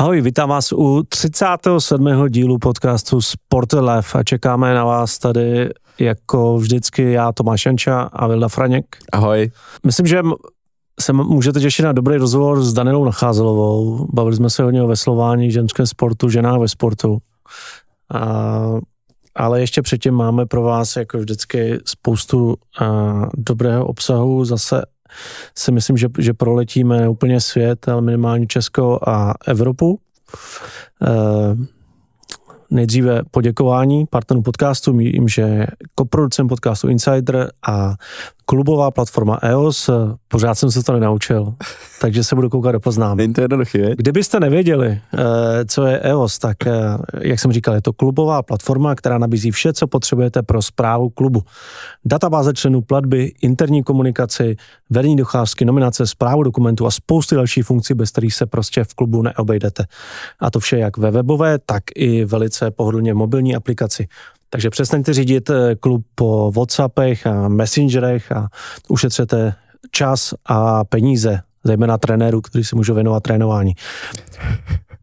[0.00, 2.08] Ahoj, vítám vás u 37.
[2.28, 8.26] dílu podcastu Sport Life a čekáme na vás tady jako vždycky já, Tomáš Janča a
[8.26, 8.96] Vilda Franěk.
[9.12, 9.50] Ahoj.
[9.86, 10.22] Myslím, že
[11.00, 14.06] se můžete těšit na dobrý rozhovor s Danilou Nacházelovou.
[14.12, 17.18] Bavili jsme se hodně o veslování, ženském sportu, ženách ve sportu.
[18.14, 18.78] A,
[19.34, 24.44] ale ještě předtím máme pro vás jako vždycky spoustu a, dobrého obsahu.
[24.44, 24.82] Zase
[25.58, 30.00] si myslím, že, že proletíme úplně svět, ale minimálně Česko a Evropu.
[31.02, 31.10] E,
[32.70, 37.94] nejdříve poděkování partnerům podcastu, mým, že koproducent podcastu Insider a
[38.50, 39.90] klubová platforma EOS,
[40.28, 41.54] pořád jsem se to nenaučil,
[42.00, 43.18] takže se budu koukat do poznámek.
[43.18, 43.94] Není to jednoduché.
[43.96, 46.72] Kdybyste nevěděli, eh, co je EOS, tak eh,
[47.20, 51.42] jak jsem říkal, je to klubová platforma, která nabízí vše, co potřebujete pro zprávu klubu.
[52.04, 54.56] Databáze členů platby, interní komunikaci,
[54.90, 59.22] vedení docházky, nominace, zprávu dokumentů a spousty dalších funkcí, bez kterých se prostě v klubu
[59.22, 59.84] neobejdete.
[60.40, 64.08] A to vše jak ve webové, tak i velice pohodlně mobilní aplikaci.
[64.50, 68.48] Takže přestaňte řídit eh, klub po Whatsappech a Messengerech a
[68.88, 69.54] ušetřete
[69.90, 73.74] čas a peníze, zejména trenérů, kteří se můžou věnovat trénování.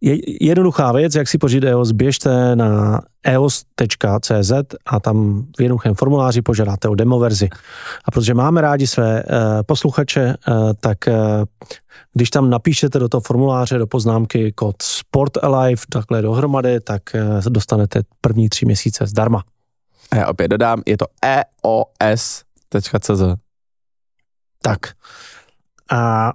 [0.02, 4.52] Je jednoduchá věc, jak si pořídit EOS, běžte na eos.cz
[4.86, 7.50] a tam v jednoduchém formuláři požádáte o demo verzi.
[8.06, 11.14] A protože máme rádi své uh, posluchače, uh, tak uh,
[12.14, 17.42] když tam napíšete do toho formuláře, do poznámky kód Sport Alive, takhle dohromady, tak uh,
[17.50, 19.44] dostanete první tři měsíce zdarma.
[20.12, 21.06] A já opět dodám, je to
[22.04, 23.22] eos.cz.
[24.62, 24.80] Tak.
[25.92, 26.34] A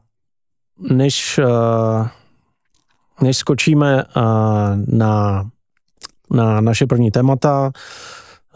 [0.91, 2.09] než uh,
[3.23, 4.23] než skočíme uh,
[4.87, 5.47] na,
[6.31, 7.73] na naše první témata,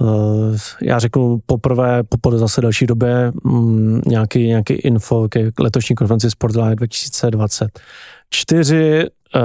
[0.01, 6.31] uh, já řeknu poprvé, po zase další době um, nějaký, nějaký info ke letošní konferenci
[6.31, 9.41] Sportlife 2024, uh,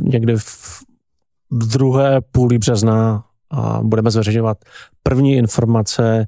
[0.00, 0.82] někdy v,
[1.50, 4.58] druhé půli března a budeme zveřejňovat
[5.02, 6.26] první informace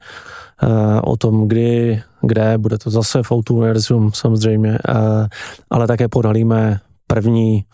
[1.05, 4.79] o tom, kdy, kde, bude to zase v Univerzum samozřejmě,
[5.71, 6.81] ale také podalíme
[7.15, 7.65] první,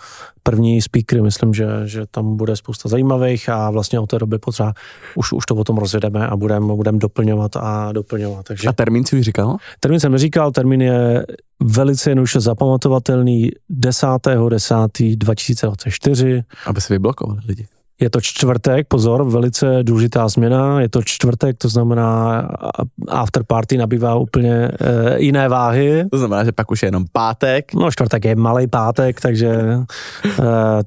[0.43, 4.73] první speakery, myslím, že, že tam bude spousta zajímavých a vlastně od té doby potřeba,
[5.15, 8.47] už, už to o tom rozjedeme a budeme budem doplňovat a doplňovat.
[8.47, 9.57] Takže, a termín si už říkal?
[9.81, 11.27] Termín jsem neříkal, termín je
[11.63, 16.43] velice jednoduše zapamatovatelný 10.10.2024.
[16.67, 17.67] Aby se vyblokovali lidi.
[18.01, 20.81] Je to čtvrtek, pozor, velice důležitá změna.
[20.81, 22.41] Je to čtvrtek, to znamená
[23.09, 24.71] after party nabývá úplně e,
[25.19, 26.05] jiné váhy.
[26.11, 27.75] To znamená, že pak už je jenom pátek.
[27.75, 29.83] No čtvrtek je malý pátek, takže e,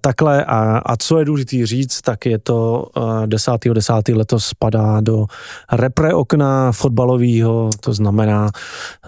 [0.02, 0.46] takhle.
[0.46, 2.88] A, a co je důležité říct, tak je to
[3.24, 3.52] e, 10.
[3.74, 3.94] 10.
[4.10, 5.26] letos spadá do
[5.72, 8.50] repre okna fotbalového, to znamená,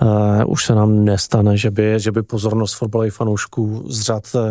[0.01, 4.41] e, už se nám nestane, že by, že by pozornost fotbalových fanoušků z řad e,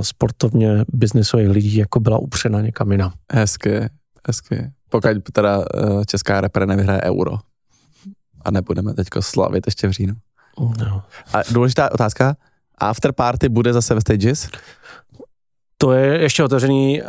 [0.00, 3.12] sportovně biznisových lidí jako byla upřena někam jinam.
[3.32, 3.88] Hezky,
[4.26, 4.70] hezky.
[4.88, 7.32] Pokud teda uh, česká repre nevyhraje euro
[8.44, 10.14] a nebudeme teďko slavit ještě v říjnu.
[10.58, 11.02] No.
[11.34, 12.36] A důležitá otázka,
[12.78, 14.48] after party bude zase ve Stages?
[15.78, 17.08] To je ještě otevřený, uh,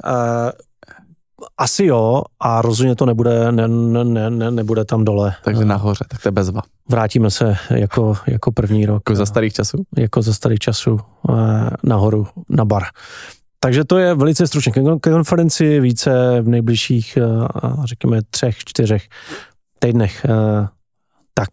[1.58, 5.36] asi jo, a rozhodně to nebude, ne, ne, ne, nebude tam dole.
[5.44, 6.62] Takže nahoře, tak to je bezva.
[6.90, 8.96] Vrátíme se jako, jako první rok.
[8.96, 9.84] Jako za starých časů?
[9.98, 11.00] Jako za starých časů
[11.30, 12.84] uh, nahoru, na bar.
[13.60, 14.72] Takže to je velice stručně
[15.02, 17.48] ke konferenci, více v nejbližších, eh,
[17.84, 19.04] řekněme, třech, čtyřech
[19.80, 20.26] týdnech.
[20.26, 20.68] Eh,
[21.34, 21.50] tak,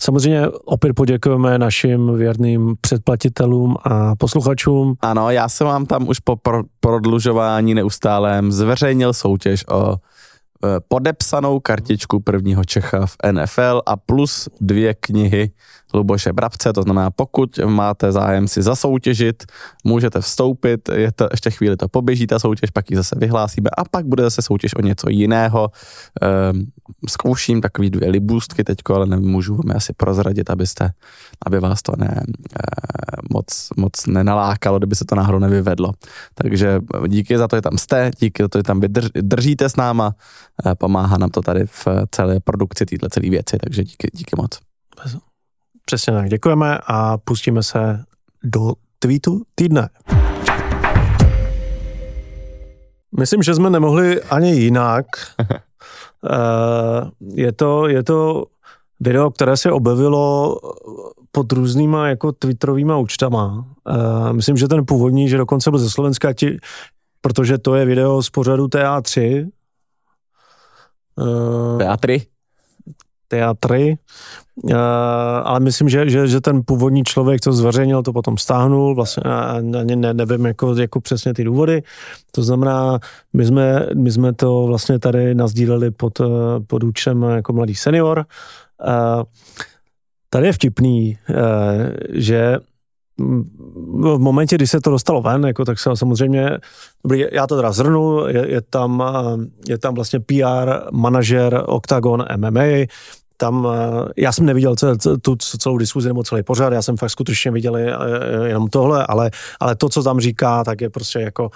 [0.00, 4.94] Samozřejmě opět poděkujeme našim věrným předplatitelům a posluchačům.
[5.00, 6.36] Ano, já jsem vám tam už po
[6.80, 14.94] prodlužování neustálém zveřejnil soutěž o eh, podepsanou kartičku prvního Čecha v NFL a plus dvě
[14.94, 15.50] knihy
[15.96, 19.44] Luboše Brabce, to znamená, pokud máte zájem si zasoutěžit,
[19.84, 23.84] můžete vstoupit, je to, ještě chvíli to poběží ta soutěž, pak ji zase vyhlásíme a
[23.84, 25.70] pak bude zase soutěž o něco jiného.
[26.22, 26.66] Ehm,
[27.08, 30.90] zkouším takový dvě libůstky teďko, ale nemůžu vám asi prozradit, abyste,
[31.46, 32.22] aby vás to ne, e,
[33.32, 35.92] moc, moc nenalákalo, kdyby se to náhodou nevyvedlo.
[36.34, 39.76] Takže díky za to, že tam jste, díky za to, že tam vydrž, držíte s
[39.76, 40.14] náma,
[40.66, 44.58] e, pomáhá nám to tady v celé produkci této celé věci, takže díky, díky moc.
[45.88, 48.04] Přesně tak, děkujeme a pustíme se
[48.44, 49.88] do tweetu týdne.
[53.18, 55.06] Myslím, že jsme nemohli ani jinak.
[56.30, 58.44] Eh, je, to, je to
[59.00, 60.56] video, které se objevilo
[61.32, 63.66] pod různýma jako twitterovýma účtama.
[63.88, 66.58] Eh, myslím, že ten původní, že dokonce byl ze Slovenska, ti,
[67.20, 69.48] protože to je video z pořadu TA3.
[71.78, 72.26] TA3?
[73.28, 73.98] Teatry,
[74.62, 74.72] uh,
[75.44, 79.22] ale myslím, že, že, že ten původní člověk, co zveřejnil, to potom stáhnul, vlastně
[79.80, 81.82] ani ne, nevím jako, jako přesně ty důvody.
[82.30, 82.98] To znamená,
[83.32, 86.20] my jsme, my jsme to vlastně tady nazdíleli pod,
[86.66, 88.24] pod účem jako mladý senior.
[88.86, 89.22] Uh,
[90.30, 91.18] tady je vtipný,
[92.12, 92.58] že
[93.18, 96.58] v momentě, kdy se to dostalo ven, jako, tak se samozřejmě,
[97.04, 99.04] dobrý, já to teda zhrnu, je, je, tam,
[99.68, 102.86] je tam vlastně PR manažer Octagon MMA,
[103.36, 103.68] tam,
[104.16, 104.74] já jsem neviděl
[105.22, 107.76] tu celou diskuzi nebo celý pořád, já jsem fakt skutečně viděl
[108.44, 109.30] jenom tohle, ale,
[109.60, 111.50] ale to, co tam říká, tak je prostě jako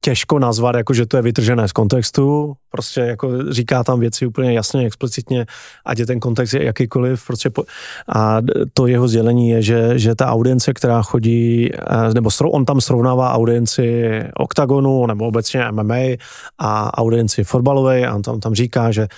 [0.00, 4.52] těžko nazvat, jako že to je vytržené z kontextu, prostě jako říká tam věci úplně
[4.52, 5.46] jasně, explicitně,
[5.84, 7.64] ať je ten kontext je jakýkoliv, prostě po,
[8.14, 8.38] a
[8.74, 13.32] to jeho sdělení je, že, že ta audience, která chodí, eh, nebo on tam srovnává
[13.32, 16.16] audienci OKTAGONu, nebo obecně MMA
[16.58, 18.06] a audienci fotbalové.
[18.06, 19.08] A on tam, tam říká, že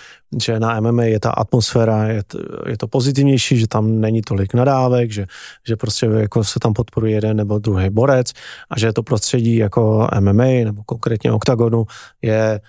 [0.42, 4.54] že na MMA je ta atmosféra, je to, je to pozitivnější, že tam není tolik
[4.54, 5.26] nadávek, že,
[5.66, 8.32] že prostě jako se tam podporuje jeden nebo druhý borec
[8.70, 11.86] a že to prostředí jako MMA nebo konkrétně OKTAGONu
[12.22, 12.60] je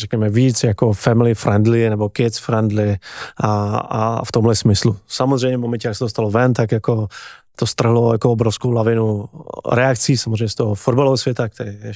[0.00, 2.96] řekněme víc jako family friendly nebo kids friendly
[3.36, 4.96] a, a v tomhle smyslu.
[5.06, 7.08] Samozřejmě v momentě, jak se to stalo ven, tak jako
[7.56, 9.24] to strhlo jako obrovskou lavinu
[9.72, 11.92] reakcí, samozřejmě z toho fotbalového světa, který je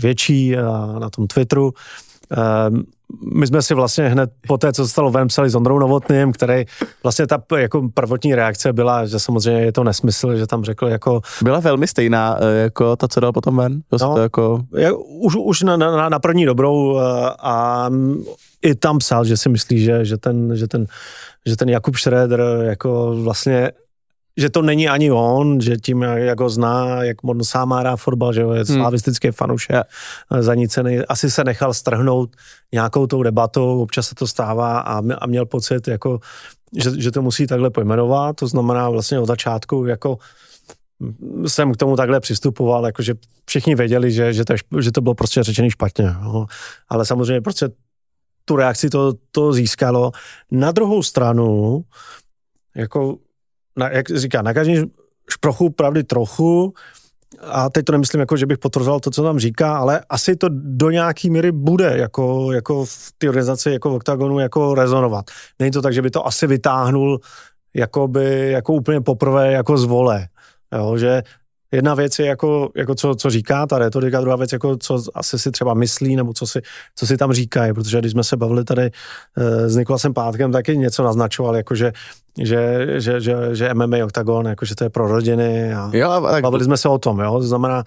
[0.00, 0.56] větší
[0.98, 1.72] na tom Twitteru.
[2.68, 2.84] Um,
[3.34, 6.32] my jsme si vlastně hned po té, co se stalo ven, psali s Ondrou Novotným,
[6.32, 6.64] který
[7.02, 11.20] vlastně ta jako prvotní reakce byla, že samozřejmě je to nesmysl, že tam řekl jako...
[11.42, 13.80] Byla velmi stejná, eh, jako ta, co dal potom ven?
[13.92, 14.60] No, to jako...
[14.76, 17.02] Je, už, už na, na, na první dobrou eh,
[17.42, 17.90] a
[18.62, 20.86] i tam psal, že si myslí, že, že ten, že ten
[21.46, 23.72] že ten Jakub Schroeder jako vlastně
[24.36, 28.32] že to není ani on, že tím, jak ho zná, jak on sám má fotbal,
[28.32, 28.64] že je hmm.
[28.64, 29.86] slavistický fanoušek, yeah.
[30.40, 32.36] zanícený, asi se nechal strhnout
[32.72, 36.20] nějakou tou debatou, občas se to stává a, a měl pocit, jako,
[36.76, 40.18] že, že to musí takhle pojmenovat, to znamená vlastně od začátku, jako
[41.46, 43.14] jsem k tomu takhle přistupoval, jakože
[43.46, 46.14] všichni věděli, že, že, to, že to bylo prostě řečený špatně.
[46.22, 46.46] Jo.
[46.88, 47.68] Ale samozřejmě prostě
[48.44, 50.12] tu reakci to, to získalo.
[50.50, 51.80] Na druhou stranu,
[52.74, 53.18] jako
[53.80, 54.84] na, jak říká, na každém
[55.30, 56.74] šprochu pravdy trochu,
[57.42, 60.48] a teď to nemyslím jako, že bych potvrzoval to, co tam říká, ale asi to
[60.52, 65.24] do nějaký míry bude jako, jako v té organizaci jako v OKTAGONu jako rezonovat.
[65.58, 67.20] Není to tak, že by to asi vytáhnul
[67.74, 70.28] jako by, jako úplně poprvé jako z vole.
[70.74, 71.22] Jo, že
[71.72, 75.38] jedna věc je jako, jako co, co říká ta retorika, druhá věc jako co asi
[75.38, 76.60] si třeba myslí, nebo co si,
[76.96, 78.90] co si tam říkají, protože když jsme se bavili tady
[79.36, 81.92] e, s Nikolasem Pátkem, taky něco naznačoval, jako že,
[82.38, 86.42] že, že, že, že MMA Octagon, jako že to je pro rodiny a jo, tak...
[86.42, 87.82] bavili jsme se o tom, jo, to znamená,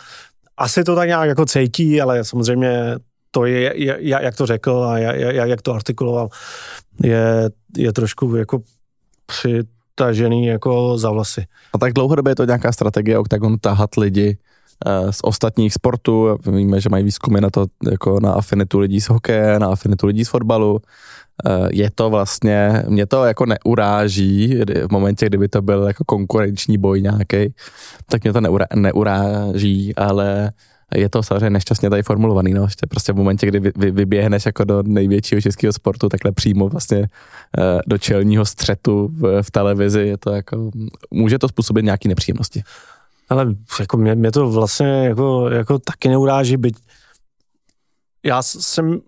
[0.57, 2.95] asi to tak nějak jako cítí, ale samozřejmě
[3.31, 6.30] to je, je, jak to řekl a jak, jak to artikuloval,
[7.03, 8.59] je, je trošku jako
[9.25, 9.63] při
[9.95, 11.45] tažený jako za vlasy.
[11.74, 14.38] A tak dlouhodobě je to nějaká strategie OKTAGON tahat lidi
[14.86, 16.38] uh, z ostatních sportů.
[16.51, 20.25] Víme, že mají výzkumy na to, jako na afinitu lidí z hokeje, na afinitu lidí
[20.25, 20.72] z fotbalu.
[20.74, 26.78] Uh, je to vlastně, mě to jako neuráží, v momentě, kdyby to byl jako konkurenční
[26.78, 27.54] boj nějaký,
[28.10, 30.51] tak mě to neura, neuráží, ale
[30.95, 34.45] je to samozřejmě nešťastně tady formulovaný, no, že prostě v momentě, kdy vy, vy, vyběhneš
[34.45, 37.06] jako do největšího českého sportu, takhle přímo vlastně uh,
[37.88, 40.71] do čelního střetu v, v televizi, je to jako,
[41.12, 42.64] může to způsobit nějaké nepříjemnosti.
[43.30, 43.47] Ale
[43.80, 46.76] jako mě, mě to vlastně jako, jako taky neuráží, byť
[48.23, 49.00] já jsem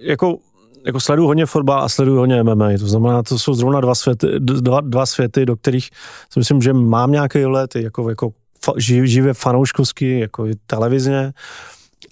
[0.00, 0.38] jako
[0.86, 4.26] jako sleduju hodně fotbal a sleduju hodně MMA, to znamená, to jsou zrovna dva světy,
[4.38, 5.90] dva, dva světy, do kterých
[6.32, 8.30] si myslím, že mám nějaký let, jako, jako
[9.04, 11.32] živě fanouškovsky, jako i televizně.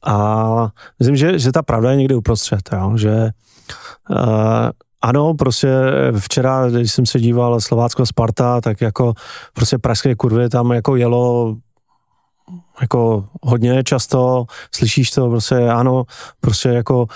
[0.04, 2.92] A myslím, že, že ta pravda je někde uprostřed, jo?
[2.96, 3.30] že
[4.10, 4.70] uh,
[5.02, 5.68] ano, prostě
[6.18, 9.14] včera, když jsem se díval Slovácko Sparta, tak jako
[9.52, 11.56] prostě pražské kurvy tam jako jelo
[12.80, 16.04] jako hodně často, slyšíš to, prostě ano,
[16.40, 17.06] prostě jako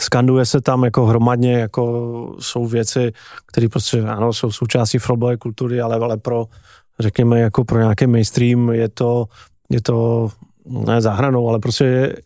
[0.00, 3.12] skanduje se tam jako hromadně, jako jsou věci,
[3.46, 6.46] které prostě ano, jsou součástí fotbalové kultury, ale, ale pro
[7.00, 9.26] řekněme, jako pro nějaký mainstream je to,
[9.70, 10.28] je to
[10.66, 12.16] ne záhranou, ale prostě je,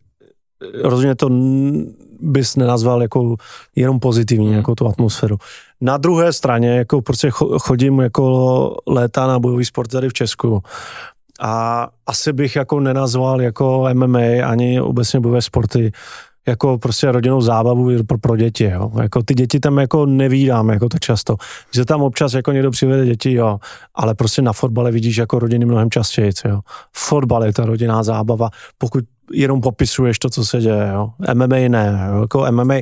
[0.82, 1.28] rozhodně to
[2.20, 3.36] bys nenazval jako
[3.76, 4.56] jenom pozitivní, hmm.
[4.56, 5.36] jako tu atmosféru.
[5.80, 10.62] Na druhé straně, jako prostě chodím jako léta na bojový sport tady v Česku
[11.40, 15.92] a asi bych jako nenazval jako MMA ani obecně bojové sporty
[16.48, 18.90] jako prostě rodinnou zábavu pro, pro děti, jo.
[19.02, 21.36] Jako ty děti tam jako nevídám jako to často.
[21.74, 23.58] Že tam občas jako někdo přivede děti, jo,
[23.94, 26.60] ale prostě na fotbale vidíš jako rodiny mnohem častěji, jo.
[26.96, 31.10] Fotbal je ta rodinná zábava, pokud jenom popisuješ to, co se děje, jo.
[31.34, 32.20] MMA ne, jo.
[32.20, 32.74] Jako MMA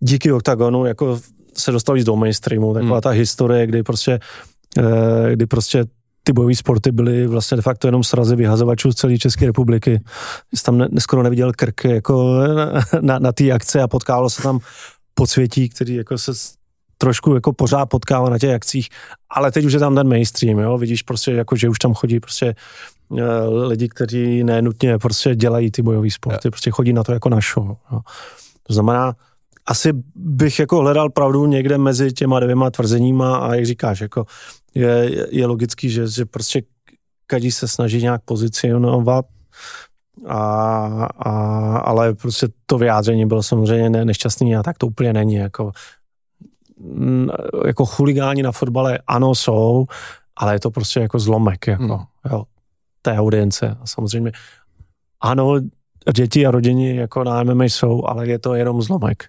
[0.00, 1.18] díky OKTAGONu jako
[1.56, 3.00] se dostal víc do mainstreamu, taková hmm.
[3.00, 4.20] ta historie, kdy prostě,
[4.78, 5.84] eh, kdy prostě
[6.22, 10.00] ty bojové sporty byly vlastně de facto jenom srazy vyhazovačů z celé České republiky.
[10.54, 14.42] Jsi tam ne, skoro neviděl krk jako na, na, na té akce a potkávalo se
[14.42, 14.58] tam
[15.14, 16.32] podsvětí, který jako se
[16.98, 18.88] trošku jako pořád potkává na těch akcích,
[19.30, 22.20] ale teď už je tam ten mainstream, jo, vidíš prostě jako, že už tam chodí
[22.20, 22.54] prostě
[23.08, 23.18] uh,
[23.66, 26.52] lidi, kteří nenutně prostě dělají ty bojové sporty, yeah.
[26.52, 28.00] prostě chodí na to jako na show, jo.
[28.62, 29.14] To znamená,
[29.66, 34.26] asi bych jako hledal pravdu někde mezi těma dvěma tvrzeníma a jak říkáš, jako
[34.74, 36.62] je, je logický, že, že prostě
[37.26, 39.26] každý se snaží nějak pozicionovat,
[40.26, 41.30] a, a,
[41.78, 45.34] ale prostě to vyjádření bylo samozřejmě ne, nešťastný a tak to úplně není.
[45.34, 45.72] Jako,
[47.66, 49.86] jako chuligáni na fotbale ano jsou,
[50.36, 52.06] ale je to prostě jako zlomek jako, hmm.
[52.30, 52.44] jo,
[53.02, 53.76] té audience.
[53.80, 54.32] A samozřejmě
[55.20, 55.60] ano,
[56.14, 59.24] děti a rodiny jako na MMA jsou, ale je to jenom zlomek.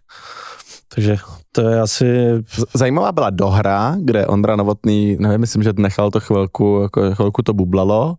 [0.95, 1.17] Takže
[1.51, 2.05] to je asi...
[2.74, 7.53] Zajímavá byla dohra, kde Ondra Novotný, nevím, myslím, že nechal to chvilku, jako chvilku to
[7.53, 8.15] bublalo,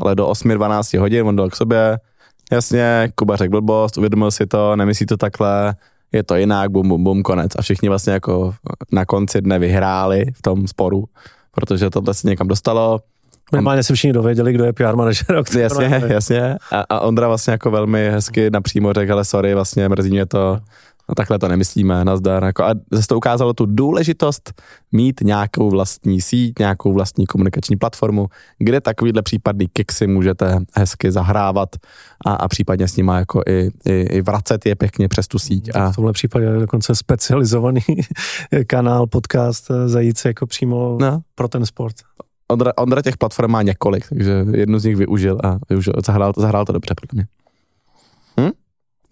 [0.00, 1.98] ale do 8-12 hodin on dal k sobě,
[2.52, 5.74] jasně, Kuba řekl blbost, uvědomil si to, nemyslí to takhle,
[6.12, 7.52] je to jinak, bum, bum, bum, konec.
[7.58, 8.54] A všichni vlastně jako
[8.92, 11.04] na konci dne vyhráli v tom sporu,
[11.52, 13.00] protože tohle se někam dostalo.
[13.52, 15.42] Minimálně se všichni dověděli, kdo je PR manažer.
[15.58, 16.56] Jasně, jasně.
[16.72, 20.58] A, a Ondra vlastně jako velmi hezky napřímo řekl, ale sorry, vlastně mrzí mě to,
[21.08, 22.44] no takhle to nemyslíme, nazdar.
[22.44, 28.26] Jako a zase to ukázalo tu důležitost mít nějakou vlastní síť, nějakou vlastní komunikační platformu,
[28.58, 31.68] kde takovýhle případný kiksy můžete hezky zahrávat
[32.26, 35.70] a, a případně s nima jako i, i, i vracet je pěkně přes tu síť.
[35.74, 35.92] A...
[35.92, 37.80] V tomhle případě je dokonce specializovaný
[38.66, 41.20] kanál, podcast eh, zajít se jako přímo no.
[41.34, 41.96] pro ten sport.
[42.48, 46.64] Ondra, Ondra těch platform má několik, takže jednu z nich využil a využil, zahrál, zahrál
[46.64, 47.26] to dobře podle mě.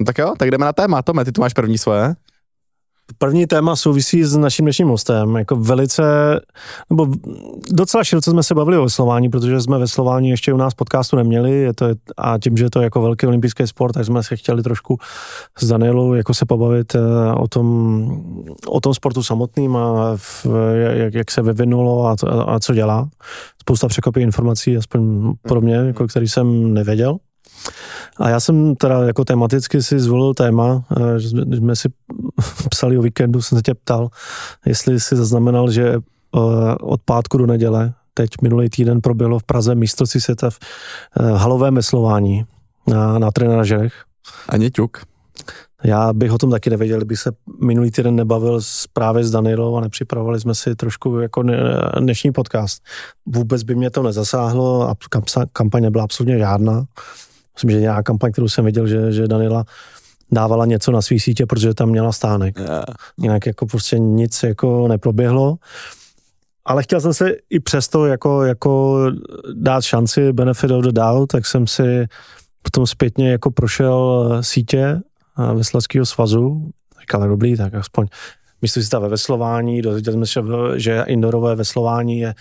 [0.05, 1.03] No tak jo, tak jdeme na téma.
[1.03, 2.15] Tome, ty tu máš první svoje.
[3.19, 5.37] První téma souvisí s naším dnešním hostem.
[5.37, 6.03] Jako velice,
[6.91, 7.07] nebo
[7.71, 11.51] docela široce jsme se bavili o veslování, protože jsme veslování ještě u nás podcastu neměli
[11.51, 14.63] je to, a tím, že je to jako velký olympijský sport, tak jsme se chtěli
[14.63, 14.99] trošku
[15.59, 16.99] s Danielou jako se pobavit eh,
[17.35, 18.09] o tom,
[18.69, 23.09] o tom sportu samotným a v, jak, jak se vyvinulo a, a, a co dělá.
[23.61, 27.19] Spousta překvapivých informací, aspoň pro mě, jako, který jsem nevěděl.
[28.17, 31.89] A já jsem teda jako tematicky si zvolil téma, eh, že jsme, jsme si
[32.71, 34.09] psali o víkendu, jsem se tě ptal,
[34.67, 36.39] jestli si zaznamenal, že eh,
[36.81, 40.59] od pátku do neděle, teď minulý týden proběhlo v Praze místrovství světa v
[41.21, 42.45] eh, halovém meslování
[42.87, 44.05] na, na trenažerech.
[44.49, 45.03] Ani ťuk.
[45.85, 49.77] Já bych o tom taky nevěděl, kdyby se minulý týden nebavil s, právě s Danilou
[49.77, 51.43] a nepřipravovali jsme si trošku jako
[52.01, 52.83] dnešní podcast.
[53.27, 54.97] Vůbec by mě to nezasáhlo a
[55.53, 56.85] kampaň nebyla absolutně žádná.
[57.55, 59.65] Myslím, že nějaká kampaň, kterou jsem viděl, že, že Danila
[60.33, 62.59] dávala něco na svý sítě, protože tam měla stánek.
[62.59, 62.85] Yeah.
[63.23, 65.57] Jinak jako prostě nic jako neproběhlo.
[66.65, 69.01] Ale chtěl jsem se i přesto jako, jako
[69.55, 72.07] dát šanci benefit of the doubt, tak jsem si
[72.63, 76.71] potom zpětně jako prošel sítě eh, Veslackého svazu.
[77.01, 78.07] Říkal, dobrý, tak aspoň
[78.63, 80.41] místo si ve veslování, dozvěděli jsme se,
[80.77, 82.35] že indorové veslování je,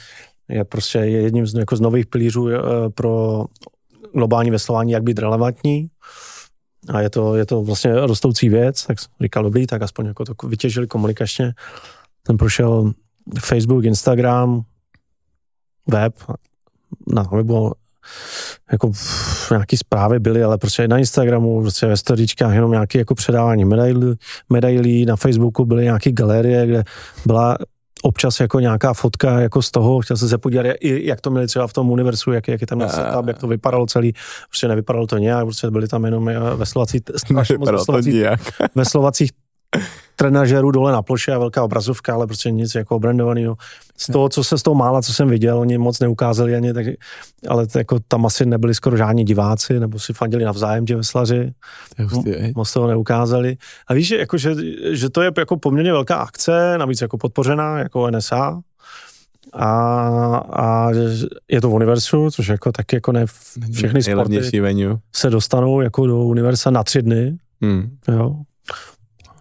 [0.50, 2.60] je prostě jedním z, jako z nových pilířů eh,
[2.96, 3.46] pro
[4.14, 5.88] globální veslování, jak být relevantní.
[6.94, 10.48] A je to, je to vlastně rostoucí věc, tak říkal, dobrý, tak aspoň jako to
[10.48, 11.54] vytěžili komunikačně.
[12.24, 12.92] Ten prošel
[13.40, 14.62] Facebook, Instagram,
[15.88, 16.14] web,
[17.08, 17.72] na webu
[18.72, 18.92] jako
[19.52, 24.16] nějaký zprávy byly, ale prostě na Instagramu, prostě ve storičkách jenom nějaké jako předávání medailí,
[24.50, 26.84] medailí, na Facebooku byly nějaké galerie, kde
[27.26, 27.58] byla
[28.04, 31.68] občas jako nějaká fotka jako z toho, chtěl jsem se podívat, jak to měli třeba
[31.68, 34.14] v tom univerzu, jak, jak je tam setup, jak to vypadalo celý,
[34.50, 38.16] prostě nevypadalo to nějak, prostě byly tam jenom veslovací, strašně moc veslovacích,
[38.76, 39.32] veslovacích
[40.16, 43.56] trenažerů dole na ploše a velká obrazovka, ale prostě nic jako obrandovaného.
[43.98, 46.86] Z toho, co se z toho mála, co jsem viděl, oni moc neukázali ani, tak,
[47.48, 51.54] ale to jako tam asi nebyli skoro žádní diváci, nebo si fandili navzájem ti veslaři.
[52.56, 53.58] Moc toho neukázali.
[53.88, 54.56] A víš, že, jako, že,
[54.92, 58.62] že, to je jako poměrně velká akce, navíc jako podpořená, jako NSA,
[59.54, 59.70] a,
[60.38, 60.92] a
[61.52, 63.26] je to v univerzu, což jako taky jako ne
[63.74, 64.98] všechny sporty venue.
[65.16, 67.38] se dostanou jako do univerza na tři dny.
[67.62, 67.98] Hmm.
[68.08, 68.36] Jo.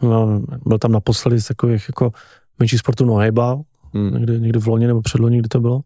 [0.03, 2.13] No, byl tam naposledy z takových jako
[2.59, 3.63] menších sportů nohejbal,
[3.95, 4.15] hmm.
[4.15, 5.81] někdy, někdy v loni nebo předloni, kdy to bylo.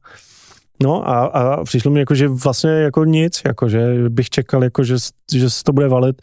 [0.83, 4.85] No a, a přišlo mi jako, že vlastně jako nic, jako, že bych čekal, jako,
[4.85, 4.97] že,
[5.33, 6.23] že se to bude valit.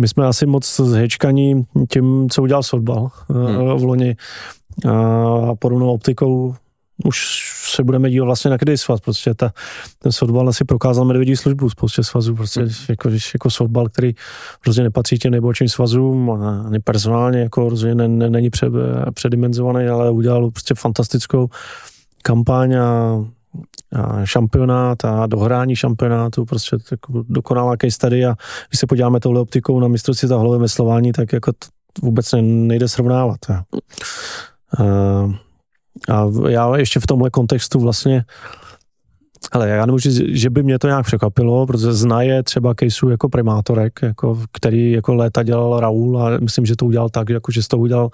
[0.00, 3.78] My jsme asi moc zhečkaní tím, co udělal fotbal hmm.
[3.78, 4.16] v loni
[4.88, 6.54] a podobnou optikou
[7.04, 7.38] už
[7.74, 9.52] se budeme dívat vlastně na kdy svaz, prostě ta,
[9.98, 12.70] ten softball asi prokázal medvědí službu spoustě svazů, prostě mm.
[12.88, 14.14] jako, jako softball, který
[14.66, 16.30] rozhodně nepatří těm nejbočím svazům,
[16.66, 18.70] ani personálně jako rozhodně ne, ne, není pře,
[19.14, 21.48] předimenzovaný, ale udělal prostě fantastickou
[22.22, 23.18] kampaň a,
[23.92, 28.34] a šampionát a dohrání šampionátu, prostě jako dokonalá case study a
[28.68, 31.68] když se podíváme touhle optikou na mistrovství za hlavové veslování, tak jako to
[32.02, 33.38] vůbec nejde srovnávat.
[33.50, 33.64] A,
[34.78, 35.47] a
[36.48, 38.24] já ještě v tomhle kontextu vlastně
[39.52, 43.28] ale já nemůžu říct, že by mě to nějak překvapilo, protože znaje třeba caseů jako
[43.28, 47.62] primátorek, jako, který jako léta dělal Raul a myslím, že to udělal tak, jako, že
[47.62, 48.10] z toho udělal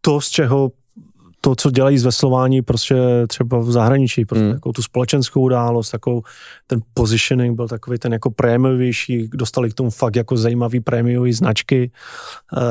[0.00, 0.70] to, z čeho
[1.44, 2.96] to, co dělají z veslování prostě
[3.28, 4.52] třeba v zahraničí, prostě mm.
[4.52, 6.22] jako tu společenskou událost, takovou
[6.66, 11.90] ten positioning byl takový ten jako prémiovější, dostali k tomu fakt jako zajímavý prémiový značky
[12.56, 12.62] uh,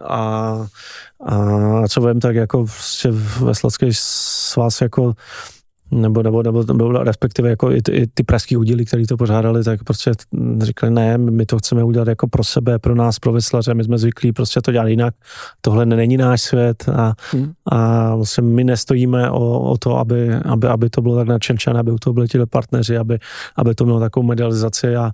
[0.00, 0.66] a,
[1.26, 3.08] a co vím, tak jako prostě
[3.40, 5.14] veslacký svaz jako
[5.90, 9.64] nebo, nebo, nebo, nebo respektive jako i ty, i ty pražský udíly, který to pořádali,
[9.64, 10.12] tak prostě
[10.58, 13.98] říkali, ne, my to chceme udělat jako pro sebe, pro nás, pro veslaře, my jsme
[13.98, 15.14] zvyklí prostě to dělat jinak,
[15.60, 17.52] tohle není náš svět a, hmm.
[17.66, 21.92] a vlastně my nestojíme o, o to, aby, aby, aby to bylo tak nadšenčané, aby
[22.00, 23.18] to byli ti partneři, aby,
[23.56, 25.10] aby to mělo takovou medializaci a,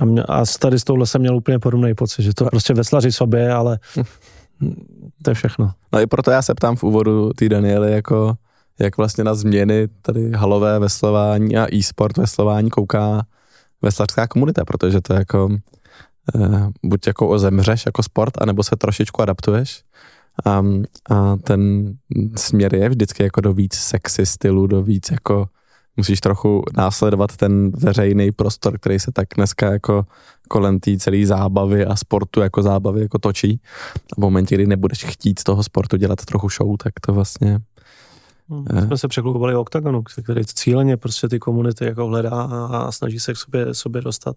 [0.00, 3.12] a, mě, a tady s touhle jsem měl úplně podobný pocit, že to prostě veslaři
[3.12, 4.74] sobě, ale hm.
[5.22, 5.70] to je všechno.
[5.92, 8.34] No i proto já se ptám v úvodu ty Daniely, jako
[8.80, 13.26] jak vlastně na změny tady halové veslování a e-sport veslování kouká
[13.82, 15.48] veslařská komunita, protože to je jako
[16.34, 19.82] eh, buď jako ozemřeš jako sport, anebo se trošičku adaptuješ.
[20.46, 20.62] A,
[21.10, 21.92] a ten
[22.36, 25.48] směr je vždycky jako do víc sexy stylu, do víc jako
[25.96, 30.06] musíš trochu následovat ten veřejný prostor, který se tak dneska jako
[30.48, 33.60] kolem té celé zábavy a sportu jako zábavy jako točí.
[33.96, 37.58] A v momentě, kdy nebudeš chtít z toho sportu dělat trochu show, tak to vlastně
[38.50, 38.86] Hmm.
[38.86, 43.34] Jsme se překlukovali o OKTAGONu, který cíleně prostě ty komunity jako hledá a snaží se
[43.34, 44.36] k sobě, sobě dostat.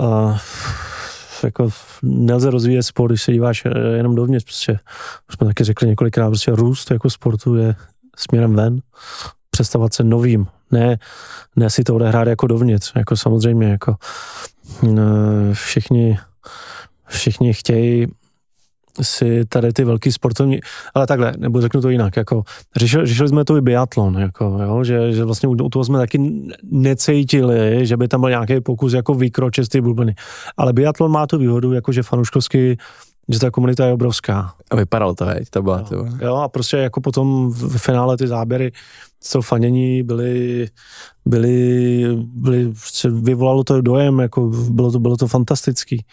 [0.00, 0.38] A
[1.44, 1.68] jako
[2.02, 4.78] nelze rozvíjet sport, když se díváš eh, jenom dovnitř, prostě,
[5.28, 7.74] už jsme taky řekli několikrát, prostě růst jako sportu je
[8.16, 8.80] směrem ven,
[9.50, 10.98] představovat se novým, ne,
[11.56, 13.96] ne si to odehrát jako dovnitř, jako samozřejmě, jako
[14.88, 16.18] eh, všichni,
[17.06, 18.06] všichni chtějí
[19.02, 20.60] si tady ty velký sportovní,
[20.94, 22.42] ale takhle, nebo řeknu to jinak, jako
[22.76, 26.32] řešili, řešili jsme to i biatlon, jako, jo, že, že vlastně u toho jsme taky
[26.70, 30.14] necítili, že by tam byl nějaký pokus jako vykročit z ty bulbiny.
[30.56, 32.76] Ale biatlon má tu výhodu, jako že fanuškovsky
[33.28, 34.54] že ta komunita je obrovská.
[34.70, 38.28] A vypadalo to, veď, to byla jo, jo, a prostě jako potom v finále ty
[38.28, 38.72] záběry
[39.22, 40.68] z toho fanění byly,
[41.26, 42.72] byly, byly,
[43.10, 46.04] vyvolalo to dojem, jako bylo to, bylo to fantastický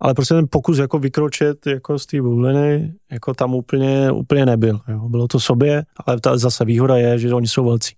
[0.00, 4.80] ale prostě ten pokus jako vykročit jako z té bubliny, jako tam úplně, úplně nebyl.
[4.88, 5.08] Jo.
[5.08, 7.94] Bylo to sobě, ale ta zase výhoda je, že oni jsou velcí.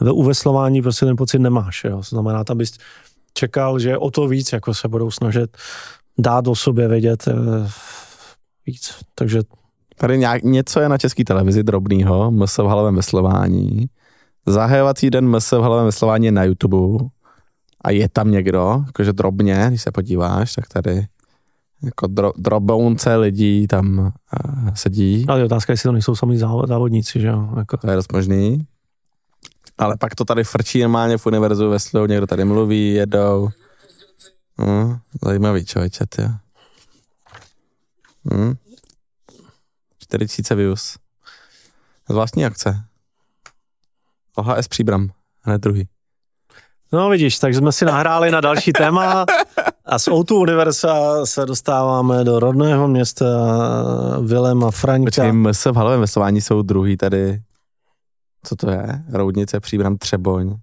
[0.00, 1.84] Ve uveslování prostě ten pocit nemáš.
[1.84, 1.96] Jo.
[1.96, 2.78] To znamená, tam bys
[3.34, 5.56] čekal, že o to víc jako se budou snažit
[6.18, 7.34] dát o sobě vědět eh,
[8.66, 8.94] víc.
[9.14, 9.42] Takže
[10.00, 13.86] Tady nějak, něco je na české televizi drobného, MS v halovém veslování.
[14.46, 17.04] Zahajovací den MS v halovém veslování je na YouTube
[17.84, 21.06] a je tam někdo, jakože drobně, když se podíváš, tak tady
[21.82, 25.26] jako dro, drobounce lidí tam uh, sedí.
[25.28, 27.48] Ale otázka, jestli to nejsou sami závodníci, že jo?
[27.56, 27.76] Jako.
[27.76, 28.66] To je dost možný.
[29.78, 33.48] Ale pak to tady frčí normálně v univerzu ve někdo tady mluví, jedou.
[34.58, 36.22] No, zajímavý člověče, ty.
[38.34, 38.54] Hm.
[39.98, 40.96] 4000 views.
[42.08, 42.84] Zvláštní akce.
[44.34, 45.10] OHS Příbram,
[45.42, 45.88] hned druhý.
[46.92, 49.26] No vidíš, takže jsme si nahráli na další téma
[49.88, 53.24] a z Outu Universa se dostáváme do rodného města
[54.22, 55.04] Vilema Franka.
[55.04, 57.42] Počkej, se v halovém veslování jsou druhý tady.
[58.42, 59.02] Co to je?
[59.12, 60.54] Roudnice, Příbram, Třeboň.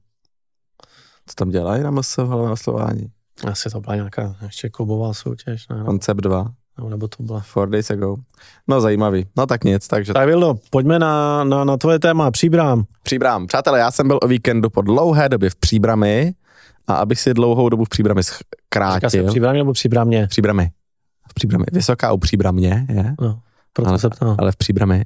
[1.28, 3.08] Co tam dělají na MS v halovém veslování?
[3.52, 5.68] Asi to byla nějaká ještě klubová soutěž.
[5.68, 5.84] Ne?
[5.86, 6.52] Koncept 2.
[6.80, 7.40] No, nebo to byla.
[7.40, 8.16] Four days ago.
[8.68, 9.28] No zajímavý.
[9.38, 10.14] No tak nic, takže...
[10.14, 12.84] Tak Vildo, pojďme na, na, na tvoje téma, Příbram.
[13.04, 13.48] Příbram.
[13.48, 16.34] Přátelé, já jsem byl o víkendu po dlouhé době v Příbrami
[16.88, 19.10] a abych si dlouhou dobu v Příbrami zkrátil.
[19.10, 20.28] Říká se Příbrami nebo Příbramě?
[20.28, 20.72] Příbrami.
[21.30, 21.66] V Příbrami.
[21.72, 23.16] Vysoká u Příbramě, je.
[23.22, 23.40] No,
[23.74, 24.36] proto ale, se ptám.
[24.40, 25.06] Ale v Příbrami.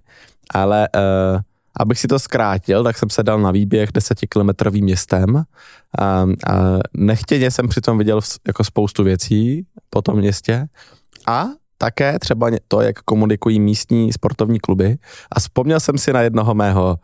[0.54, 1.42] Ale uh,
[1.80, 5.46] abych si to zkrátil, tak jsem se dal na výběh desetikilometrovým městem a,
[6.04, 6.26] a
[6.94, 10.68] nechtěně jsem přitom viděl jako spoustu věcí po tom městě
[11.28, 11.46] a
[11.78, 14.98] také třeba to, jak komunikují místní sportovní kluby.
[15.32, 17.00] A vzpomněl jsem si na jednoho mého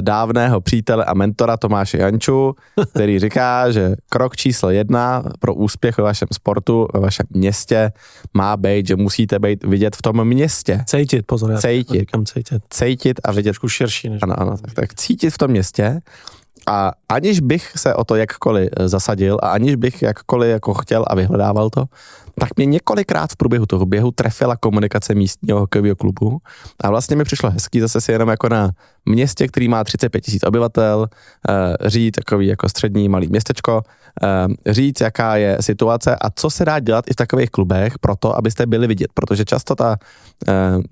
[0.00, 2.54] dávného přítele a mentora Tomáše Janču,
[2.90, 7.92] který říká, že krok číslo jedna pro úspěch ve vašem sportu, ve vašem městě
[8.34, 10.84] má být, že musíte být vidět v tom městě.
[10.86, 11.50] Cítit, pozor.
[11.50, 12.00] Já Cítit.
[12.00, 12.62] Říkám cítit.
[12.70, 13.56] Cítit a vidět.
[13.56, 14.08] Trošku širší.
[14.08, 16.00] Než Ano, ano, tak, tak cítit v tom městě
[16.66, 21.04] a aniž bych se o to jakkoliv eh, zasadil a aniž bych jakkoliv jako chtěl
[21.06, 21.84] a vyhledával to,
[22.40, 26.38] tak mě několikrát v průběhu toho běhu trefila komunikace místního hokejového klubu.
[26.80, 28.70] A vlastně mi přišlo hezký zase si jenom jako na
[29.06, 31.06] městě, který má 35 tisíc obyvatel,
[31.48, 33.82] eh, říct takový jako střední malý městečko,
[34.22, 38.16] eh, říct, jaká je situace a co se dá dělat i v takových klubech pro
[38.16, 39.96] to, abyste byli vidět, protože často ta,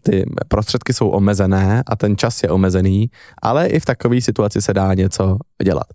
[0.03, 3.11] ty prostředky jsou omezené a ten čas je omezený,
[3.43, 5.87] ale i v takové situaci se dá něco dělat.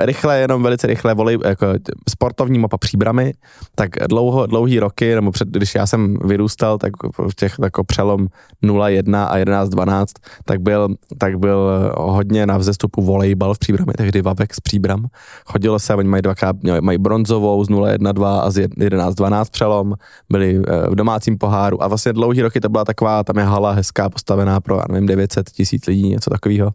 [0.00, 1.66] Rychle, jenom velice rychle, volej, jako
[2.08, 3.32] sportovní mapa příbramy,
[3.74, 6.92] tak dlouho, dlouhý roky, nebo před, když já jsem vyrůstal, tak
[7.30, 8.26] v těch jako přelom
[8.64, 10.06] 0-1 a 11-12,
[10.44, 15.06] tak byl, tak byl hodně na vzestupu volejbal v příbrami, tehdy Vavek z příbram.
[15.46, 19.94] Chodilo se, oni mají dvakrát, mají bronzovou z 0-1-2 a z 11-12 přelom,
[20.30, 23.72] byli eh, v domácím poháru a vlastně dlouhý roky to byla taková, tam je hala
[23.72, 26.70] hezká postavená pro, já nevím, 900 tisíc lidí, něco takového.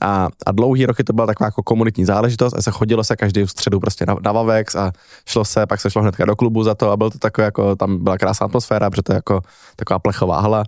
[0.00, 3.42] A, a dlouhý roky to byla taková jako komunitní záležitost a se chodilo se každý
[3.42, 4.92] v středu prostě na, na Vavex a
[5.26, 7.76] šlo se, pak se šlo hnedka do klubu za to a byl to takový jako,
[7.76, 9.40] tam byla krásná atmosféra, protože to je jako
[9.76, 10.64] taková plechová hala.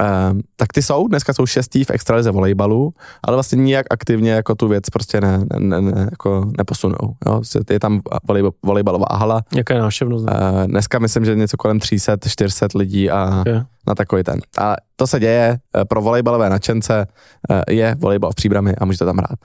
[0.00, 4.54] Uh, tak ty jsou, dneska jsou šestý v extralize volejbalu, ale vlastně nijak aktivně jako
[4.54, 7.14] tu věc prostě ne, ne, ne, jako neposunou.
[7.26, 7.42] Jo?
[7.70, 9.42] Je tam volej, volejbalová hala.
[9.54, 10.24] Jaká je návštěvnost?
[10.24, 13.62] Uh, dneska myslím, že něco kolem 300-400 lidí a okay.
[13.88, 14.40] Na takový ten.
[14.58, 17.06] A to se děje eh, pro volejbalové nadšence,
[17.50, 19.38] eh, je volejbal v příbrami a můžete tam hrát.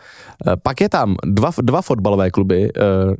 [0.48, 2.70] Eh, pak je tam dva, dva fotbalové kluby.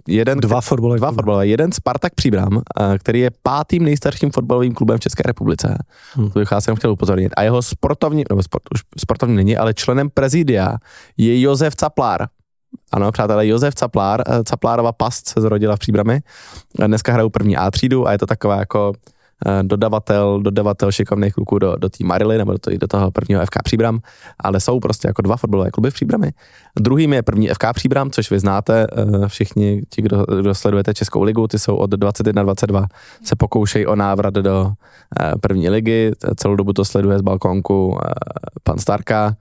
[0.08, 1.48] Jeden, dva fotbalové, dva fotbalové.
[1.48, 2.62] Jeden Spartak Příbram,
[3.00, 5.78] který je pátým nejstarším fotbalovým klubem v České republice.
[6.14, 6.32] Hmm.
[6.32, 7.34] To bych já jsem chtěl upozornit.
[7.38, 10.78] A jeho sportovní, nebo sport, už sportovní není, ale členem prezidia
[11.18, 12.28] je Josef Caplár.
[12.92, 16.20] Ano, přátelé, Josef Caplár, Caplárova past se zrodila v Příbrami.
[16.88, 18.94] Dneska hrajou první A třídu a je to taková jako
[19.62, 24.00] dodavatel, dodavatel šikovných kluků do, do té Marily nebo do, do toho prvního FK Příbram,
[24.40, 26.32] ale jsou prostě jako dva fotbalové kluby v Příbrami.
[26.80, 31.24] Druhým je první FK Příbram, což vy znáte eh, všichni, ti, kdo, kdo sledujete Českou
[31.24, 32.86] ligu, ty jsou od 21-22,
[33.24, 34.72] se pokoušejí o návrat do
[35.20, 38.00] eh, první ligy, celou dobu to sleduje z balkonku
[38.64, 39.36] pan Starka,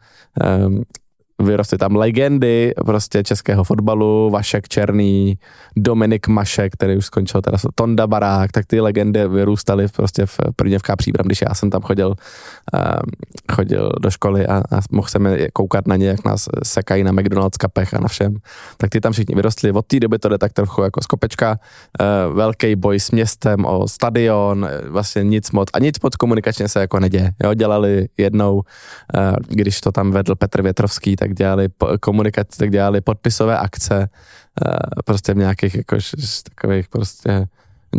[1.42, 5.38] vyrostly tam legendy prostě českého fotbalu, Vašek Černý,
[5.76, 10.38] Dominik Mašek, který už skončil teda Tonda Barák, tak ty legendy vyrůstaly prostě v
[10.78, 12.09] v Příbram, když já jsem tam chodil,
[12.74, 12.81] uh,
[13.52, 17.57] chodil do školy a, a mohl jsem koukat na ně, jak nás sekají na McDonald's
[17.57, 18.37] kapech a na všem.
[18.76, 19.72] Tak ty tam všichni vyrostli.
[19.72, 21.59] Od té doby to jde tak trochu jako skopečka.
[22.00, 26.81] Uh, velký boj s městem o stadion, vlastně nic moc a nic moc komunikačně se
[26.81, 27.33] jako neděje.
[27.44, 28.62] Jo, dělali jednou, uh,
[29.48, 31.68] když to tam vedl Petr Větrovský, tak dělali
[32.01, 34.09] komunikaci, tak dělali podpisové akce,
[34.66, 35.97] eh, prostě v nějakých jako
[36.55, 37.47] takových prostě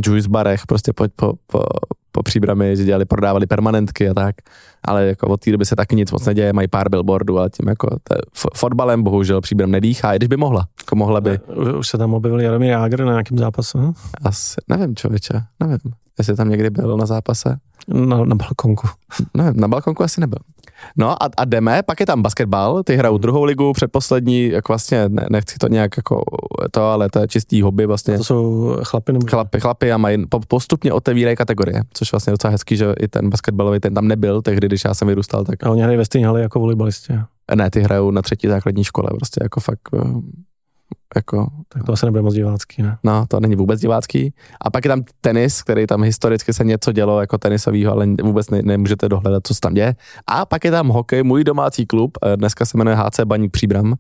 [0.06, 1.64] juice barech, prostě po, po, po,
[2.12, 4.36] po příbrami, že dělali, prodávali permanentky a tak,
[4.84, 7.70] ale jako od té doby se taky nic moc neděje, mají pár billboardů, ale tím
[7.70, 8.16] jako te,
[8.56, 11.40] fotbalem bohužel příbram nedýchá, i když by mohla, jako mohla by.
[11.80, 13.78] Už se tam objevil Jaromír Jágr na nějakém zápase?
[13.78, 13.94] Hm?
[14.24, 15.80] Asi, nevím člověče, nevím,
[16.18, 17.58] jestli tam někdy byl na zápase.
[17.88, 18.88] Na, na balkonku.
[19.34, 20.40] Ne, na balkonku asi nebyl.
[20.98, 25.10] No a, a jdeme, pak je tam basketbal, ty hrajou druhou ligu, předposlední, jak vlastně,
[25.10, 26.24] ne, nechci to nějak jako
[26.72, 28.16] to, ale to je čistý hobby vlastně.
[28.16, 29.28] A to jsou chlapy nebo?
[29.28, 33.80] Chlapy, chlapy a mají, postupně otevírají kategorie, což vlastně docela hezký, že i ten basketbalový
[33.80, 35.46] ten tam nebyl tehdy, když já jsem vyrůstal.
[35.46, 35.64] Tak...
[35.64, 37.14] A oni hrají ve stejné hale jako volejbalisti.
[37.56, 40.00] Ne, ty hrajou na třetí základní škole, prostě jako fakt eh,
[41.16, 42.98] jako, tak to asi nebude moc divácký, ne?
[43.04, 44.34] No, to není vůbec divácký.
[44.62, 48.50] A pak je tam tenis, který tam historicky se něco dělo jako tenisovýho, ale vůbec
[48.50, 49.96] ne, nemůžete dohledat, co se tam děje.
[50.28, 53.94] A pak je tam hokej, můj domácí klub, eh, dneska se jmenuje HC Baník Příbram,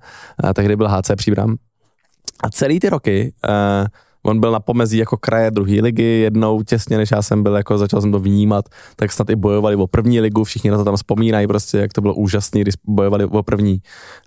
[0.43, 1.55] a tehdy byl HC Příbram.
[2.43, 3.87] A celý ty roky uh,
[4.23, 7.77] On byl na pomezí jako kraje druhé ligy, jednou těsně, než já jsem byl, jako
[7.77, 10.95] začal jsem to vnímat, tak snad i bojovali o první ligu, všichni na to tam
[10.95, 13.81] vzpomínají, prostě, jak to bylo úžasné, když bojovali o první,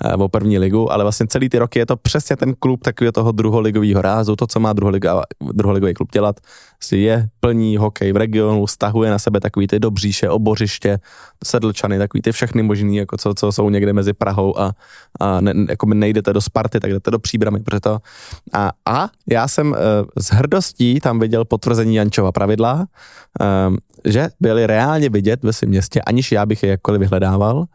[0.04, 3.12] eh, o první ligu, ale vlastně celý ty roky je to přesně ten klub takového
[3.12, 6.40] toho druholigového rázu, to, co má druholiga, druholigový klub dělat,
[6.78, 10.98] prostě je plní hokej v regionu, stahuje na sebe takový ty dobříše, obořiště,
[11.44, 14.72] sedlčany, takový ty všechny možný, jako co, co jsou někde mezi Prahou a,
[15.20, 17.98] a ne, jako nejdete do Sparty, tak jdete do Příbramy, proto
[18.52, 19.76] a, a já jsem uh,
[20.18, 22.86] s hrdostí tam viděl potvrzení Jančova pravidla,
[23.66, 27.56] um, že byly reálně vidět ve svém městě, aniž já bych je jakkoliv vyhledával.
[27.56, 27.66] Uh,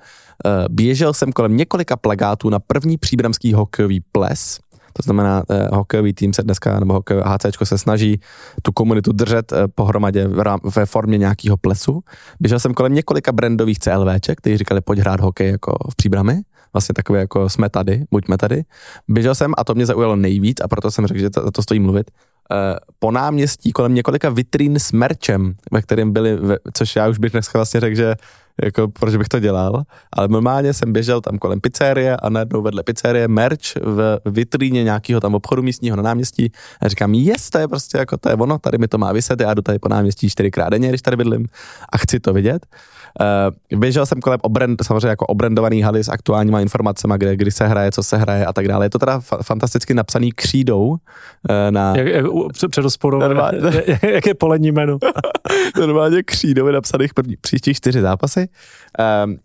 [0.69, 4.60] běžel jsem kolem několika plagátů na první příbramský hokejový ples,
[4.93, 8.19] to znamená, eh, hokejový tým se dneska, nebo hokejové HC se snaží
[8.62, 10.28] tu komunitu držet eh, pohromadě
[10.76, 12.04] ve formě nějakého plesu.
[12.39, 16.41] Běžel jsem kolem několika brandových CLVček, kteří říkali, pojď hrát hokej jako v příbrami
[16.73, 18.63] vlastně takové jako jsme tady, buďme tady.
[19.07, 21.79] Běžel jsem a to mě zaujalo nejvíc a proto jsem řekl, že to, to stojí
[21.79, 22.12] mluvit.
[22.51, 22.57] Uh,
[22.99, 26.38] po náměstí kolem několika vitrín s merčem, ve kterém byli,
[26.73, 28.15] což já už bych dneska vlastně řekl, že
[28.63, 32.84] jako proč bych to dělal, ale normálně jsem běžel tam kolem pizzerie a najednou vedle
[32.84, 37.67] pizzerie merch v vitríně nějakého tam obchodu místního na náměstí a říkám, jest, to je
[37.67, 40.29] prostě jako to je ono, tady mi to má vyset, já jdu tady po náměstí
[40.29, 41.47] čtyřikrát denně, když tady bydlím
[41.89, 42.65] a chci to vidět.
[43.19, 47.67] Uh, běžel jsem kolem obrend, samozřejmě jako obrendovaný haly s aktuálníma informacemi, kde, kdy se
[47.67, 48.86] hraje, co se hraje a tak dále.
[48.86, 50.88] Je to teda fa- fantasticky napsaný křídou.
[50.88, 50.97] Uh,
[51.69, 51.97] na...
[51.97, 52.08] Jak,
[53.74, 54.97] jak, jak, jak je polední menu?
[55.80, 58.47] normálně křídou je napsaných první, příštích čtyři zápasy.
[59.26, 59.38] Um,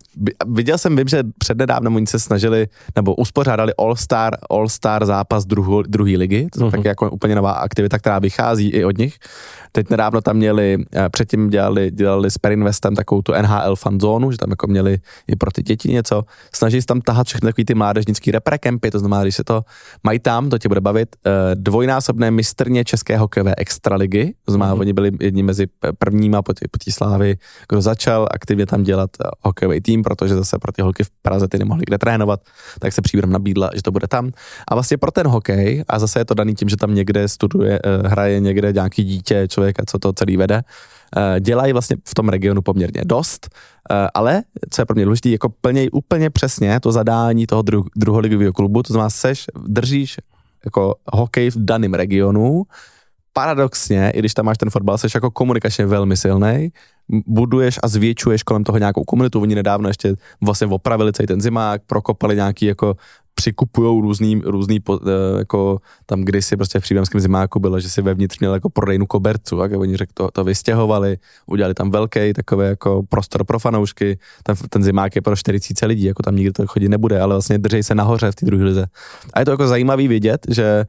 [0.47, 6.47] viděl jsem, vím, že přednedávno oni se snažili, nebo uspořádali All-Star, All-Star zápas druhé ligy,
[6.53, 6.71] to je uh-huh.
[6.71, 9.15] taky jako úplně nová aktivita, která vychází i od nich.
[9.71, 14.37] Teď nedávno tam měli, eh, předtím dělali, dělali s Perinvestem takovou tu NHL fanzónu, že
[14.37, 16.23] tam jako měli i pro ty děti něco.
[16.55, 19.61] Snaží se tam tahat všechny takový ty mládežnický reprekampy, to znamená, když se to
[20.03, 24.79] mají tam, to tě bude bavit, eh, dvojnásobné mistrně České hokejové extraligy, to znamená, mm.
[24.79, 25.67] oni byli jedni mezi
[25.99, 27.37] prvníma po té slávy,
[27.69, 31.47] kdo začal aktivně tam dělat eh, hokejový tým, protože zase pro ty holky v Praze
[31.47, 32.39] ty nemohli kde trénovat,
[32.79, 34.31] tak se příbram nabídla, že to bude tam.
[34.67, 37.79] A vlastně pro ten hokej, a zase je to daný tím, že tam někde studuje,
[38.05, 40.63] hraje někde nějaký dítě, člověk člověka, co to celý vede, eh,
[41.39, 43.49] dělají vlastně v tom regionu poměrně dost,
[43.91, 47.87] eh, ale co je pro mě důležité, jako plnějí úplně přesně to zadání toho dru-
[47.95, 50.17] druholigového klubu, to znamená, seš, držíš
[50.65, 52.63] jako hokej v daném regionu,
[53.33, 56.71] paradoxně, i když tam máš ten fotbal, jsi jako komunikačně velmi silný,
[57.27, 59.41] buduješ a zvětšuješ kolem toho nějakou komunitu.
[59.41, 62.95] Oni nedávno ještě vlastně opravili celý ten zimák, prokopali nějaký jako
[63.37, 68.39] přikupují různý, různý eh, jako tam kdysi prostě v příbramském zimáku bylo, že si vevnitř
[68.39, 73.03] měl jako prodejnu kobercu, a oni řekl, to, to vystěhovali, udělali tam velký takový jako
[73.09, 76.89] prostor pro fanoušky, ten, ten zimák je pro 40 lidí, jako tam nikdo to chodit
[76.89, 78.85] nebude, ale vlastně držej se nahoře v té druhé lize.
[79.33, 80.85] A je to jako zajímavý vidět, že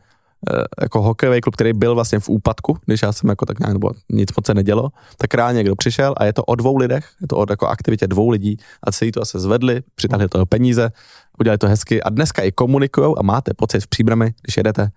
[0.51, 3.73] Eh, jako hokejový klub, který byl vlastně v úpadku, když já jsem jako tak nějak,
[3.73, 7.09] nebo nic moc se nedělo, tak rád někdo přišel a je to o dvou lidech,
[7.21, 10.91] je to o jako aktivitě dvou lidí a celý to se zvedli, přitahli toho peníze,
[11.41, 14.89] udělali to hezky a dneska i komunikují a máte pocit v příbrami, když jedete,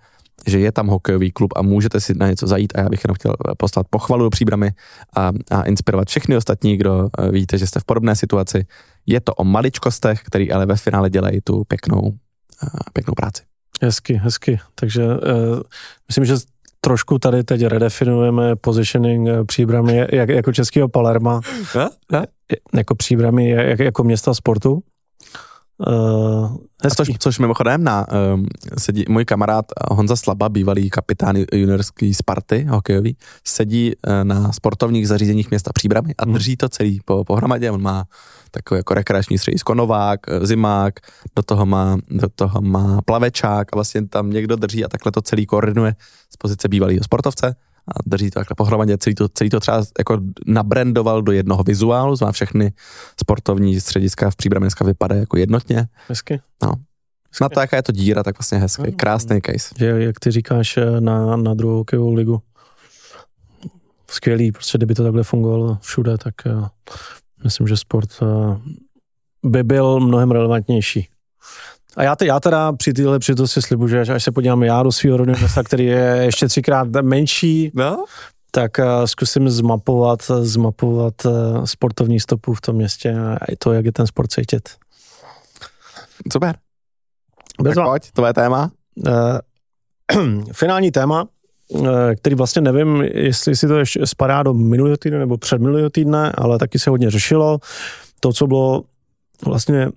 [0.47, 3.15] že je tam hokejový klub a můžete si na něco zajít a já bych jenom
[3.15, 4.71] chtěl eh, poslat pochvalu do příbramy
[5.15, 8.65] a, a inspirovat všechny ostatní, kdo uh, víte, že jste v podobné situaci.
[9.05, 13.43] Je to o maličkostech, který ale ve finále dělají tu pěknou, uh, pěknou práci.
[13.81, 14.59] Hezky, hezky.
[14.75, 15.61] Takže uh,
[16.07, 16.35] myslím, že
[16.81, 21.41] trošku tady teď redefinujeme positioning eh, příbramy jak, jako českého Palerma.
[21.75, 21.89] Ne?
[22.11, 22.25] Ne?
[22.73, 24.83] Jako příbramy jak, jako města sportu.
[25.87, 26.57] Uh,
[26.95, 28.45] což, což mimochodem na um,
[28.77, 33.17] sedí můj kamarád Honza Slaba, bývalý kapitán juniorský Sparty hokejový,
[33.47, 36.33] sedí uh, na sportovních zařízeních města Příbramy a mhm.
[36.33, 37.71] drží to celý po, pohromadě.
[37.71, 38.05] On má
[38.51, 40.93] takový jako rekreační středisko Novák, eh, Zimák,
[41.35, 45.21] do toho má, do toho má plavečák a vlastně tam někdo drží a takhle to
[45.21, 45.95] celý koordinuje
[46.33, 47.55] z pozice bývalého sportovce
[47.87, 52.15] a drží to takhle pohromadě, celý to, celý to třeba jako nabrandoval do jednoho vizuálu,
[52.15, 52.73] znamená všechny
[53.19, 55.87] sportovní střediska v Příbrami dneska vypadají jako jednotně.
[56.07, 56.41] Hezky.
[56.63, 56.69] No.
[57.29, 57.43] Hezky.
[57.43, 59.75] Na to, jaká je to díra, tak vlastně hezký, no, krásný case.
[59.77, 62.41] Že, jak ty říkáš eh, na, na druhou hokejovou ligu,
[64.11, 66.67] skvělý, prostě kdyby to takhle fungovalo všude, tak uh,
[67.43, 68.57] myslím, že sport uh,
[69.45, 71.09] by byl mnohem relevantnější.
[71.97, 74.91] A já, te, já teda při téhle si slibuji, že až se podívám já do
[74.91, 78.05] svého rodného města, který je ještě třikrát menší, no?
[78.51, 83.85] tak uh, zkusím zmapovat, zmapovat uh, sportovní stopu v tom městě a i to, jak
[83.85, 84.69] je ten sport cítit.
[86.31, 86.55] Super.
[87.61, 88.71] Bez tak pojď, tvoje téma.
[89.07, 91.27] Uh, finální téma,
[92.19, 96.59] který vlastně nevím, jestli si to ještě spadá do minulého týdne nebo předminulého týdne, ale
[96.59, 97.59] taky se hodně řešilo.
[98.19, 98.83] To, co bylo
[99.45, 99.89] vlastně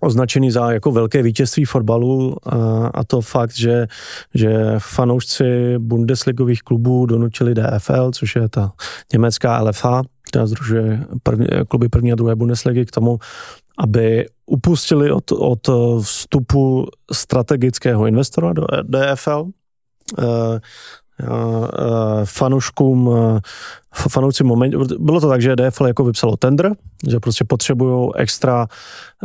[0.00, 3.86] označený za jako velké vítězství fotbalu a, a to fakt, že,
[4.34, 8.72] že fanoušci Bundesligových klubů donutili DFL, což je ta
[9.12, 13.18] německá LFA, která združuje první, kluby první a druhé Bundesligy k tomu,
[13.78, 15.68] aby upustili od, od
[16.02, 19.50] vstupu strategického investora do DFL.
[21.20, 21.26] E,
[22.24, 23.10] fanouškům,
[24.08, 26.72] fanouci moment, bylo to tak, že DFL jako vypsalo tender,
[27.08, 28.66] že prostě potřebují extra,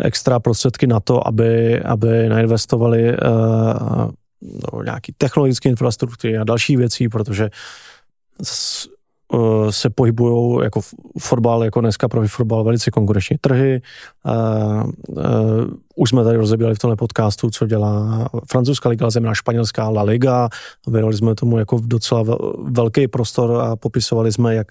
[0.02, 7.10] extra prostředky na to, aby, aby nainvestovali uh, no, nějaký technologické infrastruktury a další věcí,
[7.10, 7.50] protože
[8.42, 9.01] Eh,
[9.70, 10.82] se pohybují jako
[11.20, 13.82] fotbal, jako dneska pro fotbal velice konkurenční trhy.
[14.26, 15.26] Uh, uh,
[15.96, 20.50] už jsme tady rozebírali v tomhle podcastu, co dělá francouzská liga, země španělská La Liga.
[20.88, 24.68] Věnovali jsme tomu jako docela velký prostor a popisovali jsme, jak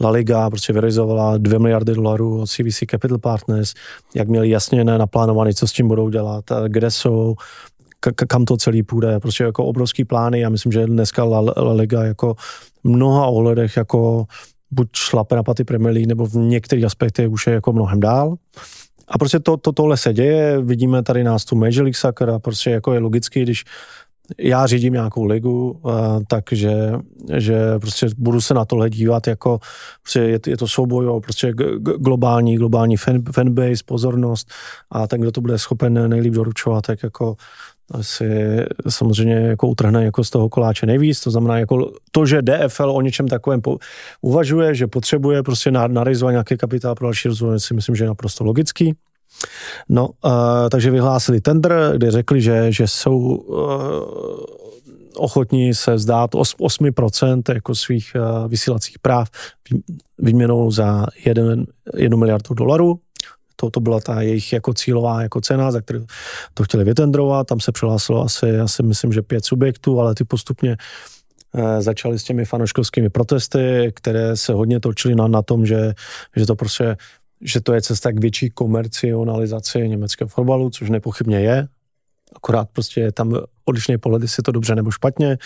[0.00, 3.74] La Liga prostě vyrealizovala 2 miliardy dolarů od CVC Capital Partners,
[4.14, 7.34] jak měli jasně naplánovaný, co s tím budou dělat, kde jsou,
[8.28, 9.20] kam to celý půjde.
[9.20, 10.40] Prostě jako obrovský plány.
[10.40, 12.34] Já myslím, že dneska La, La Liga jako
[12.84, 14.24] mnoha ohledech jako
[14.70, 18.34] buď šlape na paty Premier League, nebo v některých aspektech už je jako mnohem dál.
[19.08, 22.38] A prostě to, to, tohle se děje, vidíme tady nás tu Major League Soccer a
[22.38, 23.64] prostě jako je logicky, když
[24.38, 25.92] já řídím nějakou ligu, uh,
[26.28, 26.92] takže
[27.36, 29.58] že prostě budu se na tohle dívat jako
[30.02, 31.52] prostě je, je to souboj o prostě
[31.98, 34.48] globální, globální fan, fanbase, pozornost
[34.90, 37.36] a ten, kdo to bude schopen nejlíp doručovat, tak jako
[37.90, 38.28] asi
[38.88, 43.00] samozřejmě jako utrhne jako z toho koláče nejvíc, to znamená jako to, že DFL o
[43.00, 43.78] něčem takovém po,
[44.20, 48.44] uvažuje, že potřebuje prostě narizovat nějaký kapitál pro další rozvoj, si myslím, že je naprosto
[48.44, 48.94] logický.
[49.88, 50.32] No, uh,
[50.70, 53.56] takže vyhlásili tender, kde řekli, že, že jsou uh,
[55.16, 59.28] ochotní se zdát 8% jako svých uh, vysílacích práv
[60.18, 61.06] výměnou za
[61.96, 63.00] 1 miliardu dolarů
[63.56, 66.06] to, to byla ta jejich jako cílová jako cena, za kterou
[66.54, 67.46] to chtěli vytendrovat.
[67.46, 70.76] Tam se přihlásilo asi, já si myslím, že pět subjektů, ale ty postupně
[71.54, 75.94] eh, začaly s těmi fanoškovskými protesty, které se hodně točily na, na tom, že,
[76.36, 76.96] že to prostě
[77.44, 81.68] že to je cesta k větší komercionalizaci německého fotbalu, což nepochybně je.
[82.36, 85.30] Akorát prostě je tam odlišný pohled, jestli je to dobře nebo špatně.
[85.32, 85.38] E,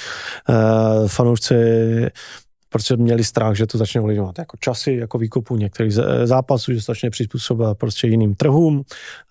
[1.09, 1.55] fanoušci
[2.69, 5.93] protože měli strach, že to začne ovlivňovat jako časy, jako výkupu některých
[6.25, 8.83] zápasů, že se začne přizpůsobovat prostě jiným trhům,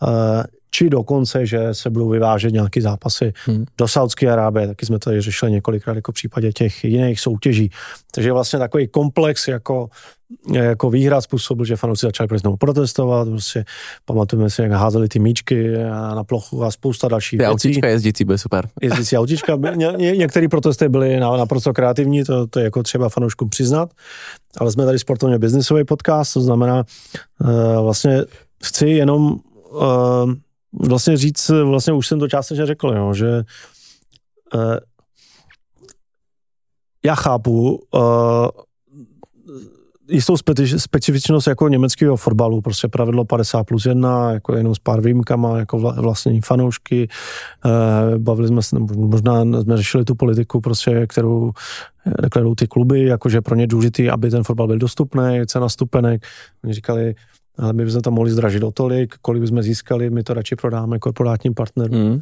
[0.04, 0.44] eh,
[0.78, 3.66] či dokonce, že se budou vyvážet nějaké zápasy hmm.
[3.78, 7.72] do Saudské Arábie, taky jsme to řešili několikrát jako v případě těch jiných soutěží.
[8.12, 9.90] Takže vlastně takový komplex jako
[10.54, 13.66] jako výhra způsobil, že fanoušci začali proti znovu protestovat, prostě
[14.06, 15.78] pamatujeme si, jak házeli ty míčky
[16.16, 17.52] na plochu a spousta dalších ty věcí.
[17.52, 18.68] autíčka jezdící byly super.
[18.82, 23.50] Jezdící autíčka, ně, ně, některé protesty byly naprosto kreativní, to, to je jako třeba fanouškům
[23.50, 23.90] přiznat,
[24.58, 26.84] ale jsme tady sportovně biznisový podcast, to znamená
[27.40, 28.22] uh, vlastně
[28.64, 29.40] chci jenom
[29.72, 30.34] uh,
[30.74, 33.44] vlastně říct, vlastně už jsem to částečně řekl, jo, že
[34.54, 34.78] uh,
[37.06, 38.48] já chápu uh,
[40.10, 40.38] jistou
[40.78, 45.78] specifičnost jako německého fotbalu, prostě pravidlo 50 plus 1, jako jenom s pár výjimkama, jako
[45.80, 47.08] vlastní fanoušky.
[47.66, 51.52] Eh, bavili jsme se, možná jsme řešili tu politiku, prostě, kterou
[52.22, 56.26] deklarují ty kluby, jakože pro ně důležitý, aby ten fotbal byl dostupný, cena stupenek.
[56.64, 57.16] Oni říkali,
[57.58, 61.00] ale my bychom to mohli zdražit o tolik, kolik bychom získali, my to radši prodáme
[61.00, 62.00] korporátním partnerům.
[62.00, 62.22] Mm.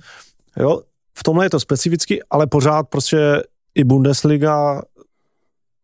[0.59, 0.81] Jo,
[1.17, 3.43] v tomhle je to specificky, ale pořád prostě
[3.75, 4.81] i Bundesliga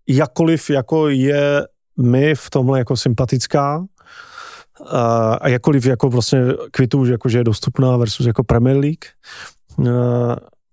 [0.07, 3.85] jakkoliv jako je mi v tomhle jako sympatická
[5.41, 9.05] a jakkoliv jako vlastně kvitu, že, jako, že je dostupná versus jako Premier League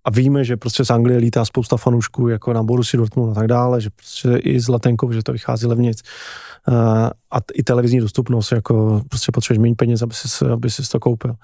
[0.09, 3.47] a víme, že prostě z Anglie lítá spousta fanoušků jako na Borussia Dortmund a tak
[3.47, 6.03] dále, že prostě i z Letenkou, že to vychází levnic
[7.31, 11.35] a i televizní dostupnost, jako prostě potřebuješ méně peněz, aby si, aby si to koupil.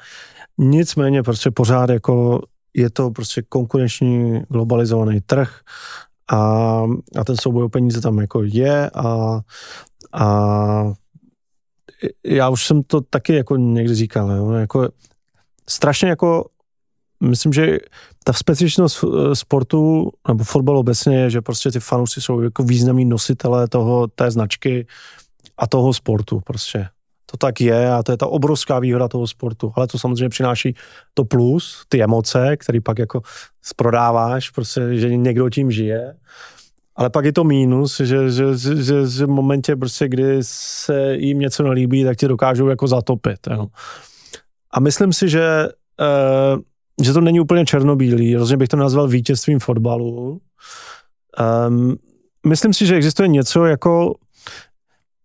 [0.59, 2.43] Nicméně prostě pořád jako
[2.75, 5.61] je to prostě konkurenční globalizovaný trh
[6.33, 6.39] a,
[7.17, 9.41] a ten souboj o peníze tam jako je a,
[10.13, 10.93] a
[12.25, 14.89] já už jsem to taky jako někdy říkal, jo, jako
[15.69, 16.45] strašně jako
[17.21, 17.79] myslím, že
[18.25, 23.05] ta specifičnost eh, sportu nebo fotbalu obecně je, že prostě ty fanoušci jsou jako významní
[23.05, 24.87] nositelé toho, té značky
[25.59, 26.89] a toho sportu prostě
[27.35, 29.73] to tak je a to je ta obrovská výhoda toho sportu.
[29.77, 30.75] Ale to samozřejmě přináší
[31.15, 33.23] to plus, ty emoce, které pak jako
[33.77, 36.15] prodáváš, prostě, že někdo tím žije.
[36.97, 41.39] Ale pak je to mínus, že, že, že, že v momentě, prostě, kdy se jim
[41.39, 43.39] něco nelíbí, tak tě dokážou jako zatopit.
[43.51, 43.67] Jo.
[44.71, 45.69] A myslím si, že,
[46.01, 46.63] uh,
[47.03, 48.37] že to není úplně černobílý.
[48.37, 50.41] Rozhodně bych to nazval vítězstvím fotbalu.
[51.69, 51.97] Um,
[52.47, 54.15] myslím si, že existuje něco jako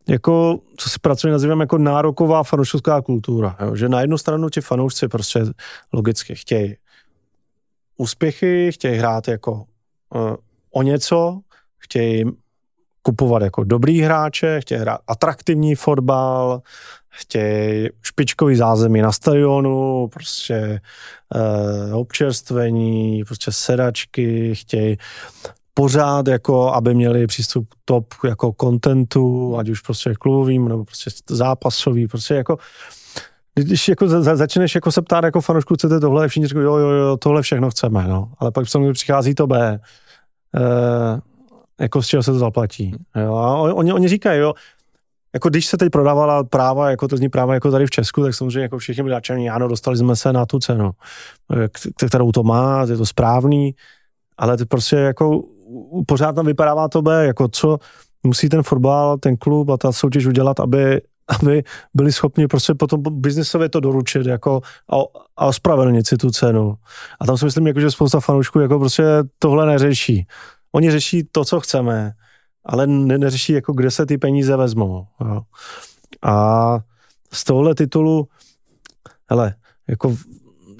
[0.09, 3.57] jako, co se pracuje, nazývám jako nároková fanouškovská kultura.
[3.59, 3.75] Jo?
[3.75, 5.45] Že na jednu stranu ti fanoušci prostě
[5.93, 6.75] logicky chtějí
[7.97, 10.35] úspěchy, chtějí hrát jako uh,
[10.71, 11.39] o něco,
[11.77, 12.25] chtějí
[13.01, 16.61] kupovat jako dobrý hráče, chtějí hrát atraktivní fotbal,
[17.09, 20.81] chtějí špičkový zázemí na stadionu, prostě
[21.35, 24.97] uh, občerstvení, prostě sedačky, chtějí
[25.73, 32.07] pořád jako, aby měli přístup top jako kontentu, ať už prostě klubovým, nebo prostě zápasový,
[32.07, 32.57] prostě jako
[33.55, 36.89] když jako za, začneš jako se ptát jako fanoušku, chcete tohle, všichni říkají, jo, jo,
[36.89, 38.31] jo, tohle všechno chceme, no.
[38.39, 39.59] Ale pak samozřejmě přichází to B.
[39.69, 39.79] E,
[41.79, 42.95] jako z čeho se to zaplatí.
[43.15, 43.35] Jo?
[43.35, 44.53] A oni, oni říkají, jo,
[45.33, 48.35] jako když se teď prodávala práva, jako to zní práva jako tady v Česku, tak
[48.35, 50.91] samozřejmě jako všichni byli nadšení, ano, dostali jsme se na tu cenu,
[52.07, 53.75] kterou to má, je to správný,
[54.37, 55.43] ale to prostě jako
[56.05, 57.77] pořád tam vypadává to B, jako co
[58.23, 61.01] musí ten fotbal, ten klub a ta soutěž udělat, aby,
[61.39, 61.63] aby
[61.93, 64.61] byli schopni prostě potom biznesově to doručit jako
[64.91, 64.95] a,
[65.37, 66.75] a ospravedlnit si tu cenu.
[67.21, 69.03] A tam si myslím, jako, že spousta fanoušků jako prostě
[69.39, 70.27] tohle neřeší.
[70.71, 72.11] Oni řeší to, co chceme,
[72.69, 75.05] ale ne, neřeší, jako kde se ty peníze vezmou.
[75.21, 75.41] Jo.
[76.23, 76.79] A
[77.33, 78.27] z tohohle titulu,
[79.29, 79.53] hele,
[79.87, 80.15] jako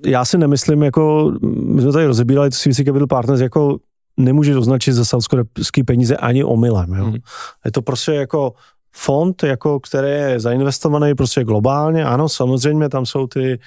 [0.06, 3.78] já si nemyslím, jako my jsme tady rozebírali to CVC Capital Partners, jako
[4.18, 6.94] nemůžeš označit za saudské peníze ani omylem.
[6.94, 7.06] Jo.
[7.06, 7.18] Hmm.
[7.66, 8.54] Je to prostě jako
[8.92, 12.06] fond, jako který je zainvestovaný prostě globálně.
[12.06, 13.64] Ano, samozřejmě tam jsou ty uh,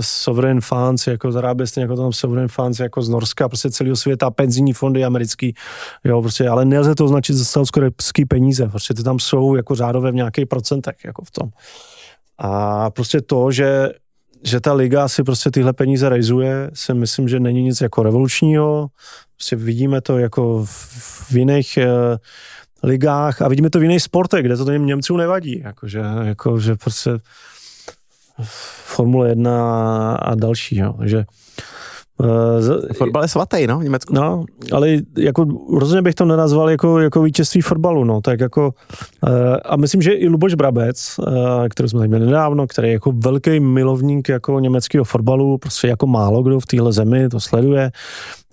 [0.00, 4.30] sovereign funds, jako z Arábie, jako tam sovereign funds jako z Norska, prostě celého světa,
[4.30, 5.54] penzijní fondy americký,
[6.04, 10.12] jo, prostě, ale nelze to označit za saudské peníze, prostě ty tam jsou jako řádové
[10.12, 11.48] v nějakých procentech, jako v tom.
[12.38, 13.90] A prostě to, že
[14.42, 18.88] že ta liga si prostě tyhle peníze rejzuje, si myslím, že není nic jako revolučního.
[19.36, 22.16] Prostě vidíme to jako v, v jiných uh,
[22.82, 25.62] ligách a vidíme to v jiných sportech, kde to těm Němcům nevadí.
[25.64, 27.10] Jakože, jako, že prostě
[28.84, 30.76] Formule 1 a další.
[30.76, 30.94] Jo.
[30.98, 31.24] Takže
[32.18, 34.14] Uh, Fotbal je svatý, no, v Německu.
[34.14, 38.74] No, ale jako rozhodně bych to nenazval jako, jako vítězství fotbalu, no, tak jako
[39.28, 39.30] uh,
[39.64, 41.26] a myslím, že i Luboš Brabec, uh,
[41.70, 46.06] který jsme tady měli nedávno, který je jako velký milovník jako německého fotbalu, prostě jako
[46.06, 47.90] málo kdo v téhle zemi to sleduje,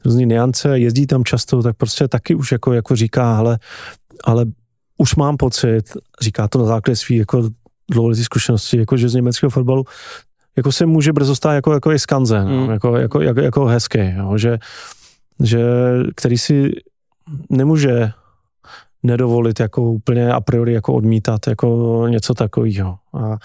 [0.06, 3.60] různý niance, jezdí tam často, tak prostě taky už jako, jako říká, ale,
[4.24, 4.46] ale
[4.98, 5.84] už mám pocit,
[6.22, 7.50] říká to na základě svých jako
[7.92, 9.86] dlouholetý zkušenosti, jako že z německého fotbalu
[10.58, 12.70] jako se může brzo stát jako, jako i skanze, no, mm.
[12.70, 14.58] jako, jako, jako, jako hezký, jo, že,
[15.44, 15.64] že
[16.16, 16.72] který si
[17.50, 18.12] nemůže
[19.04, 22.98] nedovolit jako úplně a priori jako odmítat jako něco takového.
[23.14, 23.38] A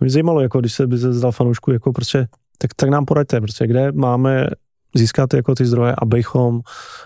[0.00, 2.28] mě zajímalo, jako když se by se zdal fanoušku, jako prostě,
[2.58, 4.46] tak, tak nám poraďte, prostě, kde máme
[4.94, 6.60] získat jako ty zdroje, abychom,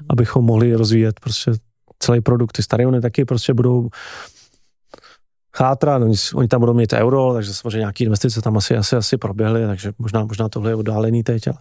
[0.08, 1.52] abychom mohli rozvíjet prostě
[1.98, 2.52] celý produkt.
[2.52, 3.88] Ty stadiony taky prostě budou
[5.56, 9.16] chátra, oni, oni tam budou mít euro, takže samozřejmě nějaké investice tam asi, asi, asi
[9.16, 11.58] proběhly, takže možná, možná tohle je oddálený teď, ale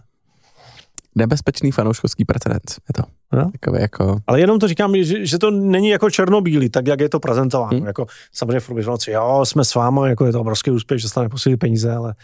[1.14, 2.78] nebezpečný fanouškovský precedens.
[2.88, 3.02] Je to.
[3.32, 3.50] No?
[3.60, 4.16] Takový jako...
[4.26, 7.78] Ale jenom to říkám, že, že, to není jako černobílý, tak jak je to prezentováno.
[7.78, 7.86] Hmm.
[7.86, 11.14] Jako, samozřejmě furt noci, jo, jsme s vámi, jako je to obrovský úspěch, že se
[11.14, 12.14] tam neposílí peníze, ale...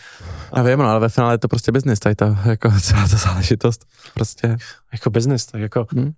[0.52, 3.16] A vím, no, ale ve finále je to prostě biznis, tady to, jako celá ta
[3.16, 3.86] záležitost.
[4.14, 4.56] Prostě...
[4.92, 6.12] Jako biznis, tak jako, hmm.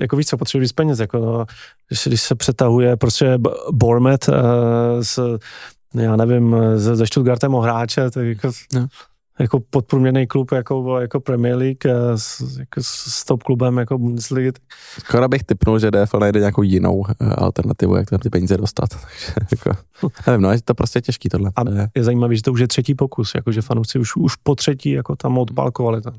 [0.00, 1.44] jako víc, co potřebuješ peněz, jako, no,
[1.88, 3.38] když, když se přetahuje prostě
[3.72, 4.34] Bormet uh,
[5.02, 5.38] s
[5.94, 8.86] já nevím, ze Stuttgartem o hráče, tak jako, no
[9.38, 14.52] jako podprůměrný klub jako, jako Premier League s, jako s top klubem jako Bundesliga.
[14.98, 18.88] Skoro bych typnul, že DFL najde nějakou jinou eh, alternativu, jak tam ty peníze dostat.
[19.34, 19.70] Takže jako,
[20.26, 21.50] nevím, no, je to prostě těžký tohle.
[21.56, 21.62] A
[21.94, 24.90] je zajímavé, že to už je třetí pokus, jako že fanoušci už, už po třetí
[24.90, 26.14] jako tam odbalkovali tam,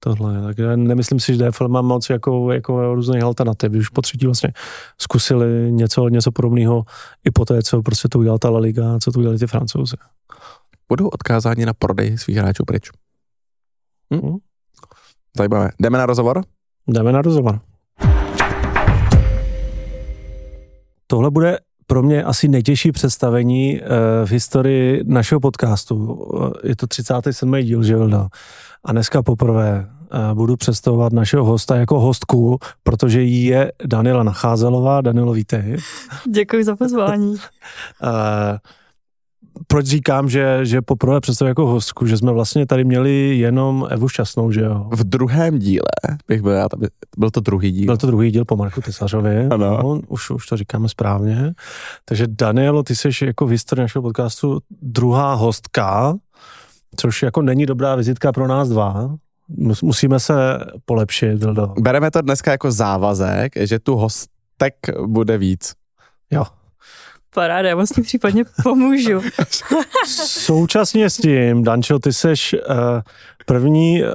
[0.00, 0.42] tohle.
[0.42, 3.72] Tak nemyslím si, že DFL má moc jako, jako různých alternativ.
[3.72, 4.52] Už po třetí vlastně
[4.98, 6.84] zkusili něco, něco podobného
[7.24, 9.96] i po té, co prostě to udělala ta La Liga, co to udělali ty francouzi
[10.88, 12.90] budou odkázáni na prodej svých hráčů pryč.
[14.14, 14.36] Hm?
[15.36, 15.70] Zajímavé.
[15.80, 16.42] Jdeme na rozhovor?
[16.88, 17.60] Jdeme na rozhovor.
[21.06, 23.86] Tohle bude pro mě asi nejtěžší představení uh,
[24.24, 26.26] v historii našeho podcastu.
[26.64, 27.60] Je to 37.
[27.60, 28.28] díl, že jo?
[28.84, 29.86] A dneska poprvé
[30.30, 35.00] uh, budu představovat našeho hosta jako hostku, protože jí je Daniela Nacházelová.
[35.00, 35.76] Danielo, vítej.
[36.30, 37.36] Děkuji za pozvání.
[39.66, 44.08] Proč říkám, že, že poprvé představu jako hostku, že jsme vlastně tady měli jenom Evu
[44.08, 44.88] Šťastnou, že jo?
[44.92, 45.88] V druhém díle
[46.28, 46.66] bych byl já,
[47.18, 47.86] byl to druhý díl.
[47.86, 49.78] Byl to druhý díl po Marku Tesařovi, ano.
[49.82, 51.54] No, už, už to říkáme správně.
[52.04, 56.16] Takže Danielo, ty jsi jako v historii našeho podcastu druhá hostka,
[56.96, 59.16] což jako není dobrá vizitka pro nás dva.
[59.82, 60.34] Musíme se
[60.84, 61.74] polepšit, Dildo.
[61.80, 64.74] Bereme to dneska jako závazek, že tu hostek
[65.06, 65.72] bude víc.
[66.30, 66.44] Jo,
[67.36, 69.22] Paráda, já vlastně případně pomůžu.
[70.26, 72.60] Současně s tím, Dančo, ty seš uh,
[73.46, 74.08] první eh,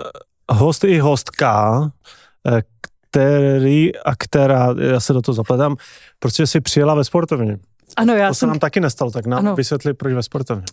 [0.51, 2.59] host i hostka, uh,
[3.11, 5.75] který a která, já se do toho zapletám,
[6.19, 7.57] protože jsi přijela ve sportovně.
[7.97, 8.47] Ano, já To jsem...
[8.47, 9.55] se nám taky nestalo, tak nám ano.
[9.55, 10.63] vysvětli, proč ve sportovně.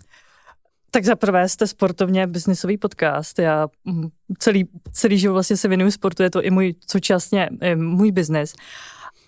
[0.91, 3.39] Tak za prvé jste sportovně biznisový podcast.
[3.39, 8.13] Já mm, celý, celý život vlastně se věnuju sportu, je to i můj současně můj
[8.13, 8.55] biznis.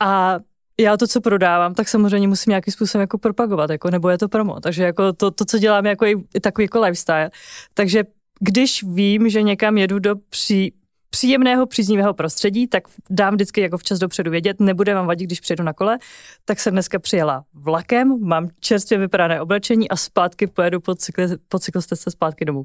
[0.01, 0.39] A
[0.83, 4.28] já to, co prodávám, tak samozřejmě musím nějakým způsobem jako propagovat, jako, nebo je to
[4.28, 4.61] promo.
[4.61, 7.31] Takže jako to, to co dělám, jako i takový jako lifestyle.
[7.74, 8.05] Takže
[8.41, 10.74] když vím, že někam jedu do, pří,
[11.11, 15.64] příjemného, příznivého prostředí, tak dám vždycky jako včas dopředu vědět, nebude vám vadit, když přijedu
[15.64, 15.99] na kole,
[16.45, 21.59] tak jsem dneska přijela vlakem, mám čerstvě vyprané oblečení a zpátky pojedu po, cykli, po
[21.59, 22.64] cyklostezce zpátky domů.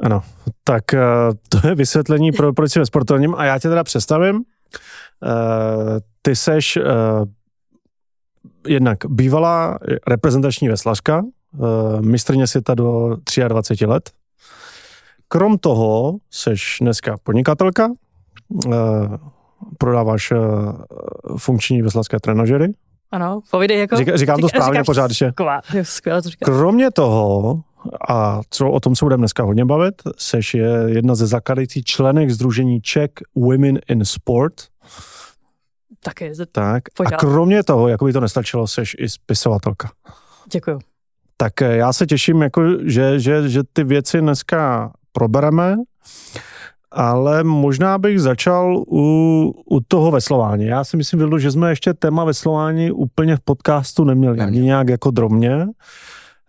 [0.00, 0.22] Ano,
[0.64, 1.00] tak eh,
[1.48, 4.44] to je vysvětlení, pro, proč ve sportovním a já tě teda představím.
[6.22, 6.82] Ty seš uh,
[8.66, 11.22] jednak bývalá reprezentační veslařka,
[11.58, 13.16] uh, mistrně světa do
[13.48, 14.10] 23 let.
[15.28, 17.88] Krom toho seš dneska podnikatelka,
[18.48, 18.72] uh,
[19.78, 20.38] prodáváš uh,
[21.36, 22.72] funkční veslařské trenažery.
[23.12, 23.96] Ano, povídej jako...
[23.96, 25.32] Říká, říkám to správně pořád, že?
[25.82, 26.46] Skvěle to říkáš.
[26.46, 27.60] Kromě toho
[28.08, 32.30] a co o tom se budeme dneska hodně bavit, seš je jedna ze zakladajících členek
[32.30, 34.54] Združení Czech Women in Sport.
[36.04, 36.32] Taky.
[36.52, 36.82] Tak.
[37.06, 39.90] A kromě toho, jako by to nestačilo, seš i spisovatelka.
[40.52, 40.78] Děkuju.
[41.36, 45.76] Tak eh, já se těším, jako, že, že, že ty věci dneska probereme,
[46.90, 50.66] ale možná bych začal u, u toho veslování.
[50.66, 55.10] Já si myslím, že jsme ještě téma veslování úplně v podcastu neměli, ani nějak jako
[55.10, 55.66] drobně.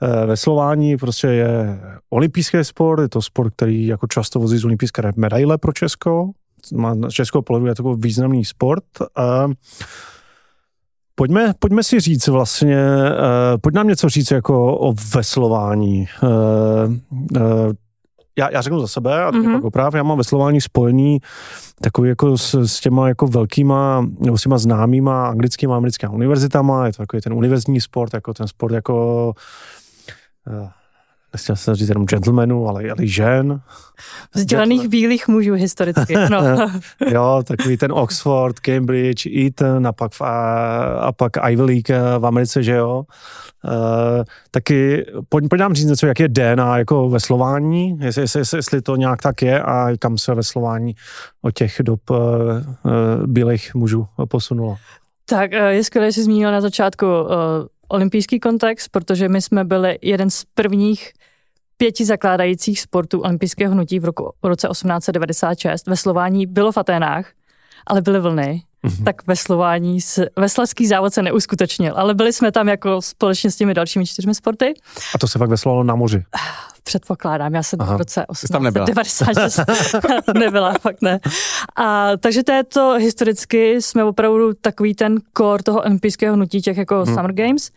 [0.02, 1.80] Eh, veslování prostě je
[2.10, 6.32] olympijský sport, je to sport, který jako často vozí z olympijské medaile pro Česko.
[6.74, 8.84] Má z českého pohledu je to významný sport.
[9.16, 9.48] A
[11.16, 12.78] Pojďme, pojďme si říct vlastně,
[13.12, 16.08] uh, pojď nám něco říct jako o veslování.
[16.24, 16.30] Uh,
[17.42, 17.74] uh,
[18.38, 19.54] já, já řeknu za sebe a mm-hmm.
[19.54, 21.20] pak oprav, já mám veslování spojený
[21.82, 26.94] takový jako s, s těma jako velkýma, nebo s těma známýma anglickýma americkými univerzitama, je
[26.94, 29.34] to takový ten univerzitní sport, jako ten sport jako
[30.48, 30.70] Eh,
[31.34, 33.62] nechtěl jsem říct jenom gentlemanů, ale, ale žen.
[34.34, 36.72] Vzdělaných bílých mužů historicky, ano.
[37.12, 40.12] jo, takový ten Oxford, Cambridge, Eton a pak,
[41.00, 43.04] a pak Ivy League eh, v Americe, že jo.
[43.64, 48.82] Uh, taky pojď, pojď nám říct něco, jak je DNA jako veslování, jestli, jestli, jestli
[48.82, 50.96] to nějak tak je a kam se veslování
[51.42, 54.78] od těch dob uh, uh, bílých mužů posunulo.
[55.26, 57.30] Tak je skvělé, že jsi zmínil na začátku uh,
[57.92, 61.14] olympijský kontext, protože my jsme byli jeden z prvních
[61.78, 65.88] pěti zakládajících sportů olympijského hnutí v, roku, v roce 1896.
[65.88, 67.32] Veslování bylo v Aténách,
[67.88, 69.04] ale byly vlny, mm-hmm.
[69.04, 70.00] tak veslování,
[70.36, 74.74] veslařský závod se neuskutečnil, ale byli jsme tam jako společně s těmi dalšími čtyřmi sporty.
[75.16, 76.24] A to se fakt veslovalo na moři?
[76.84, 77.96] Předpokládám, já jsem Aha.
[77.96, 80.22] v roce 1896 nebyla.
[80.46, 81.20] nebyla, fakt ne.
[81.76, 86.78] A, takže to je to historicky, jsme opravdu takový ten core toho olympijského hnutí těch
[86.78, 87.16] jako hmm.
[87.16, 87.72] Summer Games.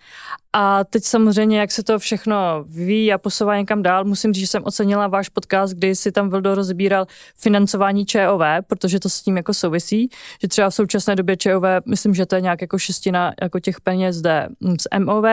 [0.56, 4.46] A teď samozřejmě, jak se to všechno vyvíjí a posouvá někam dál, musím říct, že
[4.46, 9.36] jsem ocenila váš podcast, kdy si tam Vildo rozbíral financování ČOV, protože to s tím
[9.36, 10.08] jako souvisí,
[10.42, 13.80] že třeba v současné době ČOV, myslím, že to je nějak jako šestina jako těch
[13.80, 14.48] peněz zde
[14.80, 15.24] z MOV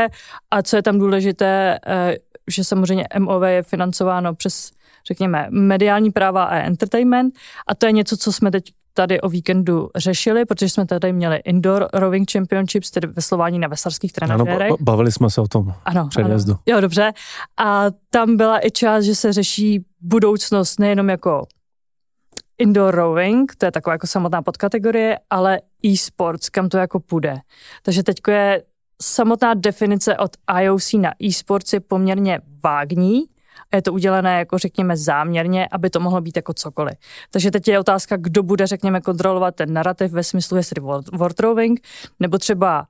[0.52, 2.16] a co je tam důležité, eh,
[2.48, 4.72] že samozřejmě MOV je financováno přes,
[5.08, 7.34] řekněme, mediální práva a entertainment.
[7.68, 8.64] A to je něco, co jsme teď
[8.94, 14.14] tady o víkendu řešili, protože jsme tady měli Indoor Rowing Championships, tedy veslování na vesarských
[14.14, 14.62] trenérech.
[14.62, 16.52] Ano, bavili jsme se o tom ano, předjezdu.
[16.54, 16.62] Ano.
[16.66, 17.12] Jo, dobře.
[17.58, 21.48] A tam byla i část, že se řeší budoucnost nejenom jako
[22.58, 27.40] indoor rowing, to je taková jako samotná podkategorie, ale e-sports, kam to jako půjde.
[27.84, 28.64] Takže teď je
[29.02, 30.32] samotná definice od
[30.62, 33.24] IOC na e-sports je poměrně vágní,
[33.74, 36.98] je to udělané jako řekněme záměrně, aby to mohlo být jako cokoliv.
[37.32, 40.82] Takže teď je otázka, kdo bude řekněme kontrolovat ten narrativ ve smyslu jestli
[41.14, 41.82] World Rowing,
[42.20, 42.88] nebo třeba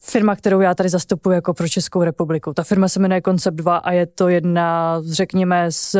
[0.00, 2.54] firma, kterou já tady zastupuji jako pro Českou republiku.
[2.54, 5.96] Ta firma se jmenuje Concept 2 a je to jedna, řekněme, z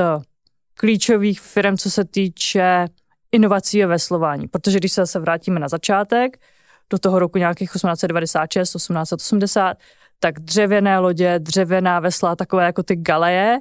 [0.75, 2.87] klíčových firm, co se týče
[3.33, 4.49] inovací a veslování.
[4.49, 6.39] Protože když se zase vrátíme na začátek,
[6.91, 9.77] do toho roku nějakých 1896, 1880,
[10.21, 13.61] tak dřevěné lodě, dřevěná vesla, takové jako ty galeje.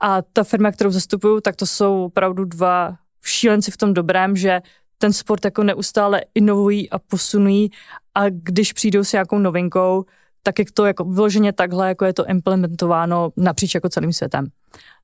[0.00, 4.60] A ta firma, kterou zastupuju, tak to jsou opravdu dva šílenci v tom dobrém, že
[4.98, 7.70] ten sport jako neustále inovují a posunují
[8.14, 10.04] a když přijdou s nějakou novinkou,
[10.42, 14.46] tak je to jako vyloženě takhle, jako je to implementováno napříč jako celým světem.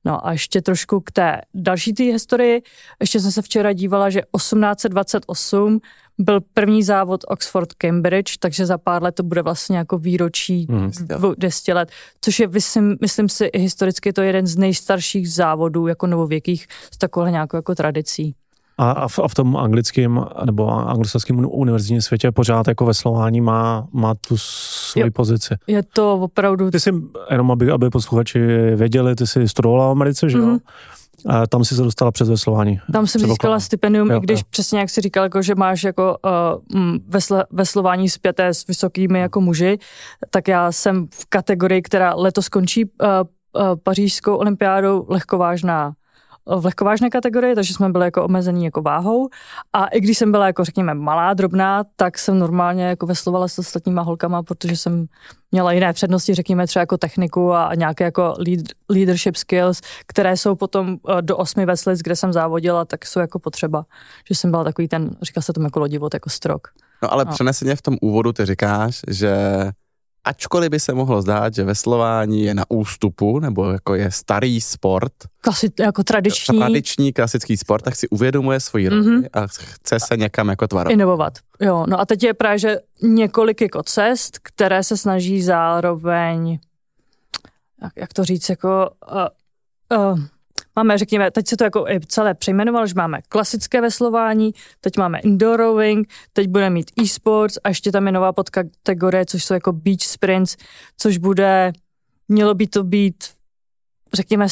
[0.05, 2.61] No a ještě trošku k té další té historii.
[2.99, 5.79] Ještě jsem se včera dívala, že 1828
[6.23, 10.91] byl první závod Oxford Cambridge, takže za pár let to bude vlastně jako výročí mm,
[11.37, 11.89] 200 let,
[12.21, 17.27] což je, myslím, myslím si, historicky to jeden z nejstarších závodů jako novověkých s takovou
[17.27, 18.35] nějakou jako tradicí.
[18.77, 23.87] A, a, v, a v tom anglickém nebo anglosaském univerzitním světě pořád jako veslování má,
[23.91, 25.55] má tu svoji jo, pozici.
[25.67, 26.71] Je to opravdu...
[26.71, 26.91] Ty jsi,
[27.31, 28.39] jenom aby, aby posluchači
[28.75, 30.43] věděli, ty jsi studovala v Americe, že jo?
[30.43, 30.59] Mm-hmm.
[31.27, 32.79] A tam si se dostala přes veslování.
[32.93, 34.45] Tam jsem získala stipendium, jo, i když jo.
[34.49, 36.17] přesně jak jsi říkal, jako, že máš jako
[36.73, 39.77] uh, vesle, veslování zpěté s vysokými jako muži,
[40.29, 45.93] tak já jsem v kategorii, která letos skončí uh, uh, pařížskou olympiádou lehkovážná
[46.45, 49.29] v lehkovážné kategorii, takže jsme byli jako omezení jako váhou.
[49.73, 53.59] A i když jsem byla jako řekněme malá, drobná, tak jsem normálně jako veslovala s
[53.59, 55.05] ostatníma holkama, protože jsem
[55.51, 60.55] měla jiné přednosti, řekněme třeba jako techniku a nějaké jako lead, leadership skills, které jsou
[60.55, 63.85] potom eh, do osmi veslic, kde jsem závodila, tak jsou jako potřeba.
[64.29, 66.67] Že jsem byla takový ten, říká se tomu jako lodivot, jako strok.
[67.03, 67.31] No ale no.
[67.31, 69.35] přeneseně v tom úvodu ty říkáš, že
[70.23, 75.13] ačkoliv by se mohlo zdát, že veslování je na ústupu, nebo jako je starý sport,
[75.41, 76.59] Klasi, jako tradiční.
[76.59, 79.27] tradiční klasický sport, tak si uvědomuje svoji roli mm-hmm.
[79.33, 80.93] a chce se někam jako tvarovat.
[80.93, 81.33] Inovovat.
[81.59, 86.59] Jo, no a teď je právě, že několik jako cest, které se snaží zároveň,
[87.81, 88.89] jak, jak to říct, jako
[89.91, 90.19] uh, uh,
[90.75, 94.51] máme, řekněme, teď se to jako celé přejmenovalo, že máme klasické veslování,
[94.81, 99.43] teď máme indoor rowing, teď budeme mít e-sports a ještě tam je nová podkategorie, což
[99.43, 100.57] jsou jako beach sprints,
[100.97, 101.71] což bude,
[102.27, 103.15] mělo by to být,
[104.13, 104.47] řekněme,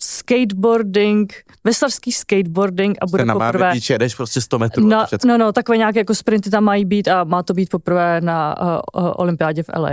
[0.00, 3.74] skateboarding, veslarský skateboarding a bude na poprvé...
[3.74, 4.86] Na jedeš prostě 100 metrů.
[4.86, 8.20] No, no, no, takové nějaké jako sprinty tam mají být a má to být poprvé
[8.20, 9.90] na uh, uh, olympiádě v LA.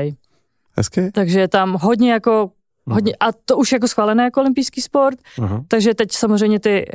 [0.78, 1.12] Hezky.
[1.12, 2.52] Takže je tam hodně jako
[2.90, 5.66] Hodně, a to už jako schválené jako olympijský sport, uh-huh.
[5.68, 6.86] takže teď samozřejmě ty,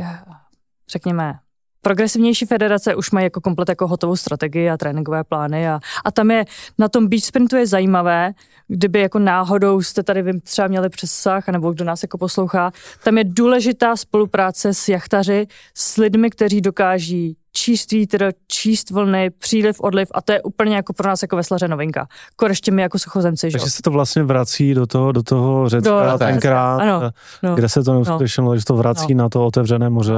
[0.89, 1.39] řekněme,
[1.87, 6.31] progresivnější federace už mají jako komplet jako hotovou strategii a tréninkové plány a, a tam
[6.31, 6.45] je,
[6.79, 8.33] na tom beach sprintu je zajímavé,
[8.69, 12.71] kdyby jako náhodou jste tady vím, třeba měli přesah, nebo kdo nás jako poslouchá,
[13.05, 19.81] tam je důležitá spolupráce s jachtaři, s lidmi, kteří dokáží číst vítr, číst vlny, příliv,
[19.81, 22.07] odliv a to je úplně jako pro nás jako veslaře novinka.
[22.37, 23.51] Koreště my jako suchozemci.
[23.51, 27.11] Takže se to vlastně vrací do toho, do toho Řecka do, tenkrát, ano,
[27.43, 29.25] no, kde se to neuskutečnilo, no, že to vrací no.
[29.25, 30.15] na to otevřené moře.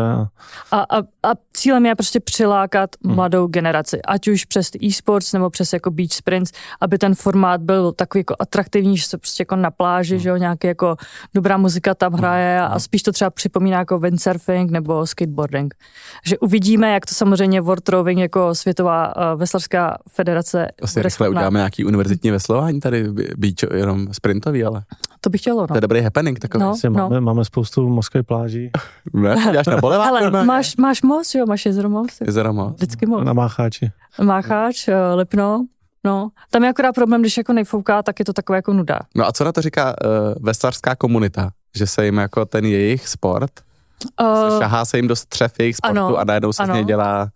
[0.70, 3.14] A, a, a cílem je prostě přilákat hmm.
[3.14, 7.92] mladou generaci, ať už přes e-sports nebo přes jako beach sprints, aby ten formát byl
[7.92, 10.22] takový jako atraktivní, že se prostě jako na pláži, hmm.
[10.22, 10.96] že jo, nějaký jako
[11.34, 12.72] dobrá muzika tam hraje hmm.
[12.72, 15.74] a spíš to třeba připomíná jako windsurfing nebo skateboarding.
[16.24, 20.68] Že uvidíme, jak to samozřejmě World Rowing jako světová uh, veslařská federace.
[20.82, 24.82] Asi rychle uděláme nějaký univerzitní veslování tady, být jenom sprintový, ale.
[25.20, 25.66] To bych chtělo, no.
[25.66, 26.64] To je dobrý happening takový.
[26.64, 26.90] No, no.
[26.90, 28.70] Máme, máme spoustu mořské pláží.
[29.12, 32.20] ne, děláš na bolevá, Ale máš, máš most, jo, máš jezero most.
[32.26, 32.74] Jezero most.
[32.74, 33.24] Vždycky most.
[33.24, 33.90] Na Mácháči.
[34.22, 35.66] Mácháč, uh, Lipno,
[36.04, 38.98] No, tam je akorát problém, když jako nejfouká, tak je to takové jako nuda.
[39.14, 41.50] No a co na to říká uh, veslařská komunita?
[41.76, 43.50] Že se jim jako ten jejich sport
[44.20, 46.74] Uh, šahá se jim do střev jejich sportu ano, a najednou se ano.
[46.74, 47.28] z něj dělá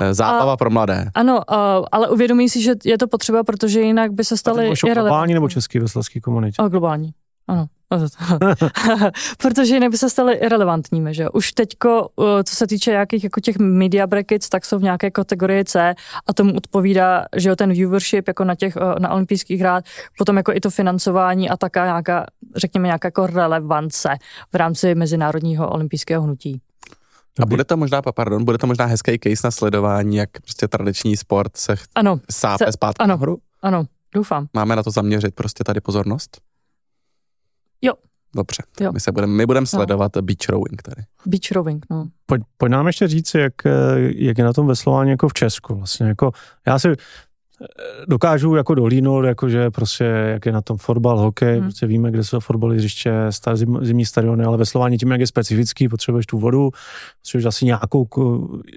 [0.00, 1.10] eh, zábava a, pro mladé.
[1.14, 4.72] Ano, uh, ale uvědomí si, že je to potřeba, protože jinak by se staly...
[4.90, 6.62] A globální nebo český veslavský komunitě?
[6.62, 7.10] A globální,
[7.48, 7.66] ano.
[9.38, 12.08] Protože jinak by se staly irrelevantními, že Už teďko,
[12.44, 15.94] co se týče nějakých jako těch media brackets, tak jsou v nějaké kategorii C
[16.26, 19.82] a tomu odpovídá, že jo, ten viewership jako na těch, na olympijských hrách,
[20.18, 22.26] potom jako i to financování a taká nějaká,
[22.56, 24.08] řekněme, nějaká jako relevance
[24.52, 26.60] v rámci mezinárodního olympijského hnutí.
[27.40, 31.16] A bude to možná, pardon, bude to možná hezký case na sledování, jak prostě tradiční
[31.16, 33.38] sport se ano, sápe se, zpátky ano, nahoru?
[33.62, 33.84] Ano,
[34.14, 34.46] doufám.
[34.54, 36.40] Máme na to zaměřit prostě tady pozornost?
[37.82, 37.92] Jo.
[38.36, 38.92] Dobře, jo.
[38.92, 40.22] my, se budeme, my budeme sledovat no.
[40.22, 41.02] beach rowing tady.
[41.26, 42.08] Beach rowing, no.
[42.26, 43.54] Pojď, pojď nám ještě říct, jak,
[44.16, 45.74] jak je na tom veslování jako v Česku.
[45.74, 46.32] Vlastně jako,
[46.66, 46.88] já si
[48.08, 51.62] dokážu jako dolínout, jakože prostě jak je na tom fotbal, hokej, hmm.
[51.62, 53.12] prostě víme, kde jsou fotbaly hřiště,
[53.54, 56.70] zim, zimní stadiony, ale veslování tím, jak je specifický, potřebuješ tu vodu,
[57.20, 58.06] potřebuješ asi nějakou,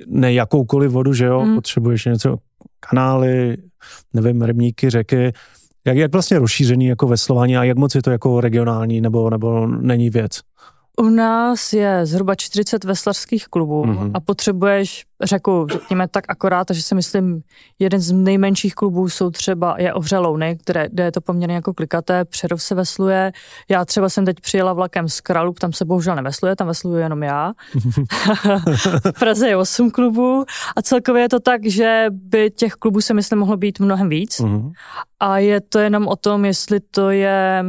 [0.07, 1.55] ne jakoukoliv vodu, že jo, hmm.
[1.55, 2.37] potřebuješ něco,
[2.89, 3.57] kanály,
[4.13, 5.31] nevím, rybníky, řeky,
[5.85, 9.67] jak, jak vlastně rozšířený jako veslování a jak moc je to jako regionální nebo, nebo
[9.67, 10.41] není věc?
[10.97, 14.11] U nás je zhruba 40 veslařských klubů mm-hmm.
[14.13, 17.41] a potřebuješ řeku, řekněme tak akorát, že si myslím,
[17.79, 22.25] jeden z nejmenších klubů jsou třeba, je Ohřelouny, které, kde je to poměrně jako klikaté,
[22.25, 23.31] Přerov se vesluje.
[23.69, 27.23] Já třeba jsem teď přijela vlakem z Kralup, tam se bohužel nevesluje, tam vesluje jenom
[27.23, 27.53] já.
[29.15, 33.13] v Praze je 8 klubů a celkově je to tak, že by těch klubů se
[33.13, 34.39] myslím mohlo být mnohem víc.
[34.39, 34.71] Mm-hmm.
[35.25, 37.65] A je to jenom o tom, jestli to je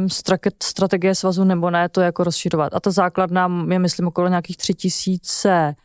[0.63, 2.73] strategie svazu nebo ne, to jako rozširovat.
[2.73, 5.75] A ta základna je myslím okolo nějakých tři tisíce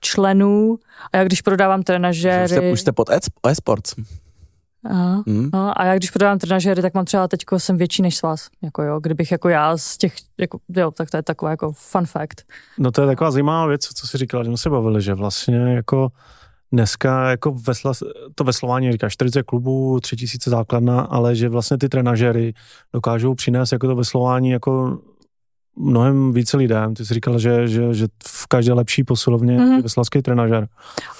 [0.00, 0.78] členů
[1.12, 2.44] a já když prodávám trenažéry...
[2.44, 3.08] Už jste, už jste pod
[3.46, 3.94] e-sports.
[4.84, 5.50] Aha, hmm.
[5.52, 8.48] no, a já když prodávám trenažéry, tak mám třeba teď jsem větší než s vás.
[8.62, 12.06] Jako jo, kdybych jako já z těch, jako, jo, tak to je taková jako fun
[12.06, 12.42] fact.
[12.78, 15.56] No to je taková zajímavá věc, co si říkala, že jsme se bavili, že vlastně
[15.56, 16.08] jako
[16.72, 17.92] dneska jako vesla,
[18.34, 22.54] to veslování říká 40 klubů, 3000 základna, ale že vlastně ty trenažery
[22.92, 24.98] dokážou přinést jako to veslování jako
[25.78, 26.94] mnohem více lidem.
[26.94, 29.76] Ty jsi říkal, že, že, že v každé lepší posilovně mm-hmm.
[29.76, 30.68] je veslavský trenažer.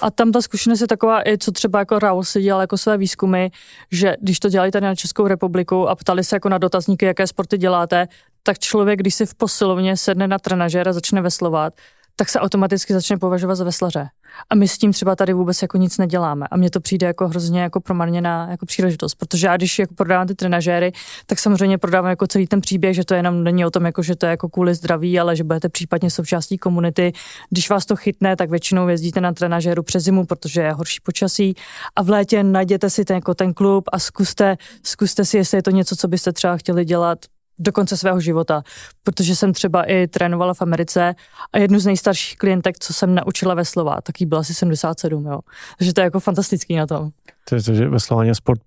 [0.01, 2.97] A tam ta zkušenost je taková, i co třeba jako Raul si dělal jako své
[2.97, 3.47] výzkumy,
[3.91, 7.27] že když to dělali tady na Českou republiku a ptali se jako na dotazníky, jaké
[7.27, 8.07] sporty děláte,
[8.43, 11.73] tak člověk, když si v posilovně sedne na trenažer a začne veslovat,
[12.19, 14.07] tak se automaticky začne považovat za veslaře.
[14.49, 16.47] A my s tím třeba tady vůbec jako nic neděláme.
[16.51, 20.27] A mně to přijde jako hrozně jako promarněná jako příležitost, protože já když jako prodávám
[20.27, 20.91] ty trenažéry,
[21.25, 24.15] tak samozřejmě prodávám jako celý ten příběh, že to jenom není o tom, jako, že
[24.15, 27.11] to je jako kvůli zdraví, ale že budete případně součástí komunity.
[27.49, 31.55] Když vás to chytne, tak většinou jezdíte na trenažéru přes zimu, protože je horší počasí
[31.95, 35.63] a v létě najděte si ten, jako ten klub a zkuste, zkuste si, jestli je
[35.63, 37.19] to něco, co byste třeba chtěli dělat
[37.59, 38.63] do konce svého života,
[39.03, 41.15] protože jsem třeba i trénovala v Americe
[41.53, 45.39] a jednu z nejstarších klientek, co jsem naučila veslovat, tak jí byla asi 77, jo.
[45.77, 47.09] Takže to je jako fantastický na tom.
[47.49, 48.61] To je, to, že veslování je sport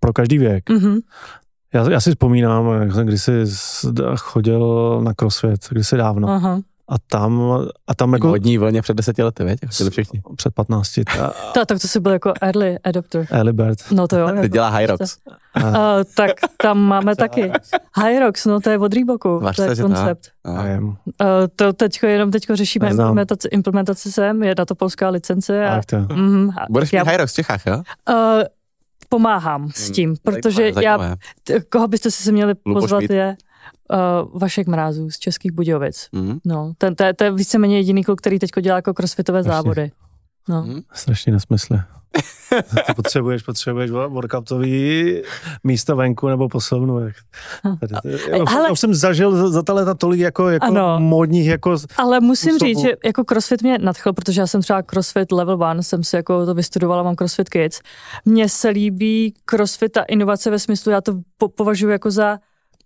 [0.00, 0.70] pro každý věk.
[0.70, 1.00] Mm-hmm.
[1.74, 3.32] Já, já si vzpomínám, jak jsem kdysi
[4.16, 6.28] chodil na crossfit, kdysi dávno.
[6.28, 6.60] Aha.
[6.92, 7.42] A tam,
[7.86, 8.28] a tam jako...
[8.28, 9.58] Modní vlně před deseti lety, veď?
[9.62, 10.22] Jako všichni.
[10.36, 10.90] Před 15.
[11.16, 13.26] Ta, Ta, tak to si byl jako early adopter.
[13.30, 13.78] Early bird.
[13.90, 14.28] No to jo.
[14.40, 15.16] Teď dělá Hyrox.
[15.62, 15.72] Uh,
[16.16, 16.30] tak
[16.62, 17.52] tam máme taky.
[18.04, 20.28] Hyrox, no to je od Reeboku, Máš to je koncept.
[20.46, 20.52] No.
[20.82, 20.96] Uh,
[21.56, 23.06] to teďko jenom teďko řešíme Neznám.
[23.08, 25.66] implementaci, implementaci sem, je na to polská licence.
[25.66, 26.14] A, Tak to.
[26.14, 27.76] mm, a Budeš já, mít Hyrox v Čechách, jo?
[28.08, 28.14] uh,
[29.08, 31.16] pomáhám s tím, protože Zajímavé,
[31.50, 33.36] já, koho byste si se měli pozvat je
[33.92, 36.08] uh, Vašek Mrázů z Českých Budějovic.
[36.12, 36.38] Mhm.
[36.44, 39.52] No, ten, to, je- to je víceméně jediný kluk, který teďko dělá jako crossfitové Jasně.
[39.52, 39.90] závody.
[40.48, 40.62] No.
[40.62, 40.80] Mhm.
[40.92, 41.74] Strašný nesmysl.
[42.86, 45.22] Ty potřebuješ, potřebuješ workoutový
[45.64, 46.98] místo venku nebo poslovnu.
[47.00, 47.16] jak-
[47.80, 47.94] Tady
[48.30, 51.00] Já už, Ale- já už jsem zažil za, za ta léta tolik jako, jako Ano.
[51.00, 52.68] módních jako Ale musím způsobu.
[52.68, 56.16] říct, že jako CrossFit mě nadchl, protože já jsem třeba CrossFit Level 1, jsem si
[56.16, 57.80] jako to vystudovala, mám CrossFit Kids.
[58.24, 62.38] Mně se líbí CrossFit a inovace ve smyslu, já to po- považuji jako za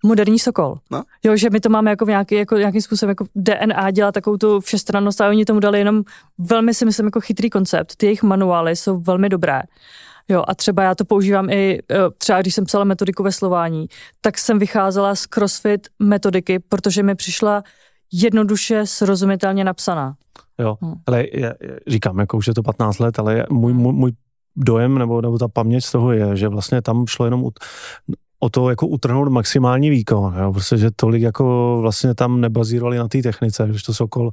[0.06, 0.74] moderní sokol.
[0.90, 1.02] No.
[1.24, 4.36] Jo, že my to máme jako v nějaký, jako, nějakým způsobem jako DNA dělat takovou
[4.36, 6.02] tu všestrannost a oni tomu dali jenom
[6.38, 7.96] velmi si myslím jako chytrý koncept.
[7.96, 9.62] Ty jejich manuály jsou velmi dobré.
[10.28, 13.86] Jo, a třeba já to používám i, eh, třeba když jsem psala metodiku ve slování,
[14.20, 17.62] tak jsem vycházela z CrossFit metodiky, protože mi přišla
[18.12, 20.14] jednoduše srozumitelně napsaná.
[20.58, 20.94] Jo, Hmm.
[21.06, 24.12] ale já, já říkám, jako už je to 15 let, ale můj, můj, můj
[24.56, 27.48] dojem nebo, nebo ta paměť z toho je, že vlastně tam šlo jenom
[28.40, 33.08] o to jako utrhnout maximální výkon, jo, prostě, že tolik jako vlastně tam nebazírovali na
[33.08, 34.30] té technice, když to Sokol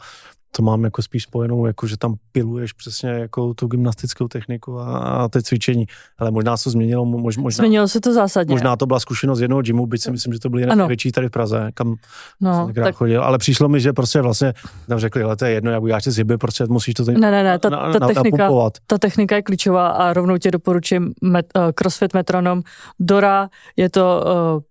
[0.56, 4.98] to mám jako spíš spojenou, jako že tam piluješ přesně jako tu gymnastickou techniku a,
[4.98, 5.86] a ty cvičení.
[6.18, 8.54] Ale možná se to změnilo, mož, možná, Změnilo se to zásadně.
[8.54, 11.28] možná to byla zkušenost jednoho gymu, byť si myslím, že to byl jeden největší tady
[11.28, 11.96] v Praze, kam
[12.42, 14.54] no, jsem tak, chodil, ale přišlo mi, že prostě vlastně
[14.88, 17.32] tam řekli, ale to je jedno, jak uděláš ty zhyby, prostě musíš to tady ne,
[17.32, 18.74] ne, ne, ta, ta, na, technika, napumpovat.
[18.88, 22.62] ta technika je klíčová a rovnou tě doporučím met, uh, CrossFit Metronom.
[23.00, 24.24] Dora je to
[24.56, 24.62] uh,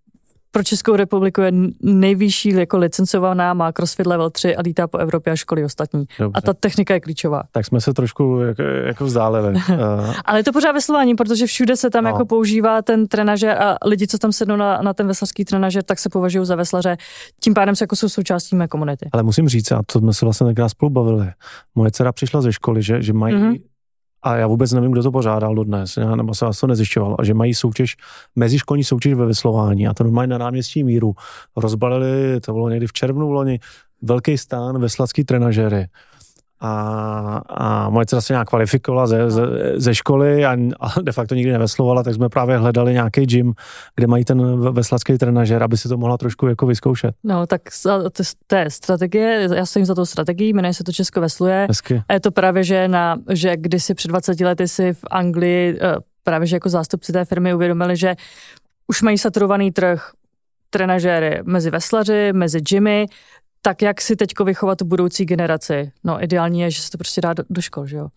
[0.52, 5.32] pro Českou republiku je nejvyšší jako licencovaná, má CrossFit level 3 a lítá po Evropě
[5.32, 6.04] a školy ostatní.
[6.18, 6.32] Dobře.
[6.34, 7.42] A ta technika je klíčová.
[7.52, 9.54] Tak jsme se trošku jako, jako vzdálili.
[9.54, 12.10] uh, Ale je to pořád veslování, protože všude se tam No.
[12.10, 15.98] jako používá ten trenažer a lidi, co tam sednou na, na ten veslařský trenažer, tak
[15.98, 16.96] se považují za veslaře.
[17.40, 19.08] Tím pádem se jako jsou součástí mé komunity.
[19.12, 21.26] ale musím říct, a to jsme se vlastně tenkrát spolu bavili,
[21.74, 23.50] moje dcera přišla ze školy, že, že mají, Mhm.
[23.52, 23.60] mm-hmm.
[24.22, 27.34] A já vůbec nevím, kdo to pořádal dodnes, já, nebo se to nezjišťoval, a že
[27.34, 27.96] mají soutěž,
[28.36, 31.14] meziškolní soutěž ve veslování a to normálně na náměstí Míru.
[31.56, 33.58] Rozbalili, to bylo někdy v červnu v loni,
[34.02, 35.86] velký stán veslacký trenažery.
[36.64, 39.42] A, a moje dcera se nějak kvalifikovala ze, ze,
[39.76, 43.54] ze školy a, a de facto nikdy neveslovala, tak jsme právě hledali nějaký gym,
[43.96, 47.14] kde mají ten ve- veslacký trenažer, aby si to mohla trošku jako vyzkoušet.
[47.24, 47.60] No, tak
[48.46, 51.66] to je strategie, já stojím za tou strategií, jmenuje se to Česko vesluje.
[51.68, 52.02] Hezky.
[52.08, 55.94] A je to právě, že, na, že kdysi před 20 lety si v Anglii eh,
[56.24, 58.14] právě, že jako zástupci té firmy uvědomili, že
[58.86, 60.10] už mají saturovaný trh
[60.70, 63.06] trenažéry mezi veslaři, mezi gymy,
[63.62, 65.92] tak jak si teďko vychovat tu budoucí generaci.
[66.04, 68.08] No ideální je, že se to prostě dá do, do škol, že jo.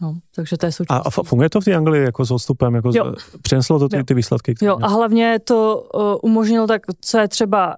[0.00, 1.06] No, takže to je A, součástí.
[1.06, 2.74] a fu- funguje to v té Anglii jako s odstupem?
[2.74, 3.14] Jako Jo.
[3.42, 4.54] přineslo to ty, ty výsledky?
[4.54, 7.76] které Jo, a hlavně to uh, umožnilo tak, co je třeba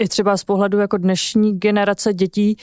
[0.00, 2.56] i třeba z pohledu jako dnešní generace dětí,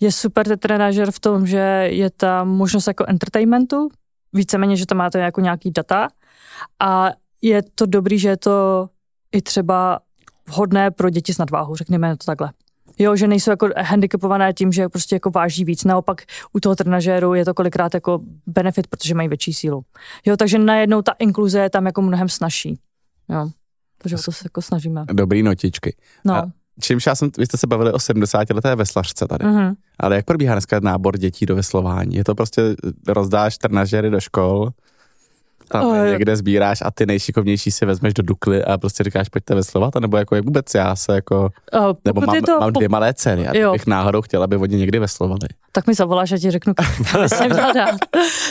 [0.00, 3.88] je super ten trenažer v tom, že je tam možnost jako entertainmentu,
[4.32, 6.08] víceméně, že tam máte jako nějaký data
[6.80, 7.10] a
[7.42, 8.88] je to dobrý, že je to
[9.32, 10.00] i třeba
[10.48, 12.50] vhodné pro děti s nadváhou, řekněme to takhle.
[12.98, 15.84] Jo, že nejsou jako handicapované tím, že prostě jako váží víc.
[15.84, 16.22] Naopak
[16.52, 19.84] u toho trenažéru je to kolikrát jako benefit, protože mají větší sílu.
[20.26, 22.78] Jo, takže najednou ta inkluze je tam jako mnohem snažší.
[23.28, 23.50] Jo,
[23.98, 25.04] takže to se jako snažíme.
[25.12, 25.96] Dobrý notičky.
[26.24, 26.34] No.
[26.34, 29.46] A- Čímž já jsem, vy jste se bavili o 70 leté veslařce tady.
[29.46, 29.74] Mhm.
[30.00, 32.16] Ale jak probíhá dneska nábor dětí do veslování?
[32.16, 32.62] Je to prostě,
[33.08, 34.70] rozdáš trenažery do škol
[35.68, 36.12] tam jo.
[36.12, 40.16] někde sbíráš a ty nejšikovnější si vezmeš do Dukly a prostě říkáš, pojďte veslovat, nebo
[40.16, 43.56] jako jak vůbec já se jako, Uh, nebo mám, to, mám dvě malé dcery a
[43.56, 43.72] Jo.
[43.72, 45.48] bych náhodou chtěla, aby oni někdy veslovali.
[45.72, 46.74] tak mi zavoláš a ti řeknu,
[47.26, 47.96] jsem dát.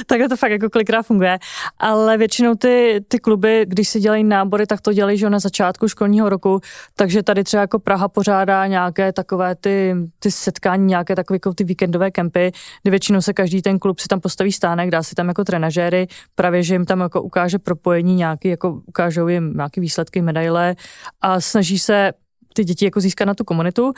[0.08, 1.40] Takhle to fakt jako kolikrát funguje.
[1.80, 5.88] Ale většinou ty, ty kluby, když si dělají nábory, tak to dělají že na začátku
[5.88, 6.60] školního roku,
[6.96, 11.64] takže tady třeba jako Praha pořádá nějaké takové ty, ty setkání, nějaké takové jako ty
[11.64, 12.52] víkendové kempy,
[12.84, 16.08] kdy většinou se každý ten klub si tam postaví stánek, dá si tam jako trenažéry,
[16.36, 20.76] právě že jim tam jako ukáže propojení nějaký, jako ukážou jim nějaké výsledky, medaile
[21.22, 22.12] a snaží se
[22.54, 23.94] ty děti jako získat na tu komunitu.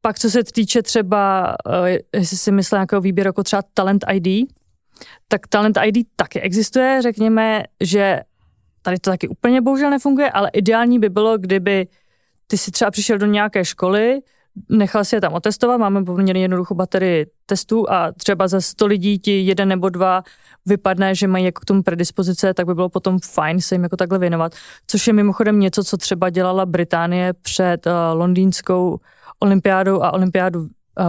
[0.00, 1.54] Pak co se týče třeba,
[1.86, 4.48] eh, jestli si myslel nějakého výběru jako třeba Talent ID,
[5.28, 8.20] tak Talent ID taky existuje, řekněme, že
[8.82, 11.86] tady to taky úplně bohužel nefunguje, ale ideální by bylo, kdyby
[12.46, 14.20] ty si třeba přišel do nějaké školy,
[14.68, 19.18] nechal si je tam otestovat, máme poměrně jednoduchou baterii testů a třeba za 100 lidí
[19.18, 20.22] ti jeden nebo dva
[20.66, 23.96] vypadne, že mají jako k tomu predispozice, tak by bylo potom fajn se jim jako
[23.96, 24.52] takhle věnovat.
[24.86, 29.00] Což je mimochodem něco, co třeba dělala Británie před uh, londýnskou
[29.40, 30.66] olympiádou a olympiádu uh,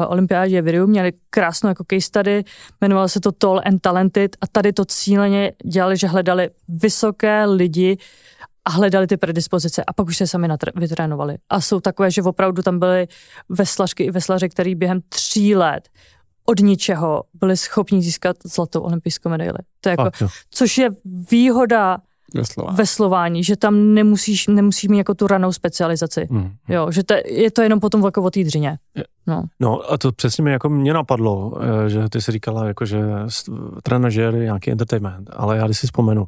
[0.08, 2.44] olympiádě v Riu, měli krásnou jako case study,
[2.82, 7.98] jmenovalo se to Tall and Talented a tady to cíleně dělali, že hledali vysoké lidi
[8.66, 11.38] a hledali ty predispozice a pak už se sami natr- vytrénovali.
[11.50, 13.08] A jsou takové, že opravdu tam byly
[13.50, 15.90] veslařky i veslaři, který během tří let
[16.46, 19.58] od ničeho byli schopni získat zlatou olympijskou medaili.
[19.82, 20.90] To je jako, Fakt, což je
[21.32, 21.98] výhoda
[22.36, 22.78] Veslování.
[22.78, 26.28] veslování, že tam nemusíš, nemusíš mít jako tu ranou specializaci.
[26.30, 26.52] Mm.
[26.70, 28.78] Jo, že to, je to jenom potom jako o té dřině.
[29.28, 29.44] No.
[29.60, 31.54] No a to přesně mi jako mě napadlo,
[31.86, 33.00] eh, že ty si říkala, jako, že
[33.84, 36.26] trenažér je nějaký entertainment, ale já když si vzpomenu,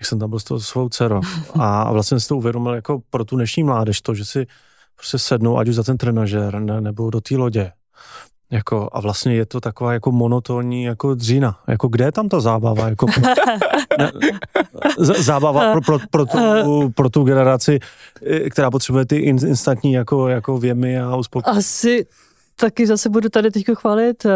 [0.00, 1.20] jak jsem tam byl s tou svou dcerou
[1.60, 4.46] a vlastně si to uvědomil jako pro tu dnešní mládež to, že si
[4.96, 7.72] prostě sednou, ať už za ten trenažér ne, nebo do té lodě.
[8.50, 11.58] Jako, a vlastně je to taková jako monotónní jako dřina.
[11.68, 12.88] Jako kde je tam ta zábava?
[12.88, 13.06] Jako,
[13.98, 14.12] ne,
[14.98, 17.78] z- zábava pro, pro, pro, tu, pro tu generaci,
[18.26, 21.58] eh, která potřebuje ty in, instantní jako, jako věmy a uspokojení.
[21.58, 22.06] Asi
[22.56, 24.30] taky zase budu tady teď chválit uh,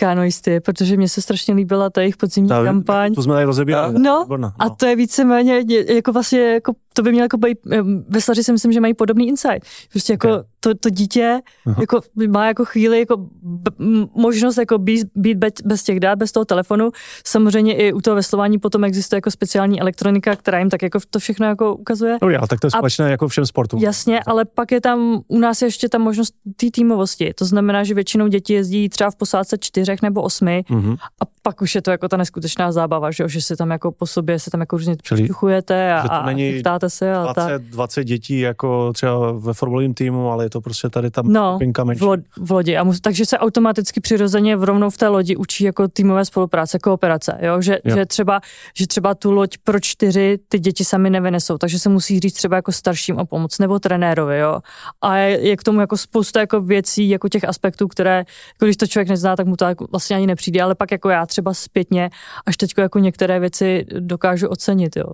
[0.00, 3.14] kanoisty, protože mně se strašně líbila ta jejich podzimní Ta- kampaň.
[3.14, 3.94] To jsme tady rozebírali.
[3.98, 8.04] No, Výborná, A to je víceméně, jako vlastně, jako, to by mělo jako být, em,
[8.08, 9.66] veslaři si myslím, že mají podobný insight.
[9.90, 10.46] Prostě jako Ok.
[10.60, 11.76] to, to dítě Aha.
[11.80, 13.70] jako má jako chvíli jako b,
[14.14, 16.90] možnost jako být, být bez, bez těch dát, bez toho telefonu.
[17.26, 21.18] Samozřejmě i u toho veslování potom existuje jako speciální elektronika, která jim tak jako to
[21.18, 22.18] všechno jako ukazuje.
[22.22, 23.80] No já, tak to je A- společné jako všem sportům.
[23.82, 27.32] Jasně, ale pak je tam u nás ještě ta možnost té týmovosti.
[27.34, 30.92] To znamená, že většinou děti jezdí třeba v posádce čtyřech nebo osmi Mhm.
[30.92, 33.28] a pak už je to jako ta neskutečná zábava, že, jo?
[33.28, 36.90] že se tam jako po sobě se tam jako různě čuchujete a, a není ptáte
[36.90, 37.48] se a tak.
[37.48, 41.52] 20, 20 dětí jako třeba ve fotbalovém týmu, ale je to prostě tady tam No,
[41.52, 42.00] skupinka menší.
[42.00, 42.76] v, lo, v lodi.
[42.76, 47.38] A mus, takže se automaticky přirozeně rovnou v té lodi učí jako týmové spolupráce, kooperace.
[47.40, 47.62] Jo?
[47.62, 47.96] Že, Jo.
[47.96, 48.40] že, třeba,
[48.74, 52.56] že třeba tu loď pro čtyři ty děti sami nevynesou, takže se musí říct třeba
[52.56, 54.38] jako starším o pomoc nebo trenérovi.
[54.38, 54.60] Jo?
[55.00, 58.16] A je, je, k tomu jako spousta jako věcí, jako těch aspektů, které,
[58.54, 61.08] jako když to člověk nezná, tak mu to jako vlastně ani nepřijde, ale pak jako
[61.08, 62.10] já třeba zpětně,
[62.46, 64.96] až teď jako některé věci dokážu ocenit.
[64.96, 65.04] Jo?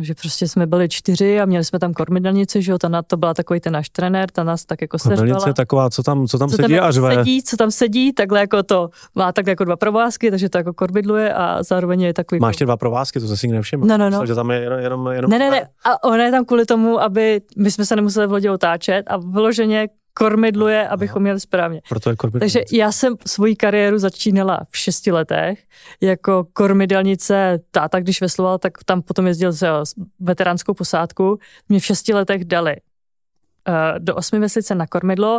[0.00, 3.16] Že prostě jsme byli čtyři a měli jsme tam kormidelnici, že jo, ta na to
[3.16, 6.38] byla takový ten náš trenér, ta nás tak jako seřvala je taková, co tam, co
[6.38, 7.14] tam co sedí tam a jako řve.
[7.14, 10.72] sedí, co tam sedí, takhle jako to, má takhle jako dva provázky, takže to jako
[10.72, 12.40] korbidluje a zároveň je takový...
[12.40, 13.86] Máš ty dva provázky, to jsem si nikdy nevšiml.
[13.86, 14.10] No, no, no.
[14.10, 16.66] Myslel, že tam je jenom, jenom, jenom Ne, ne, ne, a ona je tam kvůli
[16.66, 19.88] tomu, aby my jsme se nemuseli v lodi otáčet a vyloženě
[20.18, 21.80] kormidluje, abychom měli správně.
[21.88, 22.16] Proto je.
[22.38, 25.64] Takže já jsem svoji kariéru začínala v šesti letech
[26.00, 27.60] jako kormidelnice.
[27.70, 31.38] Táta, když vesloval, tak tam potom jezdil s veteránskou posádku.
[31.68, 35.38] Mě v šesti letech dali uh, do osmi veslice na kormidlo.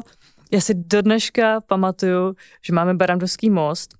[0.51, 3.95] Já si do dneška pamatuju, že máme Barandovský most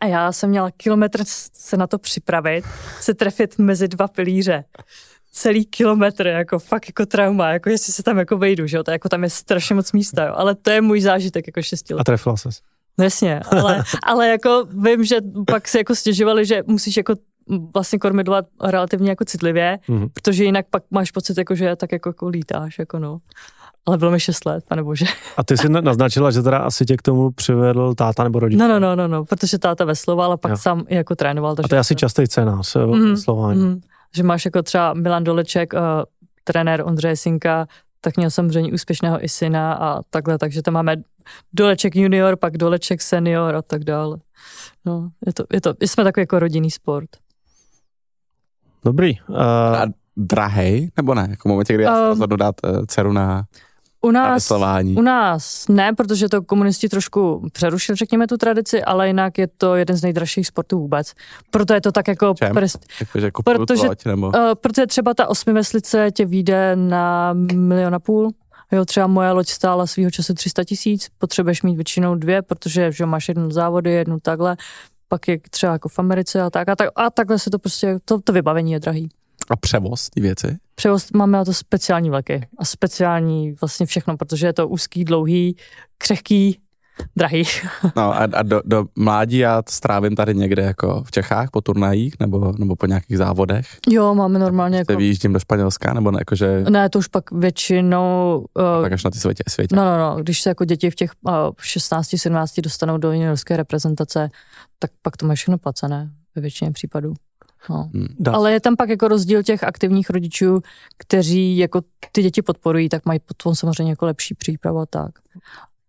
[0.00, 1.20] a já jsem měla kilometr
[1.52, 2.64] se na to připravit,
[3.00, 4.64] se trefit mezi dva pilíře
[5.36, 8.90] celý kilometr, jako fakt jako trauma, jako jestli se tam jako vejdu, že jo, to
[8.90, 12.00] jako tam je strašně moc místa, jo, ale to je můj zážitek jako šesti let.
[12.00, 12.60] A trefila ses.
[12.98, 15.16] No jasně, ale, ale jako vím, že
[15.46, 17.14] pak se jako stěžovali, že musíš jako
[17.74, 20.08] vlastně kormidlovat relativně jako citlivě, Mhm.
[20.12, 23.18] protože jinak pak máš pocit, jako, že tak jako, jako lítáš, jako no.
[23.86, 25.04] Ale bylo mi 6 let, pane bože.
[25.36, 28.58] A ty jsi na- naznačila, že teda asi tě k tomu přivedl táta nebo rodič.
[28.58, 30.56] No, no, no, no, no, protože táta vesloval a pak Jo.
[30.56, 31.54] sám jako trénoval.
[31.56, 33.60] Takže A to je asi častý scénář mm, slování.
[33.60, 33.66] Mm.
[33.68, 33.80] Mm,
[34.16, 35.80] že máš jako třeba Milan Doleček, uh,
[36.44, 37.66] trenér Ondřeje Sinka,
[38.00, 40.96] tak měl samozřejmě úspěšného i syna a takhle, takže tam máme
[41.52, 44.18] Doleček junior, pak Doleček senior a tak dále.
[44.84, 47.10] No, je to, je to, jsme takový jako rodinný sport.
[48.84, 49.20] Dobrý.
[49.28, 49.86] Uh, A
[50.16, 51.26] drahej, nebo ne?
[51.30, 53.44] Jako v momentě, kdy já Um, rozhodnu dát uh, dceru na
[54.04, 54.50] U nás,
[54.96, 59.74] u nás ne, protože to komunisti trošku přerušili, řekněme, tu tradici, ale jinak je to
[59.74, 61.12] jeden z nejdražších sportů vůbec.
[61.50, 62.34] Proto je to tak jako...
[62.38, 62.54] Čem?
[62.54, 64.26] Prest, Jakože jako Protože- protože, nebo...
[64.26, 68.30] uh, protože třeba ta osmiveslice tě vyjde na milion a půl.
[68.72, 73.06] Jo, třeba moje loď stála svýho času 300 tisíc, potřebuješ mít většinou dvě, protože že
[73.06, 74.56] máš jednu závody, jednu takhle,
[75.08, 77.98] pak je třeba jako v Americe a tak a, tak, a takhle se to prostě,
[78.04, 79.08] to, to vybavení je drahý.
[79.50, 80.56] A převoz ty věci?
[80.74, 85.56] Převoz máme na to speciální vleky a speciální vlastně všechno, protože je to úzký, dlouhý,
[85.98, 86.58] křehký,
[87.16, 87.42] drahý.
[87.96, 92.14] No a, a do, do mládí já strávím tady někde jako v Čechách po turnajích
[92.20, 93.66] nebo, nebo po nějakých závodech.
[93.88, 94.92] Jo, máme normálně Jako...
[94.92, 94.98] jako...
[94.98, 98.44] Vyjíždím do Španělska nebo ne, jakože Ne, to už pak většinou...
[98.54, 99.76] Uh, tak až na ty světě, světě.
[99.76, 103.56] No, no, no, když se jako děti v těch uh, 16, 17 dostanou do juniorské
[103.56, 104.28] reprezentace,
[104.78, 107.14] tak pak to máš všechno placené ve většině případů.
[107.70, 107.90] No.
[107.94, 108.06] Hmm.
[108.32, 110.60] Ale je tam pak jako rozdíl těch aktivních rodičů,
[110.98, 111.80] kteří jako
[112.12, 115.10] ty děti podporují, tak mají potom samozřejmě jako lepší přípravu a tak.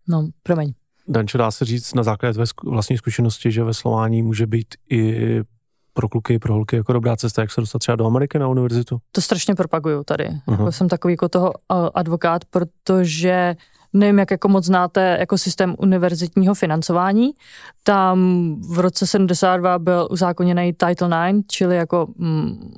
[0.08, 0.72] No, promiň.
[1.08, 5.40] Dančo, dá se říct na základě tvé vlastní zkušenosti, že veslování může být i
[5.92, 8.48] pro kluky, i pro holky jako dobrá cesta, jak se dostat třeba do Ameriky na
[8.48, 8.98] univerzitu?
[9.12, 10.26] To strašně propaguju tady.
[10.26, 10.40] Aha.
[10.50, 13.56] Jako jsem takový jako toho uh, advokát, protože
[13.96, 17.30] nevím, jak jako moc znáte jako systém univerzitního financování.
[17.82, 22.74] Tam v roce 72 byl uzákoněný Title IX, čili jako mm,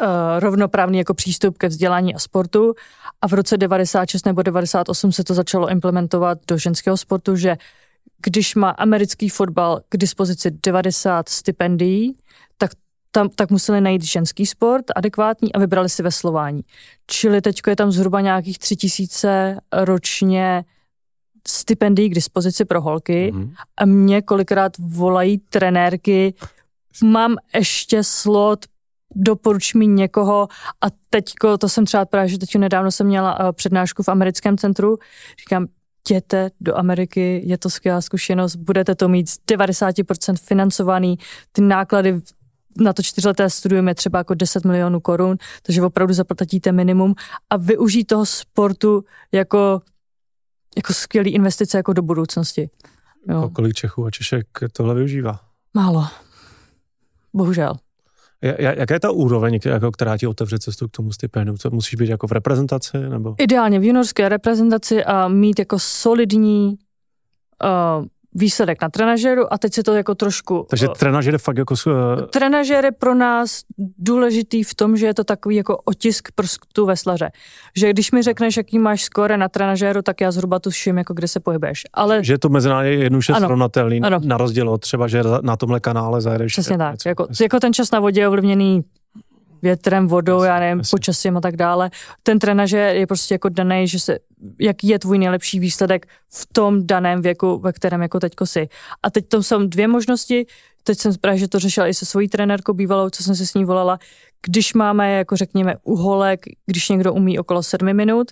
[0.00, 0.06] uh,
[0.38, 2.74] rovnoprávný jako přístup ke vzdělání a sportu
[3.22, 7.56] a v roce 96 nebo 98 se to začalo implementovat do ženského sportu, že
[8.24, 12.16] když má americký fotbal k dispozici 90 stipendií,
[13.12, 16.62] tam, tak museli najít ženský sport adekvátní a vybrali si veslování.
[17.06, 20.64] Čili teď je tam zhruba nějakých tři tisíce ročně
[21.48, 23.54] stipendií k dispozici pro holky Mhm.
[23.76, 26.34] a mě kolikrát volají trenérky,
[27.04, 28.64] mám ještě slot,
[29.14, 30.48] doporuč mi někoho
[30.80, 34.58] a teďko, to jsem třeba právě, že teď nedávno jsem měla eh, přednášku v americkém
[34.58, 34.98] centru,
[35.40, 35.66] říkám,
[36.08, 41.18] jděte do Ameriky, je to skvělá zkušenost, budete to mít z 90% financovaný,
[41.52, 42.20] ty náklady
[42.78, 47.14] na to čtyřleté studium je třeba jako 10 milionů korun, takže opravdu zaplatíte minimum
[47.50, 49.80] a využít toho sportu jako,
[50.76, 52.70] jako skvělý investice jako do budoucnosti.
[53.28, 53.50] Jo.
[53.54, 55.40] Kolik Čechů a Češek tohle využívá?
[55.74, 56.06] Málo.
[57.34, 57.74] Bohužel.
[58.44, 61.56] Ja- ja- Jaká je ta úroveň, jako, která ti otevře cestu k tomu stipendiu?
[61.58, 62.98] Co musíš být jako v reprezentaci?
[62.98, 63.34] Nebo?
[63.38, 66.78] Ideálně v juniorské reprezentaci a mít jako solidní
[67.64, 70.66] uh, výsledek na trenažeru a teď se to jako trošku...
[70.70, 71.74] Takže uh, trenažer je fakt jako...
[71.88, 73.60] eh, trenažer je pro nás
[73.98, 77.30] důležitý v tom, že je to takový jako otisk prstu veslaře.
[77.76, 81.28] Že když mi řekneš, jaký máš skóre na trenažéru, tak já zhruba tuším, jako kde
[81.28, 81.82] se pohybuješ.
[81.94, 83.46] Ale Že je to mezinárodně jednoduše Ano.
[83.46, 84.20] srovnatelný, Ano.
[84.24, 86.52] na rozdíl od třeba, že na tomhle kanále zajedeš.
[86.52, 86.92] Přesně tak.
[86.92, 88.82] něco- Jako, něco- jako ten čas na vodě je ovlivněný
[89.62, 91.90] větrem, vodou, já nevím, počasím a tak dále.
[92.22, 94.18] Ten trenažer je prostě jako daný, že se,
[94.60, 98.68] jaký je tvůj nejlepší výsledek v tom daném věku, ve kterém jako teďko si.
[99.02, 100.46] A teď to jsou dvě možnosti.
[100.84, 103.54] Teď jsem právě, že to řešila i se svojí trenérkou bývalou, co jsem si s
[103.54, 103.98] ní volala.
[104.46, 108.30] Když máme, jako řekněme, uholek, když někdo umí okolo sedmi minut,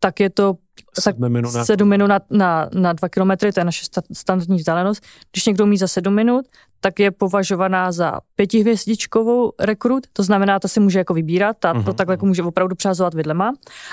[0.00, 0.54] tak je to
[1.00, 4.56] Sedmi minut na- sedm minut na, na, na dva kilometry, to je naše sta- standardní
[4.56, 5.02] vzdálenost.
[5.32, 6.46] Když někdo umí za sedm minut,
[6.80, 11.78] tak je považovaná za pětihvězdičkovou rekrut, to znamená, ta si může jako vybírat, ta to
[11.78, 13.52] Mhm, takhle jako může opravdu přázovat vidlema.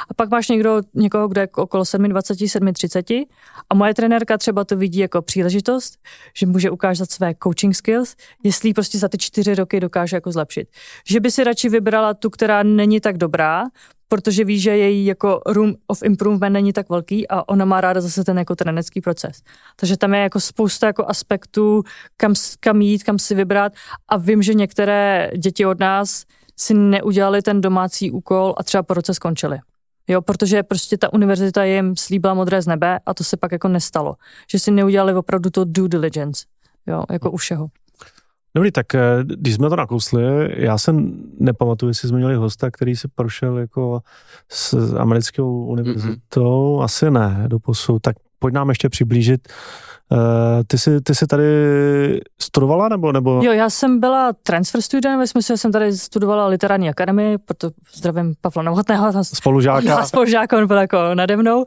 [0.10, 3.26] A pak máš někdo, někoho, kdo je okolo 7,20, 7,30
[3.70, 5.98] a moje trenérka třeba to vidí jako příležitost,
[6.38, 10.68] že může ukázat své coaching skills, jestli prostě za ty čtyři roky dokáže jako zlepšit.
[11.08, 13.64] Že by si radši vybrala tu, která není tak dobrá,
[14.08, 18.02] protože ví, že její jako room of improvement není tak velký a ona má ráda
[18.02, 19.42] zase ten jako trenecký proces.
[19.76, 21.84] Takže tam je jako spousta jako aspektů,
[22.18, 23.74] kam, kam jít, kam si vybrat
[24.08, 26.24] a vím, že některé děti od nás
[26.58, 29.60] si neudělali ten domácí úkol a třeba po roce skončili.
[30.08, 33.68] Jo, protože prostě ta univerzita jim slíbila modré z nebe a to se pak jako
[33.68, 34.16] nestalo.
[34.52, 36.46] Že si neudělali opravdu to due diligence.
[36.88, 37.68] Jo, jako u všeho.
[38.56, 40.24] Dobrý, tak eh, když jsme to nakousli,
[40.56, 40.96] já se
[41.40, 44.02] nepamatuju, jestli jsme měli hosta, který se prošel jako
[44.50, 46.84] s americkou univerzitou, mm-hmm.
[46.84, 48.02] asi ne, do posud.
[48.02, 49.48] Tak pojď nám ještě přiblížit.
[50.12, 50.18] Uh,
[50.68, 51.46] ty, jsi, ty jsi tady
[52.42, 53.12] studovala, nebo?
[53.12, 53.42] nebo...
[53.44, 57.70] Jo, já jsem byla transfer student, ve smyslu, že jsem tady studovala literární akademii, proto
[57.94, 59.96] zdravím Pavla Novotného, Spolužáka?
[60.00, 61.66] a spolužák, on byl jako nade mnou.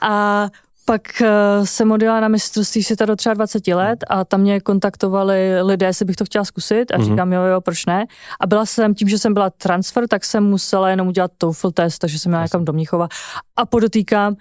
[0.00, 0.46] A
[0.84, 1.26] pak uh,
[1.64, 6.04] jsem odjela na mistrovství světa do třeba 20 let a tam mě kontaktovali lidé, jestli
[6.04, 7.06] bych to chtěla zkusit a Mhm.
[7.06, 8.04] říkám, jo, jo, proč ne.
[8.40, 11.98] A byla jsem, tím, že jsem byla transfer, tak jsem musela jenom udělat TOEFL test,
[11.98, 13.08] takže jsem měla někam do Mnichova.
[13.56, 14.36] A podotýkám,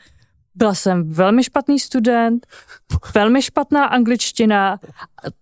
[0.59, 2.47] Byla jsem velmi špatný student,
[3.15, 4.79] velmi špatná angličtina,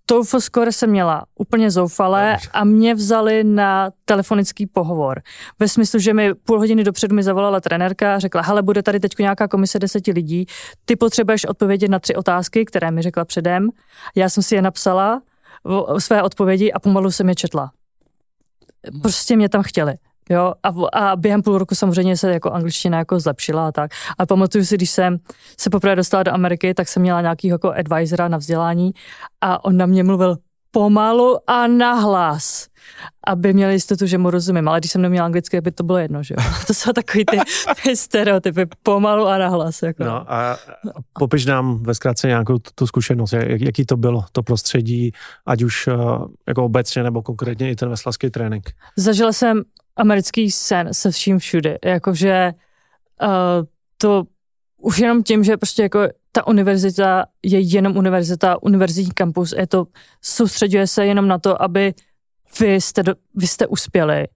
[0.05, 5.21] TOEFL score jsem měla úplně zoufalé a mě vzali na telefonický pohovor.
[5.59, 8.99] Ve smyslu, že mi půl hodiny dopředu mi zavolala trenérka a řekla, hele, bude tady
[8.99, 10.45] teď nějaká komise deseti lidí,
[10.85, 13.69] ty potřebuješ odpovědět na tři otázky, které mi řekla předem.
[14.15, 15.21] Já jsem si je napsala,
[15.97, 17.71] své odpovědi a pomalu jsem je četla.
[19.01, 19.93] Prostě mě tam chtěli.
[20.29, 23.91] Jo, a, a během půl roku samozřejmě se jako angličtina jako zlepšila a tak.
[24.17, 25.17] A pamatuju si, když jsem
[25.59, 28.91] se poprvé dostala do Ameriky, tak jsem měla nějaký jako advisora na vzdělání
[29.41, 30.37] a on na mě mluvil
[30.71, 32.67] pomalu a nahlas,
[33.27, 34.67] aby měli jistotu, že mu rozumím.
[34.67, 36.43] Ale když jsem neměla anglicky, by to bylo jedno, že jo.
[36.67, 37.37] To jsou takový ty,
[37.83, 39.83] ty stereotypy, pomalu a nahlas.
[39.83, 40.03] Jako.
[40.03, 40.57] No a
[41.19, 45.11] popiš nám ve zkratce nějakou tu, tu zkušenost, jak, jaký to bylo, to prostředí,
[45.45, 45.93] ať už eh,
[46.47, 48.69] jako obecně nebo konkrétně i ten veslavský trénink.
[48.97, 49.63] Zažila jsem
[49.97, 51.77] americký sen se vším všude.
[51.85, 52.51] Jakože
[53.21, 53.29] uh,
[53.97, 54.23] to
[54.77, 55.99] už jenom tím, že prostě jako
[56.31, 59.85] ta univerzita je jenom univerzita, univerzitní kampus, je to,
[60.21, 61.93] soustředuje se jenom na to, aby
[62.59, 64.27] vy jste, do, vy jste uspěli,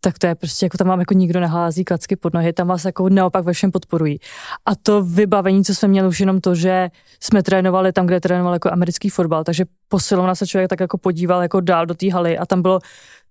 [0.00, 2.84] tak to je prostě, jako tam vám jako nikdo nehází klacky pod nohy, tam vás
[2.84, 4.18] jako naopak ve všem podporují.
[4.66, 6.88] A to vybavení, co jsme měli už jenom to, že
[7.20, 11.42] jsme trénovali tam, kde trénoval jako americký fotbal, takže posilovna se člověk tak jako podíval
[11.42, 12.80] jako dál do té haly a tam bylo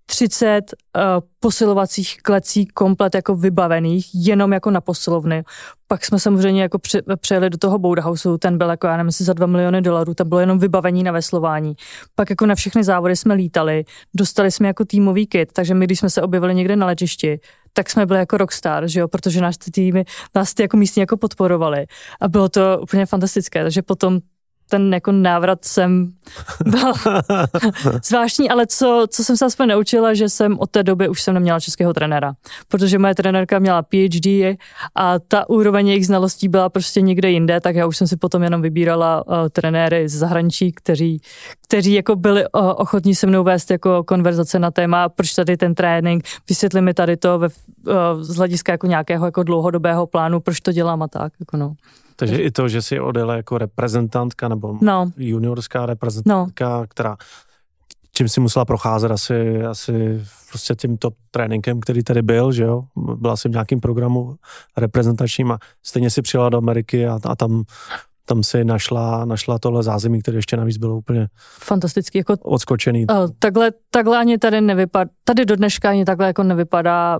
[0.09, 1.01] 30 uh, eh,
[1.39, 5.43] posilovacích klecí komplet jako vybavených, jenom jako na posilovny.
[5.87, 9.33] Pak jsme samozřejmě jako pře- přejeli do toho Boudhouseu, ten byl jako, já nevím, za
[9.33, 11.73] 2 miliony dolarů, tam bylo jenom vybavení na veslování.
[12.15, 15.99] Pak jako na všechny závody jsme lítali, dostali jsme jako týmový kit, takže my, když
[15.99, 17.39] jsme se objevili někde na letišti,
[17.73, 20.05] tak jsme byli jako rockstar, že jo, protože nás ty týmy,
[20.35, 21.85] nás ty jako místní jako podporovali.
[22.21, 24.19] A bylo to úplně fantastické, takže potom
[24.69, 26.13] ten jako návrat jsem
[26.65, 26.93] byl
[28.03, 31.33] zvláštní, ale co, co jsem se aspoň naučila, že jsem od té doby už jsem
[31.33, 32.33] neměla českého trenéra,
[32.67, 34.57] protože moje trenérka měla PhD
[34.95, 38.43] a ta úroveň jejich znalostí byla prostě někde jinde, tak já už jsem si potom
[38.43, 41.21] jenom vybírala uh, trenéry z zahraničí, kteří,
[41.67, 45.75] kteří jako byli uh, ochotní se mnou vést jako konverzace na téma, proč tady ten
[45.75, 50.59] trénink, vysvětli mi tady to ve, uh, z hlediska jako nějakého jako dlouhodobého plánu, proč
[50.59, 51.33] to dělám a tak.
[51.39, 51.75] Jako no.
[52.19, 55.11] Takže i to, že si odjela jako reprezentantka nebo no.
[55.17, 56.85] juniorská reprezentantka, no.
[56.87, 57.17] která
[58.11, 62.83] čím si musela procházet asi, asi prostě tím top tréninkem, který tady byl, že jo,
[63.15, 64.35] byla si v nějakém programu
[64.77, 67.63] reprezentačním a stejně si přijela do Ameriky a, a tam
[68.25, 71.27] tam si našla, našla tohle zázemí, které ještě navíc bylo úplně
[71.59, 73.07] fantastický, jako odskočený.
[73.07, 77.19] Uh, takhle, takhle ani tady nevypadá, tady do dneška ani takhle jako nevypadá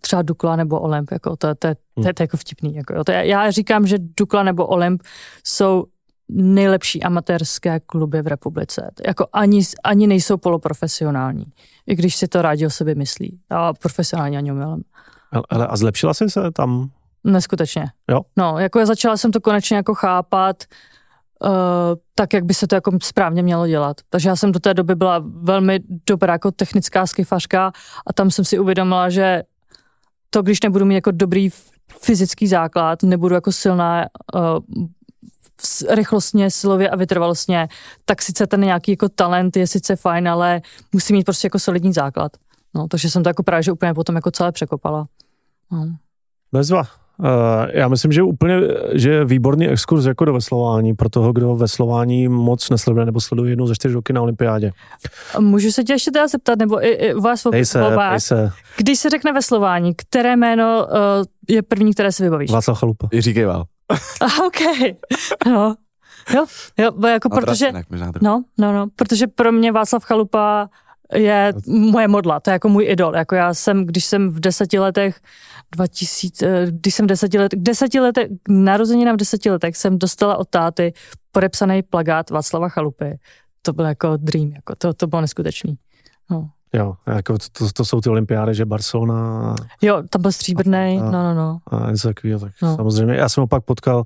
[0.00, 2.74] třeba Dukla nebo Olymp, jako to, to, to, to, to je jako vtipný.
[2.74, 5.02] Jako, to je, já říkám, že Dukla nebo Olymp
[5.44, 5.84] jsou
[6.28, 8.90] nejlepší amatérské kluby v republice.
[9.06, 11.44] Jako ani, ani nejsou poloprofesionální,
[11.86, 13.40] i když si to rádi o sobě myslí.
[13.50, 14.82] A profesionálně ani umím.
[15.50, 16.90] Ale a zlepšila jsi se tam?
[17.24, 17.84] Neskutečně.
[18.10, 18.20] Jo?
[18.36, 20.64] No, jako já začala jsem to konečně jako chápat,
[21.44, 21.50] uh,
[22.14, 23.96] tak, jak by se to jako správně mělo dělat.
[24.10, 27.72] Takže já jsem do té doby byla velmi dobrá jako technická skifařka
[28.06, 29.42] a tam jsem si uvědomila, že
[30.30, 31.48] to, když nebudu mít jako dobrý
[32.02, 34.84] fyzický základ, nebudu jako silná uh,
[35.88, 37.68] rychlostně, silově a vytrvalostně,
[38.04, 40.60] tak sice ten nějaký jako talent je sice fajn, ale
[40.92, 42.32] musí mít prostě jako solidní základ.
[42.74, 45.04] No, takže jsem to jako právě že úplně potom jako celé překopala.
[45.70, 45.96] No.
[46.52, 46.82] Bezva.
[47.20, 47.26] Uh,
[47.72, 48.60] já myslím, že úplně,
[48.92, 53.52] že je výborný exkurs jako do veslování pro toho, kdo veslování moc nesleduje nebo sleduje
[53.52, 54.72] jednou ze čtyři roky na olympiádě.
[55.38, 57.84] Můžu se tě ještě teda zeptat, nebo i, i vás dej se.
[58.18, 58.52] Se.
[58.76, 62.50] Když se řekne veslování, které jméno uh, je první, které si vybavíš?
[62.50, 63.08] Václav Chalupa.
[63.12, 63.64] Jiří Kejval.
[64.46, 64.60] OK.
[65.46, 65.74] No.
[66.34, 66.46] Jo,
[66.78, 67.72] jo, bo jako no, protože,
[68.22, 70.68] no, no, no, protože pro mě Václav Chalupa
[71.14, 73.16] je moje modla, to je jako můj idol.
[73.16, 75.20] Jako já jsem, když jsem v deseti letech
[75.72, 80.48] 2000, eh, když jsem deseti let, deseti letech, narozenina v deseti letech jsem dostala od
[80.48, 80.92] táty
[81.32, 83.18] podepsaný plagát Václava Chalupy.
[83.62, 85.78] To byl jako dream, jako to, to bylo neskutečný.
[86.30, 86.50] No.
[86.72, 89.54] Jo, jako to, to, jsou ty olympiády, že Barcelona.
[89.82, 91.58] Jo, tam byl stříbrný, no, no, no.
[91.66, 92.76] A něco takového, tak no.
[92.76, 93.14] samozřejmě.
[93.14, 94.04] Já jsem ho pak potkal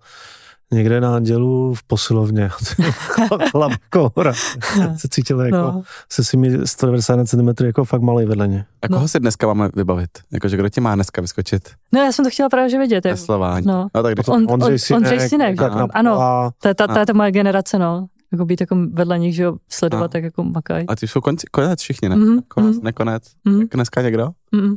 [0.72, 2.48] někde na Andělu v posilovně.
[3.50, 4.12] Chlapko,
[4.96, 5.82] se cítil jako no.
[6.12, 8.64] se svými 190 cm jako fakt malý vedle ně.
[8.82, 9.08] A koho no.
[9.08, 10.10] si dneska máme vybavit?
[10.32, 11.68] Jakože kdo ti má dneska vyskočit?
[11.92, 13.04] No já jsem to chtěla právě že vědět.
[13.04, 13.16] Jako.
[13.16, 13.66] Slování.
[13.66, 13.86] No.
[13.94, 14.96] no tak on, Ondřej Sinek.
[14.96, 15.60] Ondřej Sinek,
[15.90, 16.50] ano.
[16.62, 19.56] To je ta, ta, ta moje generace, no jako být jako vedle nich, že jo,
[19.68, 20.08] sledovat, a.
[20.08, 20.84] tak jako makaj.
[20.88, 22.16] A ty jsou konci, konec všichni, ne?
[22.16, 22.42] Mm-hmm.
[22.48, 22.82] Konec, mm-hmm.
[22.82, 23.22] nekonec.
[23.46, 23.68] Mm-hmm.
[23.74, 24.28] Dneska někdo?
[24.52, 24.76] Mm-hmm.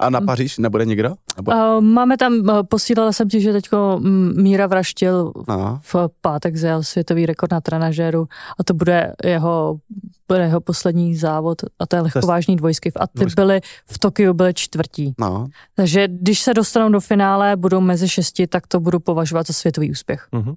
[0.00, 1.14] A na Paříž nebude nikdo?
[1.36, 1.50] Nebo...
[1.52, 5.80] Uh, máme tam, uh, posílala jsem ti, že teďko mm, Míra Vraštil No.
[5.82, 8.28] v pátek zjel světový rekord na trenažéru
[8.60, 9.78] a to bude jeho,
[10.28, 14.54] bude jeho poslední závod a to je lehkovážný dvojskyv a ty byly v Tokiu byly
[14.54, 15.14] čtvrtí.
[15.18, 15.48] No.
[15.74, 19.90] Takže když se dostanou do finále, budou mezi šesti, tak to budu považovat za světový
[19.90, 20.28] úspěch.
[20.32, 20.54] Mhm.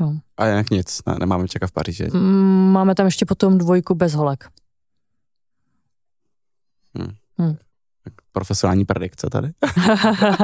[0.00, 0.12] Jo.
[0.36, 2.08] A jinak nic, ne, nemáme čekat v Paříži.
[2.12, 4.44] Mm, Máme tam ještě potom dvojku bez holek.
[8.34, 9.48] Profesionální predikce tady.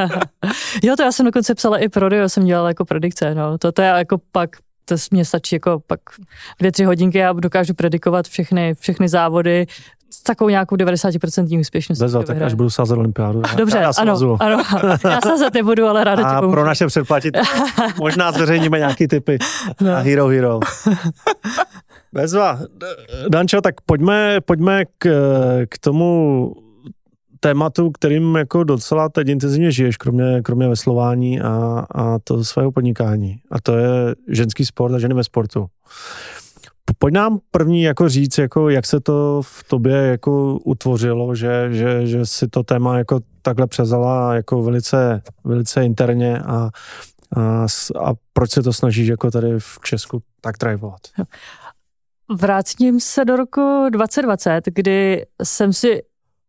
[0.83, 3.59] jo, to já jsem dokonce psala i pro Dio, jsem dělala jako predikce, no.
[3.59, 4.51] To, to je jako pak,
[4.85, 6.01] to mě stačí jako pak
[6.59, 9.67] dvě, tři hodinky a dokážu predikovat všechny, všechny závody
[10.12, 12.05] s takovou nějakou 90% úspěšností.
[12.05, 13.43] Bez to tak až budu sázet olympiádu.
[13.51, 14.37] Já- Dobře, já ano, svazu.
[14.41, 14.62] ano,
[15.05, 16.53] já sázet nebudu, ale ráda ti A pomůžu.
[16.53, 17.37] pro naše předplatit
[17.99, 19.39] možná zveřejníme nějaký typy
[19.81, 19.91] No.
[19.91, 20.61] na Hero Hero.
[22.12, 22.59] Bezva.
[23.29, 25.09] Dančo, tak pojďme, pojďme k,
[25.69, 26.53] k tomu
[27.41, 33.41] tématu, kterým jako docela teď intenzivně žiješ, kromě, kromě veslování a, a to svého podnikání.
[33.51, 35.67] A to je ženský sport a ženy ve sportu.
[36.99, 42.07] Pojď nám první jako říct, jako jak se to v tobě jako utvořilo, že, že,
[42.07, 46.71] že si to téma jako takhle přezala jako velice, velice interně a,
[47.37, 47.67] a,
[48.05, 51.01] a proč se to snažíš jako tady v Česku tak drivovat?
[52.39, 56.03] Vrátím se do roku 2020, kdy jsem si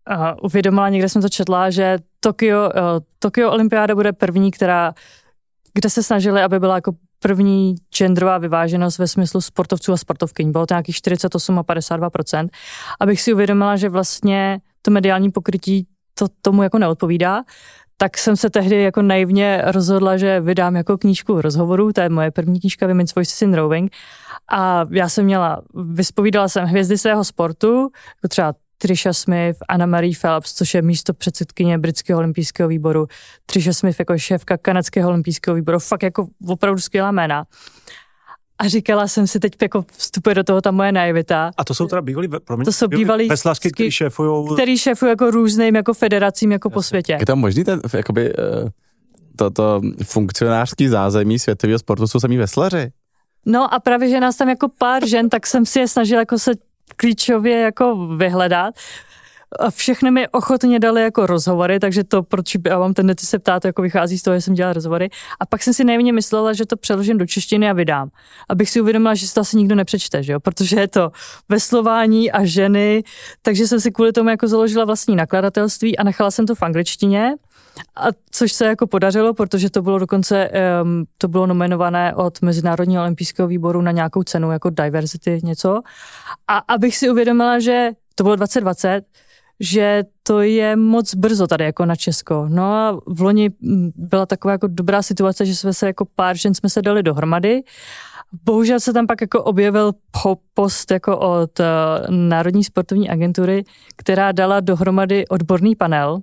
[0.10, 2.72] uh, uvědomila, někde jsem to četla, že Tokio, uh,
[3.20, 4.94] Tokio olympiáda bude první, která,
[5.74, 10.52] kde se snažili, aby byla jako první genderová vyváženost ve smyslu sportovců a sportovkyň.
[10.52, 12.10] Bylo to nějakých 48 a 52
[13.00, 17.44] Abych si uvědomila, že vlastně to mediální pokrytí to tomu jako neodpovídá,
[17.98, 22.32] tak jsem se tehdy jako naivně rozhodla, že vydám jako knížku rozhovorů, to je moje
[22.32, 23.96] první knížka Women's Voices in Rowing
[24.52, 30.14] a já jsem měla, vyspovídala jsem hvězdy svého sportu, jako třeba Trisha Smith, Anna Marie
[30.22, 33.08] Phelps, což je místo předsedkyně britského olympijského výboru,
[33.46, 37.44] Trisha Smith jako šéfka kanadského olympijského výboru, fakt jako opravdu skvělá jména.
[38.60, 41.88] A říkala jsem si, teď jako vstupuje do toho ta moje naivita, A to jsou
[41.88, 45.94] teda bývalí, promiň, To jsou bývalí veslařky, ski- kteří šéfují který šéfují jako různým jako
[45.94, 47.18] federacím jako po světě.
[47.20, 48.70] Je to možný, ten, jakoby, eh,
[49.36, 52.92] toto funkcionářský zázemí světového sportu jsou samý veslaři?
[53.46, 56.40] No a právě, že nás tam jako pár žen, tak jsem si je snažila jako
[56.40, 56.52] se
[56.96, 58.76] klíčově jako vyhledat.
[59.60, 63.66] A všechny mi ochotně dali jako rozhovory, takže to, proč já mám tendenci se ptát,
[63.66, 65.10] jako vychází z toho, že jsem dělala rozhovory.
[65.40, 68.10] A pak jsem si nejméně myslela, že to přeložím do češtiny a vydám.
[68.50, 70.40] Abych si uvědomila, že si to asi nikdo nepřečte, že jo?
[70.40, 71.12] protože je to
[71.50, 73.04] veslování a ženy,
[73.42, 77.36] takže jsem si kvůli tomu jako založila vlastní nakladatelství a nechala jsem to v angličtině.
[77.96, 80.50] A což se jako podařilo, protože to bylo dokonce,
[80.84, 85.82] um, to bylo nominované od Mezinárodního olympijského výboru na nějakou cenu jako diversity něco.
[86.48, 89.06] A abych si uvědomila, že to bylo 2020,
[89.60, 92.46] že to je moc brzo tady jako na Česko.
[92.50, 93.50] No a v loni
[93.96, 97.64] byla taková jako dobrá situace, že jsme se jako pár žen jsme se dali dohromady.
[98.46, 99.94] Bohužel se tam pak jako objevil
[100.24, 101.66] po- post jako od uh,
[102.10, 103.64] Národní sportovní agentury,
[103.96, 106.20] která dala dohromady odborný panel,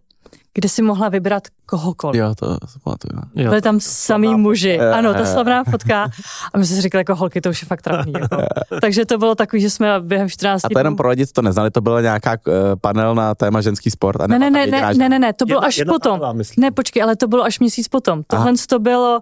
[0.59, 2.21] kde si mohla vybrat kohokoliv.
[2.21, 3.21] Jo, to pamatuju.
[3.35, 3.49] Jo.
[3.49, 4.81] Byli tam samý muži.
[4.81, 6.11] Ano, ta slavná fotka.
[6.55, 8.13] A my jsme si říkali, jako holky, to už je fakt trapný.
[8.21, 8.37] Jako.
[8.81, 11.43] Takže to bylo takový, že jsme během 14 A to jenom pro lidi, co to
[11.43, 14.21] neznali, to byla nějaká uh, panel na téma ženský sport.
[14.21, 16.21] A Ne, ne, ne, ne, ne, ne, ne, to bylo Jedna- až jedna potom.
[16.37, 16.63] myslím.
[16.63, 18.23] Ne, počkej, ale to bylo až měsíc potom.
[18.27, 19.21] Tohle to bylo...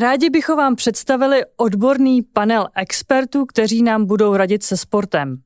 [0.00, 5.36] Rádi bychom vám představili odborný panel expertů, kteří nám budou radit se sportem.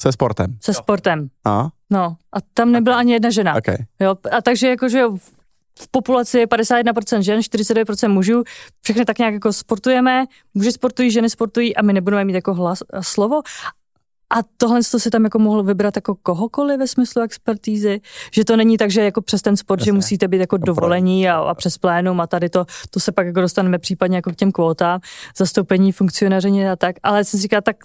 [0.00, 0.56] Se sportem.
[0.60, 1.28] Se sportem.
[1.46, 3.54] No, No, a tam nebyla ani jedna žena.
[3.56, 3.76] okay.
[4.00, 8.42] Jo, a takže jakože v- populaci je 51% žen, 49% mužů,
[8.82, 12.78] všechny tak nějak jako sportujeme, muži sportují, ženy sportují a my nebudeme mít jako hlas
[12.92, 13.40] a slovo.
[14.30, 18.00] A tohle to si tam jako mohl vybrat jako kohokoliv ve smyslu expertízy,
[18.32, 19.92] že to není tak, že jako přes ten sport, že Jasně.
[19.92, 23.40] musíte být jako dovolení a, a přes plénum a tady to, to se pak jako
[23.40, 25.00] dostaneme případně jako k těm kvótám,
[25.36, 27.76] zastoupení funkcionaření a tak, ale jsem si říkala, tak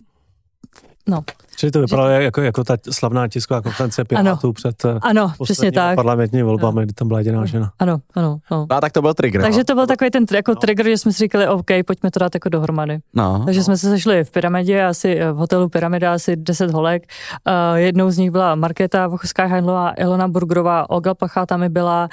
[1.08, 1.22] no,
[1.56, 5.96] Čili to vypadalo jako, jako ta slavná tisková konference Pirátů před eh, ano, přesně tak.
[5.96, 7.72] parlamentními volbami, kdy tam byla jediná žena.
[7.80, 8.68] Ano, ano, no.
[8.70, 9.42] No, a tak to byl trigger.
[9.42, 9.64] Takže no.
[9.64, 12.36] to byl takový ten tr- jako trigger, že jsme si říkali, OK, pojďme to dát
[12.36, 13.00] jako dohromady.
[13.14, 17.04] No, Takže jsme se sešli v pyramidě, asi eh, v hotelu Pyramida, asi 10 holek.
[17.48, 22.10] Uh, jednou z nich byla Markéta Vochská Heinlová, Ilona Burgrová, Olga Plachá tam i byla.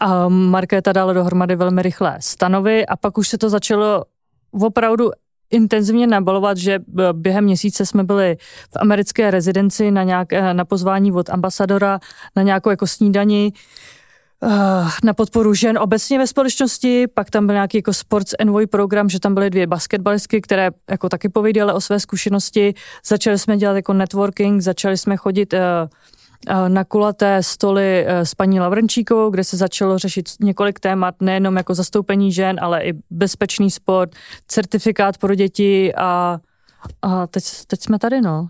[0.00, 4.04] A Markéta dala dohromady velmi rychle stanovy a pak už se to začalo
[4.52, 5.10] opravdu
[5.50, 8.36] intenzivně nabalovat, že b- během měsíce jsme byli
[8.72, 12.00] v americké rezidenci na, nějak, eh, na pozvání od ambasadora
[12.36, 13.52] na nějakou jako snídani
[14.42, 14.48] eh,
[15.04, 19.20] na podporu žen obecně ve společnosti, pak tam byl nějaký jako sports envoy program, že
[19.20, 22.74] tam byly dvě basketbalistky, které jako taky pověděly o své zkušenosti,
[23.06, 25.88] začali jsme dělat jako networking, začali jsme chodit eh, eh,
[26.68, 31.74] na kulaté stoly eh, s paní Lavrenčíkovou, kde se začalo řešit několik témat, nejenom jako
[31.74, 34.10] zastoupení žen, ale i bezpečný sport,
[34.48, 36.38] certifikát pro děti a,
[37.02, 38.48] a teď, teď jsme tady, no.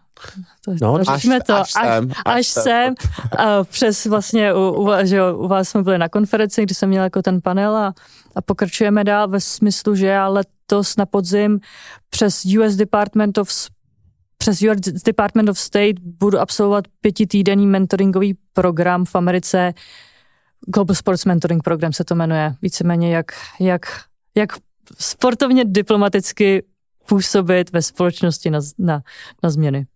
[0.65, 2.95] To, No, to až- to, až sem, až, až sem.
[3.39, 6.89] A přes vlastně, u, u, že jo, u vás jsme byli na konferenci, kdy jsem
[6.89, 7.95] měl jako ten panel a,
[8.37, 11.61] a pokračujeme dál ve smyslu, že já letos na podzim
[12.11, 13.49] přes US Department of
[14.39, 19.75] přes US Department of State budu absolvovat pětitýdenní mentoringový program v Americe.
[20.67, 22.55] Global Sports Mentoring Program se to jmenuje.
[22.63, 23.87] Víceméně jak, jak,
[24.35, 24.53] jak
[24.99, 26.63] sportovně diplomaticky
[27.09, 29.03] působit ve společnosti na, na,
[29.43, 29.87] na změny.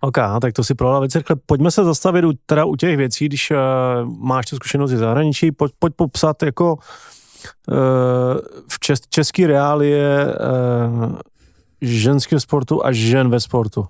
[0.00, 1.18] OK, tak to si prohla věci.
[1.18, 1.36] Rychle.
[1.46, 3.56] Pojďme se zastavit u, teda u těch věcí, když uh,
[4.18, 7.76] máš tu zkušenost ze zahraničí, pojď, pojď popsat jako uh,
[8.68, 11.18] v čes, český reálie uh,
[11.80, 13.86] ženského sportu a žen ve sportu.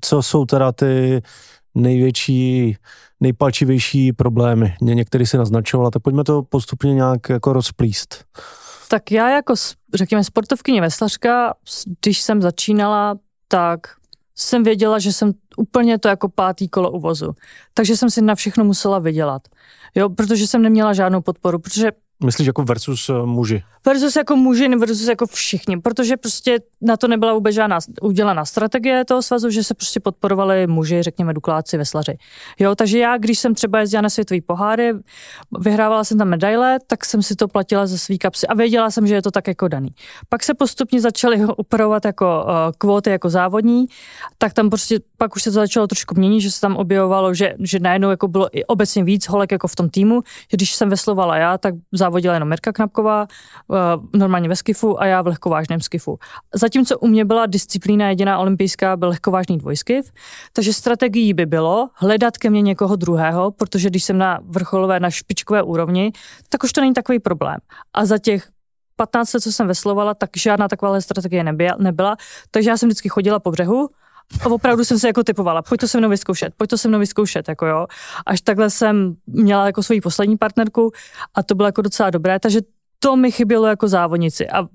[0.00, 1.22] Co jsou teda ty
[1.74, 2.76] největší,
[3.20, 4.74] nejpalčivější problémy?
[4.80, 8.24] Ně, některý si naznačovala, tak pojďme to postupně nějak jako rozplíst.
[8.88, 9.54] Tak já jako,
[9.94, 11.54] řekněme, sportovkyně veslařka,
[12.00, 13.80] když jsem začínala, tak
[14.34, 17.32] jsem věděla, že jsem úplně to jako pátý kolo uvozu.
[17.74, 19.42] Takže jsem si na všechno musela vydělat.
[19.94, 21.92] Jo, protože jsem neměla žádnou podporu, protože
[22.24, 23.62] Myslíš jako versus uh, muži?
[23.88, 29.04] versus jako muži, versus jako všichni, protože prostě na to nebyla vůbec žádná udělaná strategie
[29.04, 32.18] toho svazu, že se prostě podporovali muži, řekněme dukláci, veslaři.
[32.58, 34.92] Jo, takže já, když jsem třeba jezdila na světový poháry,
[35.58, 39.06] vyhrávala jsem tam medaile, tak jsem si to platila ze svý kapsy a věděla jsem,
[39.06, 39.88] že je to tak jako daný.
[40.28, 43.86] Pak se postupně začaly upravovat jako uh, kvóty jako závodní,
[44.38, 47.54] tak tam prostě pak už se to začalo trošku měnit, že se tam objevovalo, že,
[47.58, 50.90] že najednou jako bylo i obecně víc holek jako v tom týmu, že když jsem
[50.90, 51.74] veslovala já, tak
[52.08, 53.26] závodila jenom Mirka Knapková,
[53.68, 53.76] uh,
[54.20, 56.18] normálně ve skifu a já v lehkovážném skifu.
[56.54, 60.12] Zatímco u mě byla disciplína jediná olympijská, byl lehkovážný dvojskiv,
[60.52, 65.10] takže strategií by bylo hledat ke mně někoho druhého, protože když jsem na vrcholové, na
[65.10, 66.12] špičkové úrovni,
[66.48, 67.56] tak už to není takový problém.
[67.94, 68.48] A za těch
[68.96, 72.16] 15 let, co jsem veslovala, tak žádná taková strategie nebyla, nebyla,
[72.50, 73.88] takže já jsem vždycky chodila po břehu
[74.40, 76.98] a opravdu jsem se jako typovala, pojď to se mnou vyzkoušet, pojď to se mnou
[76.98, 77.86] vyzkoušet, jako jo.
[78.26, 80.92] Až takhle jsem měla jako svoji poslední partnerku
[81.34, 82.60] a to bylo jako docela dobré, takže
[82.98, 84.68] to mi chybělo jako závodnici a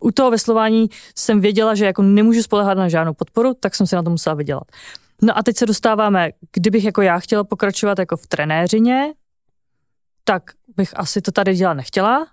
[0.00, 3.96] u toho veslování jsem věděla, že jako nemůžu spolehat na žádnou podporu, tak jsem si
[3.96, 4.64] na to musela vydělat.
[5.22, 9.12] No a teď se dostáváme, kdybych jako já chtěla pokračovat jako v trenéřině,
[10.24, 10.42] tak
[10.76, 12.26] bych asi to tady dělat nechtěla,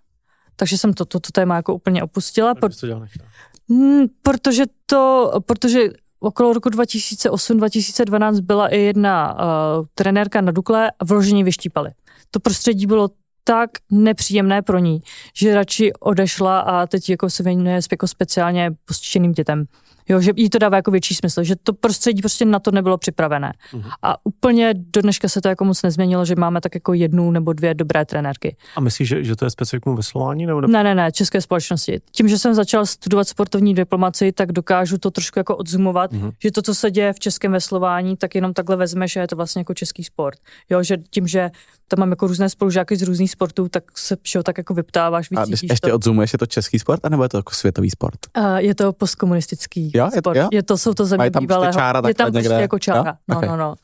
[0.55, 3.29] takže jsem to, to, to téma jako úplně opustila, Proč to dělat nechtěla?
[3.69, 5.89] Hmm, protože to, protože
[6.19, 11.91] okolo roku 2008-2012 byla i jedna uh, trenérka na Dukle a vložení vyštípali.
[12.31, 13.09] To prostředí bylo
[13.43, 15.01] tak nepříjemné pro ní,
[15.35, 19.65] že radši odešla a teď jako se věnuje jako speciálně postiženým dětem.
[20.09, 22.97] Jo, že jí to dává jako větší smysl, že to prostředí prostě na to nebylo
[22.97, 23.53] připravené.
[23.73, 23.83] Mhm.
[24.01, 27.53] A úplně do dneška se to jako moc nezměnilo, že máme tak jako jednu nebo
[27.53, 28.55] dvě dobré trenérky.
[28.75, 30.45] A myslíš, že, že to je specifikum veslování?
[30.45, 31.99] Nebo Ne, ne, ne, české společnosti.
[32.11, 36.21] Tím, že jsem začal studovat sportovní diplomaci, tak dokážu to trošku jako odzumovat, Mhm.
[36.27, 36.33] mm-hmm.
[36.43, 39.35] že to, co se děje v českém veslování, tak jenom takhle vezmeš a je to
[39.35, 40.39] vlastně jako český sport.
[40.69, 41.49] Jo, že tím, že
[41.87, 45.45] tam mám jako různé spolužáky z různých sportů, tak se všeho tak jako vyptáváš, A
[45.49, 45.95] ještě to.
[45.95, 48.19] odzumuješ, je to český sport, anebo je to jako světový sport?
[48.37, 50.47] Uh, je to postkomunistický Jo, je to- jo?
[50.51, 51.73] Je to, jsou to země tam prostě bývalého.
[51.73, 52.61] čára je tam prostě někde?
[52.61, 53.17] jako čára.
[53.27, 53.41] Jo?
[53.41, 53.75] No, no, no.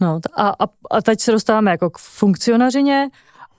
[0.00, 0.20] no.
[0.20, 3.08] t- A, a, a teď se dostáváme jako k funkcionařině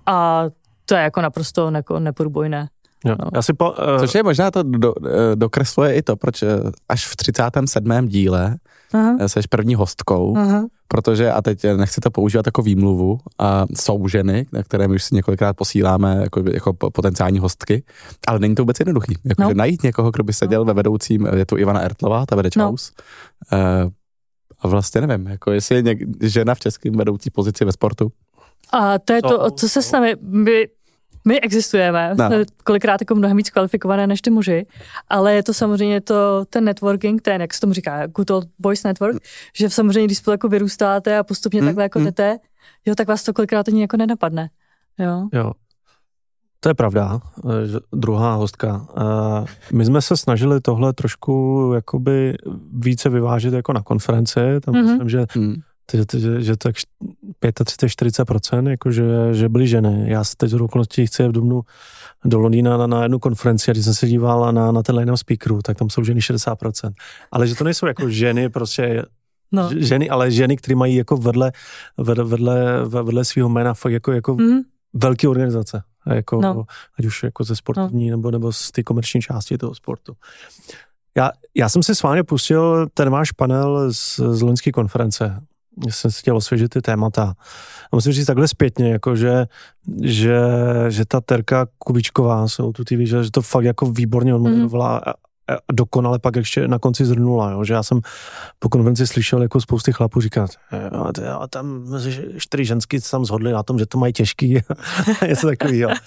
[0.06, 0.44] a
[0.86, 2.68] to je jako naprosto neko, neprůbojné.
[3.06, 3.15] Jo.
[3.19, 3.30] No.
[3.36, 4.94] Já si po, uh, Což je možná to do,
[5.36, 6.48] dokresluje i to, proč eh,
[6.90, 8.07] až v 37.
[8.07, 8.56] díle
[8.93, 9.18] Aha.
[9.19, 10.68] eh, seš první hostkou, Aha.
[10.88, 15.03] protože, a teď nechci to používat jako výmluvu, a jsou ženy, na které my už
[15.03, 17.84] si několikrát posíláme jako, jako po- potenciální hostky,
[18.27, 19.15] ale není to vůbec jednoduchý.
[19.26, 19.49] Jako, No.
[19.49, 22.63] že najít někoho, kdo by seděl ve vedoucím, je tu Ivana Ertlová, ta vede No.
[22.69, 22.93] Čaus.
[23.53, 23.57] Eh,
[24.59, 28.11] a vlastně nevím, jako jestli je něk, žena v českém vedoucí pozici ve sportu.
[28.73, 30.68] A to je to, To- co se s námi, my,
[31.26, 32.26] my existujeme, No.
[32.27, 34.65] jsme kolikrát jako mnohem víc kvalifikované než ty muži,
[35.10, 38.84] ale je to samozřejmě to, ten networking, ten, jak se tomu říká, good old boys
[38.84, 39.18] network,
[39.56, 42.06] že samozřejmě, když spolu jako vyrůstáte a postupně Hmm, takhle jako hmm.
[42.06, 42.38] jdete,
[42.85, 44.49] jo, tak vás to kolikrát ani jako nenapadne.
[44.99, 45.27] Jo.
[45.34, 45.52] Jo.
[46.60, 47.19] To je pravda.
[47.64, 48.88] eh, že- Druhá hostka.
[48.98, 52.34] Eh, My jsme se snažili tohle trošku jakoby
[52.73, 54.39] více vyvážit jako na konferenci.
[54.65, 54.84] Tam Mhm.
[54.91, 55.56] myslím, že, Hmm.
[55.93, 56.76] že, že, že tak
[57.41, 60.03] 35-40%, jakože, že byly ženy.
[60.11, 61.61] Já se teď z okolností chci v Dubnu
[62.26, 65.18] do Londýna na, na jednu konferenci a když jsem se díval na, na ten line
[65.18, 66.91] speakerů, tak tam jsou ženy 60%.
[67.31, 69.05] Ale že to nejsou jako ženy, prostě
[69.53, 69.69] No.
[69.77, 71.51] Ženy, ale ženy, které mají jako vedle,
[71.97, 74.59] vedle, vedle, vedle svého jména fakt jako, jako Mhm.
[74.93, 75.84] velké organizace.
[76.07, 76.63] Jako, no.
[76.99, 78.18] Ať už jako ze sportovní no.
[78.18, 80.13] nebo, nebo z té komerční části toho sportu.
[81.18, 85.41] Já, já jsem si s vámi pustil ten váš panel z, z loňské konference.
[85.89, 87.34] Jsem si chtěl osvěžit ty témata.
[87.91, 89.45] A musím říct takhle zpětně, jako že,
[90.02, 90.39] že,
[90.89, 95.02] že ta Terka Kubičková se tu TV, že, že to fakt jako výborně odmodelovala mm
[95.10, 95.31] a
[95.72, 98.02] dokonale pak ještě na konci zhrnula, jo, že já jsem
[98.60, 100.52] po konvenci slyšel jako spousty chlapů říkat,
[101.40, 101.98] a tam
[102.38, 104.60] čtyři ženský se tam zhodli na tom, že to mají těžký,
[105.28, 105.91] něco takového.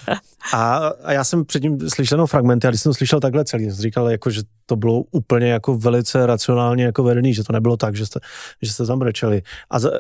[0.53, 3.65] A, a já jsem předtím slyšel no fragmenty, a když jsem to slyšel takhle celý,
[3.65, 7.77] jsem říkal, jako, že to bylo úplně jako velice racionálně jako vedený, že to nebylo
[7.77, 8.21] tak, že jste,
[8.63, 9.43] že jste tam brečeli.
[9.71, 9.91] A za,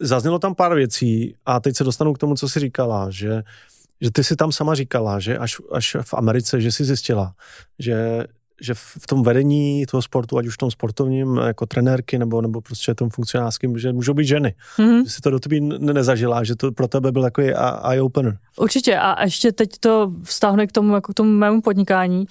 [0.00, 3.42] zaznělo tam pár věcí a teď se dostanu k tomu, co jsi říkala, že
[4.00, 7.34] že ty si tam sama říkala, že až, až v Americe, že si zjistila,
[7.78, 8.24] že
[8.60, 12.60] že v tom vedení toho sportu, ať už v tom sportovním jako trenérky nebo, nebo
[12.60, 14.54] prostě tom funkcionářském, že můžou být ženy.
[14.76, 15.04] Mm-hmm.
[15.04, 18.36] Že si to do tebe nezažila, že to pro tebe byl takový eye-opener.
[18.56, 22.26] Určitě a ještě teď to vztáhne k tomu, jako k tomu mému podnikání.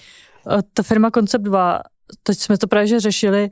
[0.51, 1.81] Eh, ta firma Concept 2,
[2.23, 3.49] teď jsme to právě řešili,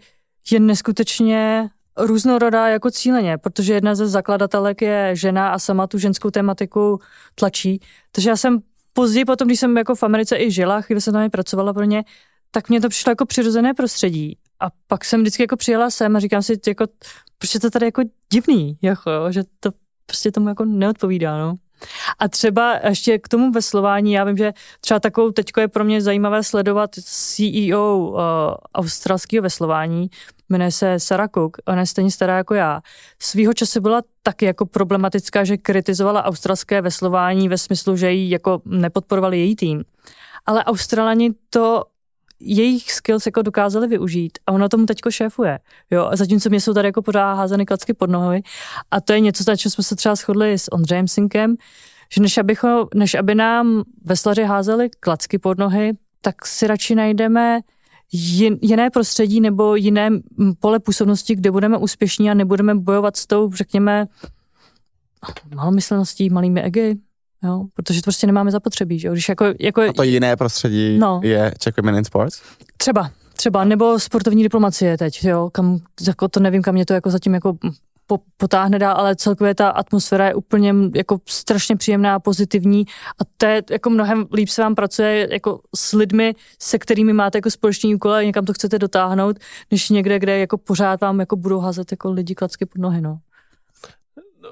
[0.52, 6.30] je neskutečně různorodá jako cíleně, protože jedna ze zakladatelek je žena a sama tu ženskou
[6.30, 7.00] tematiku
[7.36, 7.80] tlačí.
[8.12, 8.60] Takže já jsem
[8.94, 11.84] později potom, když jsem jako v Americe i žila, chvíli jsem tam i pracovala pro
[11.84, 12.04] ně,
[12.52, 14.38] tak mě to přišlo jako přirozené prostředí.
[14.60, 16.86] A pak jsem vždycky jako přijela sem a říkám si, jako,
[17.38, 18.02] prostě to tady jako
[18.34, 19.72] divný, jako, že to
[20.06, 21.56] prostě tomu jako neodpovídá, no.
[22.20, 26.02] A třeba ještě k tomu veslování, já vím, že třeba takovou teďko je pro mě
[26.02, 28.20] zajímavé sledovat CEO uh,
[28.76, 30.10] australského veslování,
[30.50, 32.82] jmenuje se Sarah Cook, ona je stejně stará jako já.
[33.20, 38.62] Svýho času byla taky jako problematická, že kritizovala australské veslování ve smyslu, že jí jako
[38.66, 39.84] nepodporovali její tým.
[40.46, 41.84] Ale Australani to
[42.42, 45.60] jejich skills jako dokázali využít a ona tomu teďko šéfuje.
[45.92, 48.44] Jo, a zatímco mě jsou tady jako pořád házeny klacky pod nohy
[48.92, 51.56] a to je něco, na čem jsme se třeba shodli s Ondřejem Sinkem,
[52.14, 57.60] že než, abychom, než aby nám veslaři házeli klacky pod nohy, tak si radši najdeme
[58.12, 60.10] jin, jiné prostředí nebo jiné
[60.60, 64.06] pole působnosti, kde budeme úspěšní a nebudeme bojovat s tou, řekněme,
[65.56, 66.98] malomyslností, malými egy,
[67.44, 69.82] jo, protože to prostě nemáme zapotřebí, že jo, když jako, jako...
[69.82, 71.20] A to jiné prostředí no.
[71.24, 72.42] je Czech Women in Sports?
[72.78, 77.10] Třeba, třeba, nebo sportovní diplomacie teď, jo, kam, jako to nevím, kam mě to jako
[77.10, 77.58] zatím jako
[78.08, 82.86] po, potáhne dál, ale celkově ta atmosféra je úplně jako strašně příjemná, pozitivní
[83.22, 87.38] a to je jako mnohem líp se vám pracuje jako s lidmi, se kterými máte
[87.38, 89.40] jako společný úkol a někam to chcete dotáhnout,
[89.72, 93.20] než někde, kde jako pořád vám jako budou házet jako lidi klacky pod nohy, no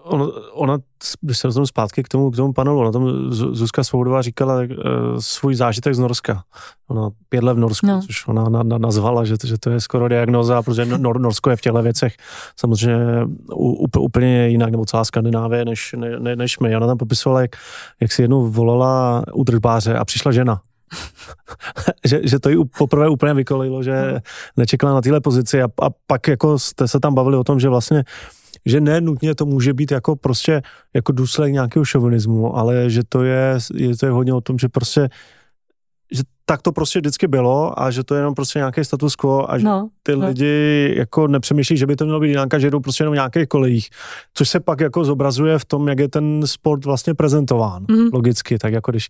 [0.04, 0.78] ono, ona,
[1.22, 4.66] když se dostanu zpátky k tomu, k tomu panelu, ona tam Zuzka Svobodová říkala uh,
[5.20, 6.44] svůj zážitek z Norska.
[6.88, 8.02] Ona pět let v Norsku, no.
[8.02, 11.56] což ona na, na, nazvala, že, že to je skoro diagnoza, protože Nor, Norsko je
[11.56, 12.14] v těchto věcech
[12.56, 16.78] samozřejmě u, úplně jinak, nebo celá Skandinávie, než, ne, ne, než my.
[16.78, 17.56] Ona tam popisovala, jak,
[18.02, 20.62] jak si jednou volala udržbáře a přišla žena.
[22.06, 24.20] že, že to jí poprvé úplně vykolilo, že no.
[24.58, 27.70] nečekala na téhle pozici a, a pak jako jste se tam bavili o tom, že
[27.70, 28.04] vlastně
[28.66, 30.62] že ne nutně to může být jako prostě
[30.94, 34.70] jako důsledek nějakého šovinismu, ale že to je, je to je hodně o tom, že
[34.70, 35.10] prostě
[36.12, 39.52] že tak to prostě vždycky bylo a že to je jenom prostě nějaký status quo
[39.52, 40.28] a že no, ty no.
[40.28, 43.48] lidi jako nepřemýšlí, že by to mělo být jinak že jdou prostě jenom v nějakých
[43.48, 43.90] kolejích,
[44.34, 48.10] což se pak jako zobrazuje v tom, jak je ten sport vlastně prezentován, mm.
[48.14, 49.10] logicky, tak jako když,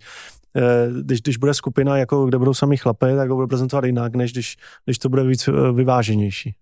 [0.55, 0.61] eh,
[1.01, 4.31] když, když bude skupina, jako kde budou sami chlapy, tak ho bude prezentovat jinak, než
[4.31, 6.55] když, když to bude víc eh, vyváženější.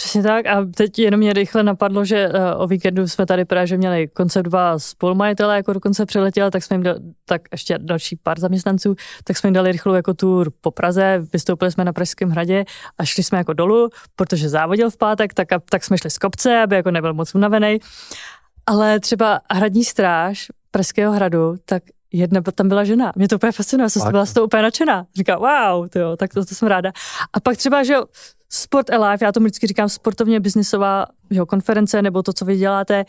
[0.00, 3.66] Přesně tak a teď jenom mě rychle napadlo, že uh, o víkendu jsme tady právě
[3.66, 8.16] že měli koncept dva spolumajitele, jako dokonce přiletěl, tak jsme jim dali, tak ještě další
[8.16, 8.94] pár zaměstnanců,
[9.24, 12.64] tak jsme jim dali rychlou jako tour po Praze, vystoupili jsme na Pražském hradě
[12.98, 16.18] a šli jsme jako dolů, protože závodil v pátek, tak, a, tak jsme šli z
[16.18, 17.78] kopce, aby jako nebyl moc unavený.
[18.66, 21.82] Ale třeba hradní stráž Pražského hradu, tak
[22.12, 23.12] jedna tam byla žena.
[23.16, 25.06] Mě to úplně fascinuje, jsem byla z toho úplně nadšená.
[25.16, 26.92] Říká, wow, tyjo, tak to, to jsem ráda.
[27.32, 27.96] A pak třeba, že
[28.52, 33.04] Sport Alive, já to vždycky říkám sportovně biznisová jo, konference, nebo to, co vy děláte,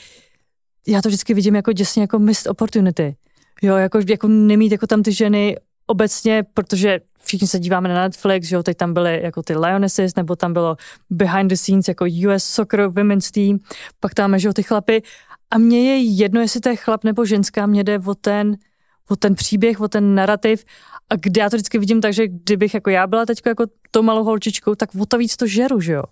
[0.87, 3.15] já to vždycky vidím jako děsně jako missed opportunity.
[3.61, 5.57] Jo, jako, jako nemít jako tam ty ženy
[5.87, 10.35] obecně, protože všichni se díváme na Netflix, jo, teď tam byly jako ty Lionesses, nebo
[10.35, 10.77] tam bylo
[11.09, 13.59] behind the scenes jako US Soccer Women's Team,
[13.99, 15.01] pak tam že jo, ty chlapy.
[15.51, 18.57] A mně je jedno, jestli to je chlap nebo ženská, mě jde o ten,
[19.09, 20.65] o ten příběh, o ten narrativ
[21.09, 24.01] a kde já to vždycky vidím tak, že kdybych jako já byla teď jako tou
[24.01, 26.03] malou holčičkou, tak o to víc to žeru, že jo.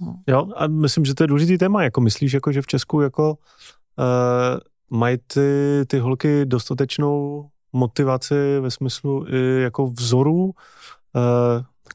[0.00, 0.16] No.
[0.26, 3.30] Jo, a myslím, že to je důležitý téma, jako myslíš, jako, že v Česku jako
[3.30, 5.40] uh, mají ty,
[5.86, 10.52] ty holky dostatečnou motivaci ve smyslu i jako vzorů, uh,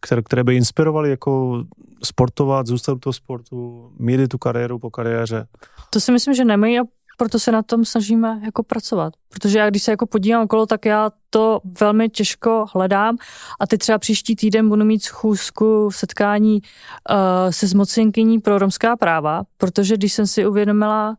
[0.01, 1.63] které, které by inspirovaly jako
[2.03, 5.47] sportovat, zůstat u toho sportu, mít tu kariéru po kariéře?
[5.89, 6.83] To si myslím, že nemají a
[7.17, 9.13] proto se na tom snažíme jako pracovat.
[9.29, 13.17] Protože já když se jako podívám okolo, tak já to velmi těžko hledám
[13.59, 17.17] a teď třeba příští týden budu mít schůzku, setkání uh,
[17.49, 21.17] se zmocenkyní pro romská práva, protože když jsem si uvědomila,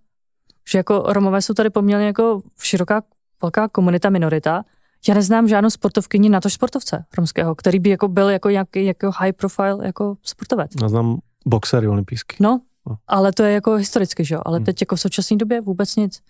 [0.69, 3.03] že jako Romové jsou tady poměrně jako široká,
[3.43, 4.65] velká komunita, minorita,
[5.09, 9.11] já neznám žádnou sportovkyni na to sportovce romského, který by jako byl jako nějaký jako
[9.19, 10.71] high profile jako sportovec.
[10.83, 12.37] Já znám boxery olympijský.
[12.41, 12.61] No, no,
[13.09, 14.65] ale to je jako historicky, že jo, ale hmm.
[14.65, 16.23] teď jako v současné době vůbec nic.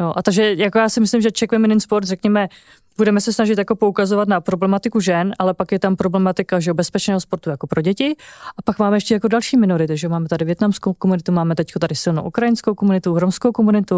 [0.00, 2.48] Jo, a takže jako já si myslím, že Czech Women in Sport, řekněme,
[2.96, 7.20] budeme se snažit jako poukazovat na problematiku žen, ale pak je tam problematika že bezpečného
[7.20, 8.16] sportu jako pro děti.
[8.56, 11.94] A pak máme ještě jako další minority, že máme tady větnamskou komunitu, máme teď tady
[11.94, 13.94] silnou ukrajinskou komunitu, romskou komunitu.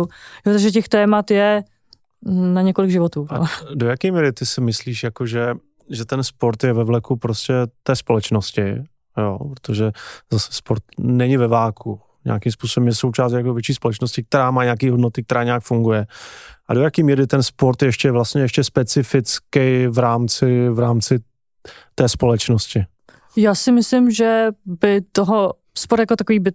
[0.46, 1.64] Jo, takže těch témat je
[2.26, 3.26] na několik životů.
[3.30, 3.40] A
[3.74, 5.54] do jaké míry ty si myslíš, jako že,
[5.90, 8.62] že ten sport je ve vleku prostě té společnosti?
[9.18, 9.92] Jo, protože
[10.32, 12.00] zase sport není ve váku.
[12.24, 16.06] Nějakým způsobem je součást jako větší společnosti, která má nějaké hodnoty, která nějak funguje.
[16.68, 21.18] A do jaké míry ten sport je ještě vlastně ještě specifický v rámci, v rámci
[21.94, 22.84] té společnosti?
[23.36, 26.52] Já si myslím, že by toho sport jako takový by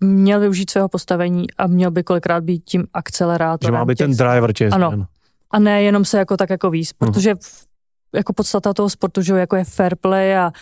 [0.00, 3.74] měl využít svého postavení a měl by kolikrát být tím akcelerátorem.
[3.74, 5.06] Že má být ten driver těch Ano.
[5.50, 7.12] A ne jenom se jako tak jako víc, mhm.
[7.12, 7.66] protože v,
[8.14, 10.52] jako podstata toho sportu, že jako je fair play a,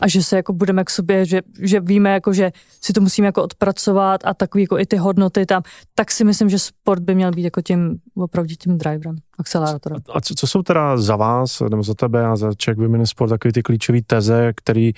[0.00, 3.26] a že se jako budeme k sobě, že, že víme jako, že si to musíme
[3.26, 5.62] jako odpracovat a takový jako i ty hodnoty tam,
[5.94, 9.98] tak si myslím, že sport by měl být jako tím opravdu tím driverem, akcelerátorem.
[10.14, 13.30] A co, co jsou teda za vás, nebo za tebe a za Czech Women Sport
[13.30, 14.92] takový ty klíčové teze, který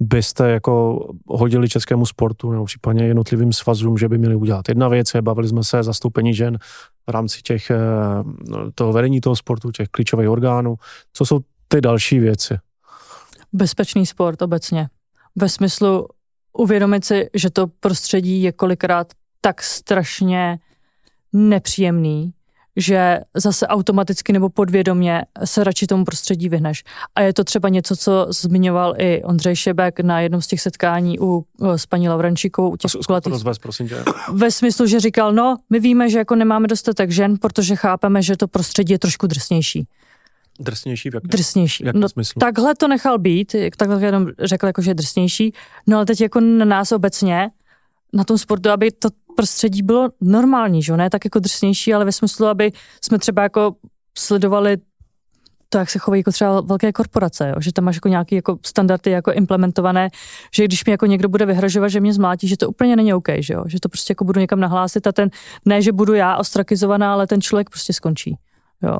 [0.00, 4.68] byste jako hodili českému sportu nebo případně jednotlivým svazům, že by měli udělat.
[4.68, 6.58] Jedna věc je, bavili jsme se zastoupení žen
[7.06, 7.78] v rámci těch, eh,
[8.74, 10.74] toho vedení toho sportu, těch klíčových orgánů.
[11.12, 12.58] Co jsou ty další věci?
[13.52, 14.88] Bezpečný sport obecně.
[15.36, 16.08] Ve smyslu
[16.52, 20.58] uvědomit si, že to prostředí je kolikrát tak strašně
[21.32, 22.32] nepříjemný,
[22.76, 26.84] že zase automaticky nebo podvědomě se radši tomu prostředí vyhneš.
[27.14, 31.18] A je to třeba něco, co zmiňoval i Ondřej Šebek na jednom z těch setkání
[31.20, 31.46] u,
[31.76, 32.70] s paní Lavrančíkovou.
[32.70, 32.90] U těch
[33.26, 34.04] rozvez, prosím tě.
[34.32, 38.36] Ve smyslu, že říkal, no, my víme, že jako nemáme dostatek žen, protože chápeme, že
[38.36, 39.86] to prostředí je trošku drsnější.
[40.60, 41.84] Drsnější v jakém, drsnější.
[41.84, 42.38] V jakém no, smyslu?
[42.38, 45.52] Takhle to nechal být, takhle jenom řekl, jako, že je drsnější.
[45.86, 47.50] No ale teď jako na nás obecně,
[48.12, 52.12] na tom sportu, aby to prostředí bylo normální, že ne tak jako drsnější, ale ve
[52.12, 53.74] smyslu, aby jsme třeba jako
[54.18, 54.76] sledovali
[55.68, 57.54] to, jak se chovají jako třeba velké korporace, jo?
[57.60, 60.08] že tam máš jako nějaké jako standardy jako implementované,
[60.54, 63.28] že když mi jako někdo bude vyhrožovat, že mě zmlátí, že to úplně není OK,
[63.38, 63.64] že, jo?
[63.66, 65.30] že to prostě jako budu někam nahlásit a ten,
[65.64, 68.38] ne, že budu já ostrakizovaná, ale ten člověk prostě skončí.
[68.82, 68.98] Jo.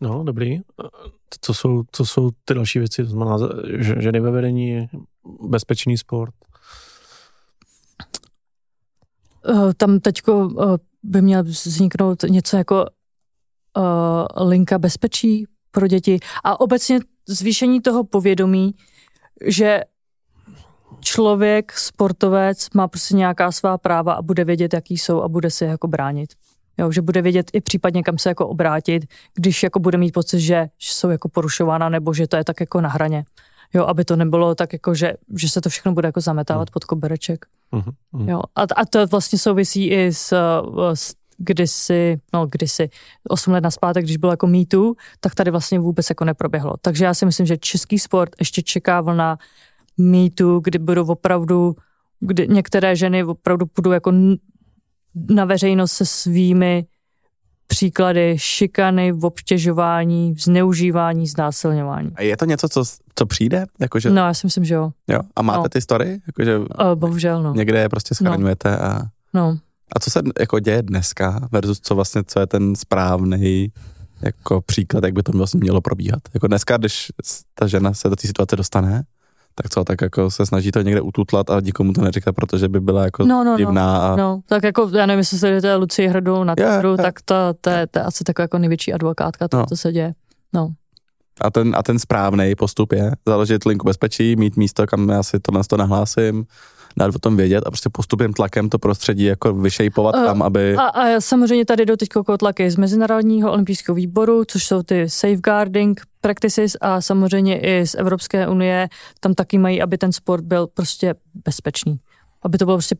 [0.00, 0.60] No, dobrý.
[1.40, 3.04] Co jsou, co jsou ty další věci?
[3.04, 3.38] To znamená,
[3.78, 4.88] že, ženy ve vedení,
[5.48, 6.34] bezpečný sport?
[9.48, 12.86] Eh, tam teďko eh, by měl vzniknout něco jako
[14.40, 18.74] linka bezpečí pro děti a obecně zvýšení toho povědomí,
[19.46, 19.80] že
[21.00, 25.64] člověk, sportovec má prostě nějaká svá práva a bude vědět, jaký jsou a bude se
[25.64, 26.34] jako bránit.
[26.78, 30.40] Jo, že bude vědět i případně, kam se jako obrátit, když jako bude mít pocit,
[30.40, 33.24] že, že jsou jako porušována nebo že to je tak jako na hraně.
[33.74, 36.72] Jo, aby to nebylo tak jako, že, že se to všechno bude jako zametávat mm.
[36.72, 37.46] pod kobereček.
[37.72, 38.28] Mm-hmm.
[38.28, 40.34] Jo, a, a to vlastně souvisí i s,
[40.94, 42.90] s kdysi, no kdysi,
[43.28, 46.72] 8 let naspátek, když bylo jako mýtu, tak tady vlastně vůbec jako neproběhlo.
[46.80, 49.38] Takže já si myslím, že český sport ještě čeká vlna
[49.98, 51.76] mýtu, kdy budou opravdu,
[52.20, 54.12] kdy některé ženy opravdu budou jako
[55.14, 56.86] na veřejnost se svými
[57.66, 62.10] příklady šikany, obtěžování, zneužívání, znásilňování.
[62.14, 62.84] A je to něco, co,
[63.14, 63.64] co přijde?
[63.80, 64.10] Jakože...
[64.10, 64.90] No, já si myslím, že jo.
[65.08, 65.20] jo?
[65.36, 65.68] A máte no.
[65.68, 66.20] ty story?
[66.26, 67.54] Jakože o, bohužel, no.
[67.54, 68.84] Někde je prostě schraňujete no.
[68.84, 69.02] a...
[69.34, 69.58] No.
[69.96, 73.72] A co se jako děje dneska versus co vlastně, co je ten správný
[74.22, 76.20] jako příklad, jak by to vlastně mělo probíhat?
[76.34, 77.12] Jako dneska, když
[77.54, 79.02] ta žena se do té situace dostane,
[79.54, 82.80] tak co, tak jako se snaží to někde ututlat a nikomu to neříká, protože by
[82.80, 83.98] byla jako no, no, divná.
[83.98, 84.16] No, a...
[84.16, 86.96] no, tak jako, já nevím, jestli se to Lucie Hrdou na yeah, yeah.
[86.96, 89.66] tak to, to, je, to je asi taková jako největší advokátka, to, no.
[89.66, 90.12] co se děje.
[90.52, 90.68] No.
[91.40, 95.40] A ten, a ten správný postup je založit linku bezpečí, mít místo, kam já si
[95.40, 96.46] tohle to nahlásím,
[96.96, 100.76] dát o tom vědět a prostě postupným tlakem to prostředí jako vyšejpovat tam, aby...
[100.76, 102.08] A, a samozřejmě tady jdou teď
[102.38, 108.48] tlaky z Mezinárodního olympijského výboru, což jsou ty safeguarding practices a samozřejmě i z Evropské
[108.48, 108.88] unie,
[109.20, 111.14] tam taky mají, aby ten sport byl prostě
[111.44, 111.98] bezpečný.
[112.42, 112.96] Aby to bylo prostě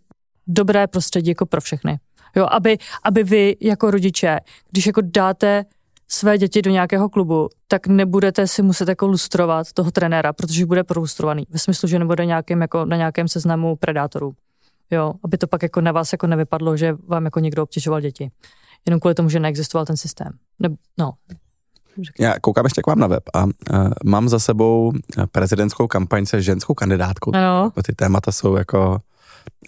[0.47, 1.99] dobré prostředí jako pro všechny.
[2.37, 4.41] Jo, aby, aby vy jako rodiče,
[4.71, 5.65] když jako dáte
[6.09, 10.85] své děti do nějakého klubu, tak nebudete si muset jako lustrovat toho trenéra, protože bude
[10.85, 11.47] prolustrovaný.
[11.51, 14.35] Ve smyslu, že nebude nějakým, jako na nějakém seznamu predátorů.
[14.91, 18.31] Jo, aby to pak jako na vás jako nevypadlo, že vám jako někdo obtěžoval děti.
[18.87, 20.29] Jenom kvůli tomu, že neexistoval ten systém.
[20.59, 20.69] Ne,
[20.99, 21.13] no,
[22.21, 23.51] Já koukám ještě k vám na web a uh,
[24.05, 24.93] mám za sebou
[25.33, 27.35] prezidentskou kampaň se ženskou kandidátkou.
[27.35, 28.99] ano, Ty témata jsou jako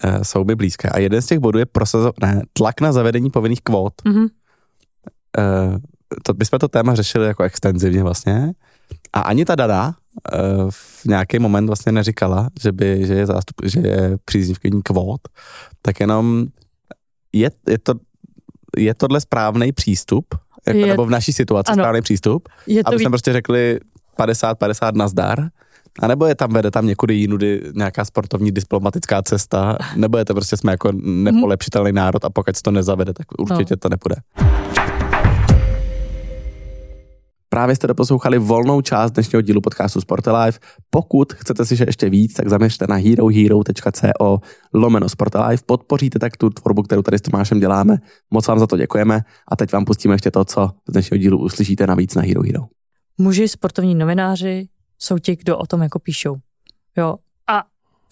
[0.05, 0.89] uh, jsou mi blízké.
[0.89, 3.93] A jeden z těch bodů je prosazo- ne, tlak na zavedení povinných kvót.
[4.05, 4.21] mhm.
[4.23, 5.77] Uh,
[6.23, 8.51] to, my jsme to téma řešili jako extenzivně vlastně.
[9.13, 9.87] A ani ta Dada
[10.33, 15.21] uh, v nějaký moment vlastně neříkala, že, by, že, je, zástup, že je příznivkyní kvót,
[15.81, 16.45] tak jenom
[17.33, 17.93] je, je, to,
[18.77, 20.25] je tohle správný přístup,
[20.67, 21.81] jako, Je- nebo v naší situaci ano.
[21.83, 23.79] správný přístup, Je to aby jsme prostě řekli
[24.19, 25.39] 50-50 nazdar,
[25.99, 30.33] a nebo je tam, vede tam někudy jinudy nějaká sportovní diplomatická cesta, nebo je to
[30.33, 33.77] prostě jsme jako nepolepšitelný národ a pokud se to nezavede, tak určitě No.
[33.77, 34.15] to nepůjde.
[37.49, 40.59] Právě jste doposlouchali volnou část dnešního dílu podcastu Sportelife.
[40.89, 44.39] Pokud chcete si ještě víc, tak zaměřte na herohero.co
[44.73, 45.63] lomeno Sportelife.
[45.65, 47.97] Podpoříte tak tu tvorbu, kterou tady s Tomášem děláme.
[48.31, 51.37] Moc vám za to děkujeme a teď vám pustíme ještě to, co z dnešního dílu
[51.37, 52.61] uslyšíte navíc na Hero Hero.
[53.17, 54.67] muži, sportovní novináři
[54.99, 56.35] jsou ti, kdo o tom jako píšou.
[56.97, 57.15] Jo.
[57.47, 57.63] A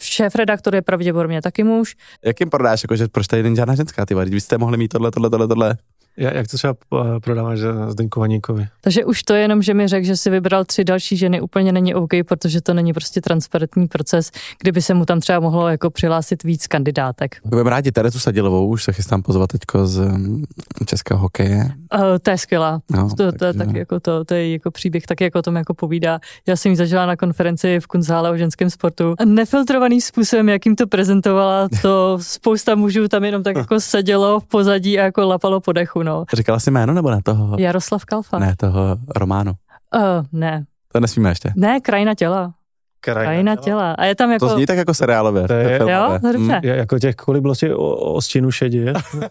[0.01, 1.95] šéf redaktor je pravděpodobně taky muž.
[2.25, 4.87] Jak jim prodáš, jako, že proč tady není žádná ženská, ty vy jste mohli mít
[4.87, 5.77] tohle, tohle, tohle, tohle.
[6.17, 8.67] Ja- Jak to třeba eh, prodáváš Zdenku Vaníkovi?
[8.81, 11.71] Takže už to je jenom, že mi řekl, že si vybral tři další ženy, úplně
[11.71, 14.31] není OK, protože to není prostě transparentní proces,
[14.61, 17.35] kdyby se mu tam třeba mohlo jako přihlásit víc kandidátek.
[17.45, 20.43] Budeme rádi Terezu Sadilovou, už se chystám pozvat teďko z um,
[20.85, 21.71] českého hokeje.
[21.93, 22.81] Uh, to je skvělá.
[22.91, 25.73] No, To, to, tak jako to, to je jako příběh, tak jako o tom jako
[25.73, 26.19] povídá.
[26.47, 29.15] Já jsem ji zažila na konferenci v Kunzále o ženském sportu.
[29.25, 34.99] Nefiltrovaný způsobem, jakým to prezentovala, to spousta mužů tam jenom tak jako sedělo v pozadí
[34.99, 36.25] a jako lapalo po dechu, no.
[36.33, 37.55] Říkala jsi jméno nebo ne toho?
[37.59, 38.39] Jaroslav Kalfa.
[38.39, 39.51] Ne, toho Románu.
[39.95, 40.01] Uh,
[40.31, 40.65] ne.
[40.91, 41.53] To nesmíme ještě.
[41.55, 42.53] Ne, krajina těla.
[43.01, 43.91] Krajina těla.
[43.91, 44.47] A je tam jako...
[44.49, 45.47] To zní tak jako seriálově.
[45.47, 45.93] To je- filmové.
[45.93, 46.53] Jo, no dobře.
[46.55, 46.59] Mm.
[46.63, 48.93] Je, jako těch kolik bylo těch o- o stinu šedě.